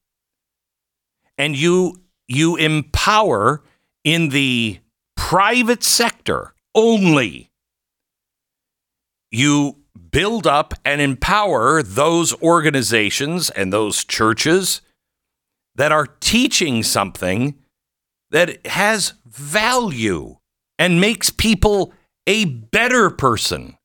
and 1.36 1.56
you 1.56 2.00
you 2.28 2.56
empower 2.56 3.62
in 4.04 4.28
the 4.30 4.78
private 5.16 5.82
sector 5.82 6.54
only. 6.74 7.50
You 9.30 9.78
build 10.10 10.46
up 10.46 10.74
and 10.84 11.00
empower 11.00 11.82
those 11.82 12.40
organizations 12.40 13.50
and 13.50 13.72
those 13.72 14.04
churches 14.04 14.80
that 15.76 15.92
are 15.92 16.06
teaching 16.20 16.82
something 16.82 17.56
that 18.30 18.66
has 18.66 19.14
value 19.26 20.36
and 20.78 21.00
makes 21.00 21.30
people 21.30 21.92
a 22.26 22.44
better 22.44 23.10
person. 23.10 23.76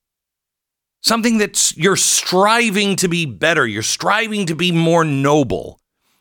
Something 1.02 1.38
that 1.38 1.76
you're 1.76 1.96
striving 1.96 2.96
to 2.96 3.08
be 3.08 3.24
better, 3.24 3.66
you're 3.66 3.82
striving 3.82 4.44
to 4.46 4.54
be 4.54 4.72
more 4.72 5.04
noble. 5.04 5.80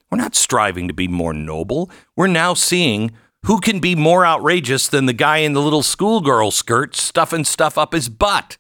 We're 0.10 0.18
not 0.18 0.36
striving 0.36 0.88
to 0.88 0.94
be 0.94 1.08
more 1.08 1.34
noble. 1.34 1.92
We're 2.16 2.28
now 2.28 2.54
seeing 2.54 3.12
who 3.46 3.60
can 3.60 3.80
be 3.80 3.96
more 3.96 4.26
outrageous 4.26 4.88
than 4.88 5.06
the 5.06 5.14
guy 5.14 5.38
in 5.38 5.54
the 5.54 5.62
little 5.62 5.84
schoolgirl 5.84 6.52
skirt 6.52 6.96
stuffing 6.96 7.46
stuff 7.46 7.78
up 7.78 7.94
his 7.94 8.10
butt. 8.10 8.58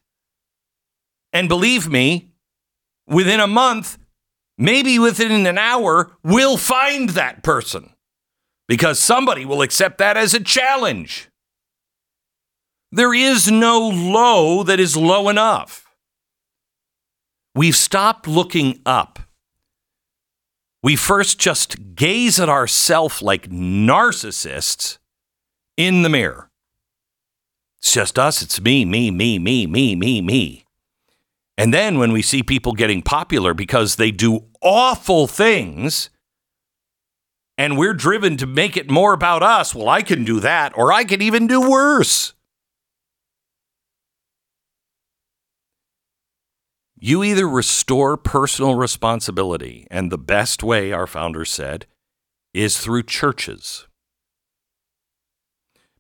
And 1.31 1.47
believe 1.47 1.87
me, 1.87 2.31
within 3.07 3.39
a 3.39 3.47
month, 3.47 3.98
maybe 4.59 4.99
within 4.99 5.47
an 5.47 5.57
hour, 5.57 6.11
we'll 6.21 6.57
find 6.57 7.09
that 7.09 7.41
person 7.41 7.91
because 8.67 8.99
somebody 8.99 9.45
will 9.45 9.63
accept 9.63 9.97
that 9.97 10.17
as 10.17 10.35
a 10.35 10.39
challenge. 10.39 11.29
There 12.91 13.13
is 13.13 13.49
no 13.49 13.79
low 13.79 14.61
that 14.63 14.79
is 14.79 14.95
low 14.95 15.29
enough. 15.29 15.87
We've 17.55 17.75
stopped 17.75 18.27
looking 18.27 18.79
up. 18.85 19.19
We 20.83 20.95
first 20.95 21.39
just 21.39 21.95
gaze 21.95 22.39
at 22.39 22.49
ourselves 22.49 23.21
like 23.21 23.49
narcissists 23.49 24.97
in 25.77 26.03
the 26.03 26.09
mirror. 26.09 26.49
It's 27.79 27.93
just 27.93 28.19
us. 28.19 28.41
It's 28.41 28.61
me, 28.61 28.85
me, 28.85 29.11
me, 29.11 29.39
me, 29.39 29.65
me, 29.65 29.95
me, 29.95 30.21
me. 30.21 30.65
And 31.59 31.73
then 31.73 31.99
when 31.99 32.13
we 32.13 32.21
see 32.21 32.41
people 32.41 32.71
getting 32.71 33.01
popular 33.01 33.53
because 33.53 33.97
they 33.97 34.11
do 34.11 34.45
awful 34.61 35.27
things 35.27 36.09
and 37.57 37.77
we're 37.77 37.93
driven 37.93 38.37
to 38.37 38.47
make 38.47 38.77
it 38.77 38.89
more 38.89 39.11
about 39.11 39.43
us, 39.43 39.75
well, 39.75 39.89
I 39.89 40.01
can 40.01 40.23
do 40.23 40.39
that, 40.39 40.71
or 40.77 40.93
I 40.93 41.03
can 41.03 41.21
even 41.21 41.47
do 41.47 41.69
worse. 41.69 42.33
You 46.97 47.25
either 47.25 47.45
restore 47.45 48.15
personal 48.15 48.75
responsibility, 48.75 49.85
and 49.91 50.09
the 50.09 50.17
best 50.17 50.63
way, 50.63 50.93
our 50.93 51.07
founder 51.07 51.43
said, 51.43 51.87
is 52.53 52.77
through 52.77 53.03
churches. 53.03 53.85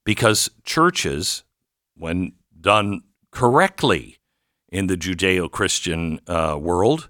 Because 0.05 0.49
churches, 0.63 1.43
when 1.97 2.31
done 2.61 3.01
correctly 3.31 4.18
in 4.71 4.87
the 4.87 4.97
Judeo 4.97 5.49
Christian 5.49 6.19
uh, 6.27 6.57
world, 6.59 7.09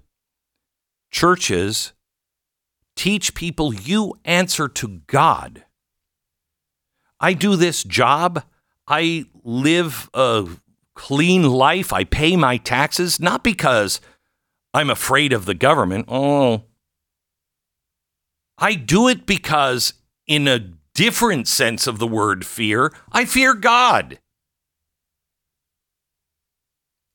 churches 1.10 1.92
teach 2.96 3.34
people 3.34 3.72
you 3.72 4.14
answer 4.24 4.68
to 4.68 5.00
God. 5.06 5.64
I 7.18 7.32
do 7.34 7.56
this 7.56 7.82
job. 7.84 8.44
I 8.86 9.26
live 9.42 10.08
a 10.14 10.46
clean 10.94 11.48
life. 11.48 11.92
I 11.92 12.04
pay 12.04 12.36
my 12.36 12.56
taxes, 12.56 13.20
not 13.20 13.42
because 13.42 14.00
I'm 14.72 14.90
afraid 14.90 15.32
of 15.32 15.46
the 15.46 15.54
government. 15.54 16.06
Oh, 16.08 16.64
I 18.58 18.74
do 18.74 19.08
it 19.08 19.26
because, 19.26 19.94
in 20.26 20.46
a 20.46 20.58
different 20.94 21.48
sense 21.48 21.86
of 21.86 21.98
the 21.98 22.06
word 22.06 22.44
fear, 22.44 22.92
I 23.10 23.24
fear 23.24 23.54
God. 23.54 24.18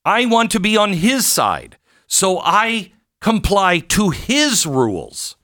I 0.05 0.27
want 0.27 0.51
to 0.51 0.59
be 0.59 0.77
on 0.77 0.93
His 0.93 1.25
side, 1.25 1.77
so 2.07 2.39
I 2.39 2.93
comply 3.19 3.79
to 3.79 4.11
His 4.11 4.65
rules, 4.67 5.35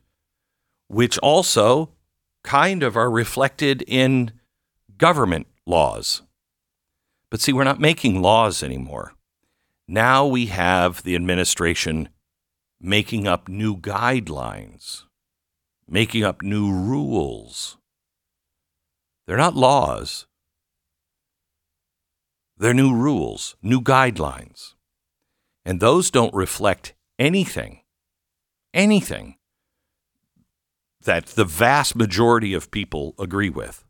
which 0.88 1.18
also 1.18 1.90
kind 2.44 2.84
of 2.84 2.96
are 2.96 3.10
reflected 3.10 3.84
in 3.88 4.32
government 4.98 5.48
laws. 5.66 6.22
But 7.32 7.42
see, 7.42 7.54
we're 7.54 7.64
not 7.64 7.80
making 7.80 8.22
laws 8.22 8.62
anymore. 8.62 9.14
Now 9.88 10.28
we 10.28 10.46
have 10.48 11.04
the 11.04 11.16
administration 11.16 12.10
making 12.80 13.28
up 13.28 13.50
new 13.50 13.78
guidelines, 13.78 15.04
making 15.88 16.24
up 16.24 16.42
new 16.42 16.72
rules. 16.72 17.78
They're 19.26 19.38
not 19.38 19.56
laws, 19.56 20.28
they're 22.62 22.74
new 22.74 22.96
rules, 22.96 23.58
new 23.62 23.82
guidelines. 23.82 24.76
And 25.66 25.80
those 25.80 26.10
don't 26.10 26.34
reflect 26.34 26.94
anything, 27.20 27.82
anything 28.74 29.36
that 31.04 31.26
the 31.28 31.46
vast 31.46 31.96
majority 31.96 32.54
of 32.54 32.72
people 32.72 33.14
agree 33.20 33.50
with. 33.50 33.84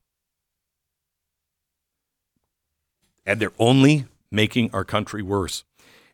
and 3.26 3.40
they're 3.40 3.54
only 3.60 4.06
making 4.32 4.70
our 4.74 4.84
country 4.84 5.22
worse. 5.22 5.64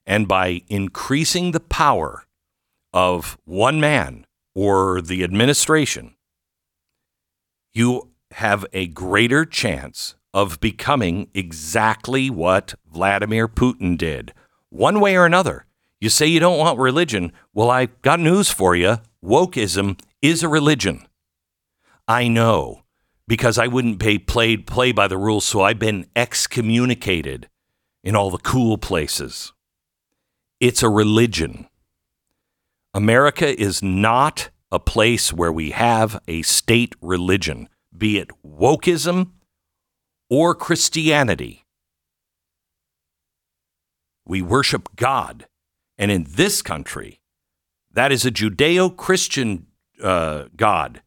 And 0.05 0.27
by 0.27 0.61
increasing 0.67 1.51
the 1.51 1.59
power 1.59 2.25
of 2.93 3.37
one 3.45 3.79
man 3.79 4.25
or 4.55 5.01
the 5.01 5.23
administration, 5.23 6.15
you 7.73 8.11
have 8.31 8.65
a 8.73 8.87
greater 8.87 9.45
chance 9.45 10.15
of 10.37 10.59
becoming 10.59 11.27
exactly 11.33 12.29
what 12.29 12.75
Vladimir 12.85 13.47
Putin 13.47 13.97
did, 13.97 14.35
one 14.69 14.99
way 14.99 15.15
or 15.15 15.25
another. 15.25 15.65
You 15.99 16.11
say 16.11 16.27
you 16.27 16.39
don't 16.39 16.59
want 16.59 16.77
religion. 16.77 17.31
Well, 17.55 17.71
I 17.71 17.87
got 18.03 18.19
news 18.19 18.51
for 18.51 18.75
you. 18.75 18.97
Wokeism 19.25 19.99
is 20.21 20.43
a 20.43 20.47
religion. 20.47 21.07
I 22.07 22.27
know 22.27 22.83
because 23.27 23.57
I 23.57 23.65
wouldn't 23.65 23.99
pay 23.99 24.19
played 24.19 24.67
play 24.67 24.91
by 24.91 25.07
the 25.07 25.17
rules, 25.17 25.43
so 25.43 25.61
I've 25.61 25.79
been 25.79 26.05
excommunicated 26.15 27.49
in 28.03 28.15
all 28.15 28.29
the 28.29 28.37
cool 28.37 28.77
places. 28.77 29.53
It's 30.59 30.83
a 30.83 30.89
religion. 30.89 31.67
America 32.93 33.59
is 33.59 33.81
not 33.81 34.51
a 34.71 34.79
place 34.79 35.33
where 35.33 35.51
we 35.51 35.71
have 35.71 36.21
a 36.27 36.43
state 36.43 36.93
religion, 37.01 37.69
be 37.97 38.19
it 38.19 38.29
wokeism 38.45 39.31
or 40.29 40.55
Christianity. 40.55 41.65
We 44.25 44.41
worship 44.41 44.89
God. 44.95 45.47
And 45.97 46.11
in 46.11 46.25
this 46.29 46.61
country, 46.61 47.21
that 47.91 48.11
is 48.11 48.25
a 48.25 48.31
Judeo 48.31 48.95
Christian 48.95 49.67
uh, 50.01 50.45
God 50.55 51.01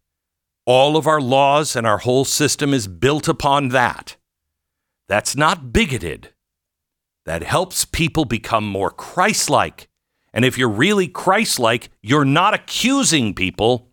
all 0.67 0.97
of 0.97 1.09
our 1.09 1.21
laws 1.21 1.75
and 1.75 1.85
our 1.85 1.99
whole 1.99 2.25
system 2.25 2.73
is 2.73 2.87
built 2.87 3.27
upon 3.27 3.71
that. 3.71 4.17
That's 5.09 5.35
not 5.35 5.73
bigoted. 5.73 6.33
That 7.27 7.43
helps 7.43 7.85
people 7.85 8.25
become 8.25 8.67
more 8.67 8.91
Christ 8.91 9.51
like. 9.51 9.89
And 10.33 10.45
if 10.45 10.57
you're 10.57 10.69
really 10.69 11.09
Christ 11.09 11.59
like, 11.59 11.91
you're 12.03 12.25
not 12.25 12.55
accusing 12.55 13.35
people, 13.35 13.89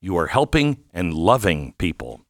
you 0.00 0.16
are 0.18 0.26
helping 0.26 0.84
and 0.92 1.14
loving 1.14 1.72
people. 1.78 2.23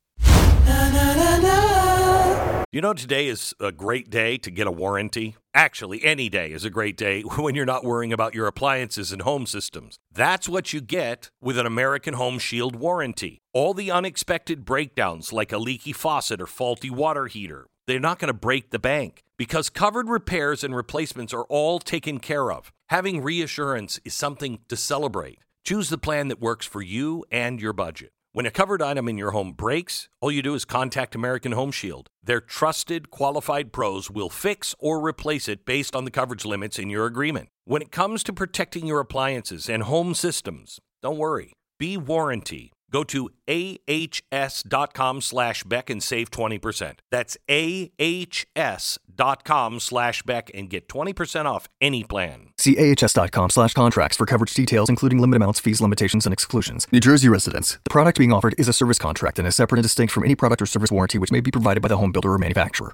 You 2.75 2.81
know, 2.81 2.93
today 2.93 3.29
is 3.29 3.55
a 3.61 3.70
great 3.70 4.11
day 4.11 4.37
to 4.39 4.51
get 4.51 4.66
a 4.66 4.72
warranty. 4.72 5.37
Actually, 5.55 6.05
any 6.05 6.29
day 6.29 6.51
is 6.51 6.64
a 6.64 6.70
great 6.70 6.97
day 6.97 7.22
when 7.37 7.55
you're 7.55 7.64
not 7.64 7.85
worrying 7.85 8.12
about 8.12 8.35
your 8.35 8.49
appliances 8.49 9.12
and 9.12 9.22
home 9.22 9.47
systems. 9.47 9.97
That's 10.11 10.49
what 10.49 10.72
you 10.72 10.81
get 10.81 11.31
with 11.41 11.57
an 11.57 11.66
American 11.66 12.14
Home 12.14 12.37
Shield 12.41 12.75
warranty. 12.75 13.39
All 13.53 13.75
the 13.75 13.93
unexpected 13.93 14.64
breakdowns, 14.64 15.33
like 15.33 15.53
a 15.53 15.59
leaky 15.59 15.93
faucet 15.93 16.41
or 16.41 16.49
faulty 16.49 16.91
water 16.91 17.29
heater, 17.29 17.68
they're 17.87 18.01
not 18.01 18.18
going 18.18 18.27
to 18.27 18.35
break 18.35 18.70
the 18.70 18.81
bank 18.81 19.22
because 19.39 19.70
covered 19.70 20.09
repairs 20.09 20.64
and 20.64 20.75
replacements 20.75 21.33
are 21.33 21.45
all 21.45 21.79
taken 21.79 22.18
care 22.18 22.51
of. 22.51 22.72
Having 22.89 23.22
reassurance 23.22 24.01
is 24.05 24.14
something 24.14 24.59
to 24.66 24.77
celebrate. 24.77 25.39
Choose 25.62 25.91
the 25.91 25.97
plan 25.97 26.27
that 26.27 26.41
works 26.41 26.66
for 26.66 26.83
you 26.83 27.25
and 27.31 27.61
your 27.61 27.72
budget. 27.72 28.11
When 28.35 28.47
a 28.47 28.51
covered 28.51 28.82
item 28.82 29.09
in 29.09 29.16
your 29.16 29.30
home 29.30 29.53
breaks, 29.53 30.09
all 30.20 30.32
you 30.32 30.43
do 30.43 30.57
is 30.57 30.64
contact 30.64 31.14
American 31.14 31.53
Home 31.53 31.70
Shield. 31.70 32.09
Their 32.20 32.41
trusted, 32.41 33.12
qualified 33.12 33.70
pros 33.72 34.11
will 34.11 34.28
fix 34.28 34.74
or 34.80 35.01
replace 35.01 35.49
it 35.49 35.64
based 35.64 35.95
on 35.95 36.05
the 36.05 36.11
coverage 36.11 36.45
limits 36.45 36.76
in 36.76 36.91
your 36.91 37.07
agreement. 37.07 37.51
When 37.64 37.80
it 37.80 37.93
comes 37.93 38.24
to 38.24 38.32
protecting 38.32 38.89
your 38.89 38.99
appliances 38.99 39.68
and 39.68 39.85
home 39.85 40.14
systems, 40.14 40.80
don't 41.01 41.16
worry. 41.16 41.53
Be 41.78 41.97
warranty. 41.97 42.72
Go 42.95 43.03
to 43.03 43.28
ahs.com 43.49 45.20
slash 45.20 45.64
Beck 45.64 45.90
and 45.90 46.01
save 46.01 46.30
20%. 46.30 47.01
That's 47.11 47.36
ahs.com 47.51 48.51
slash 49.80 50.22
Beck 50.22 50.49
and 50.55 50.70
get 50.70 50.86
20% 50.86 51.47
off 51.47 51.68
any 51.80 52.05
plan. 52.05 52.51
See 52.57 52.78
ahs.com 52.78 53.51
slash 53.51 53.74
contracts 53.74 54.16
for 54.16 54.26
coverage 54.26 54.55
details, 54.55 54.88
including 54.88 55.18
limit 55.18 55.38
amounts, 55.38 55.59
fees, 55.59 55.80
limitations, 55.80 56.24
and 56.24 56.32
exclusions. 56.32 56.86
New 56.92 57.01
Jersey 57.01 57.28
residents. 57.28 57.80
The 57.82 57.90
product 57.90 58.16
being 58.16 58.32
offered 58.32 58.55
is 58.59 58.68
a 58.68 58.72
service 58.72 59.01
contract 59.01 59.40
and 59.40 59.49
is 59.49 59.57
separate 59.57 59.80
and 59.80 59.84
distinct 59.84 60.12
from 60.12 60.22
any 60.22 60.36
product 60.36 60.62
or 60.62 60.66
service 60.66 60.92
warranty 60.92 61.18
which 61.18 61.32
may 61.32 61.40
be 61.40 61.51
provided 61.51 61.80
by 61.80 61.88
the 61.88 61.97
home 61.97 62.12
builder 62.12 62.32
or 62.32 62.38
manufacturer. 62.38 62.92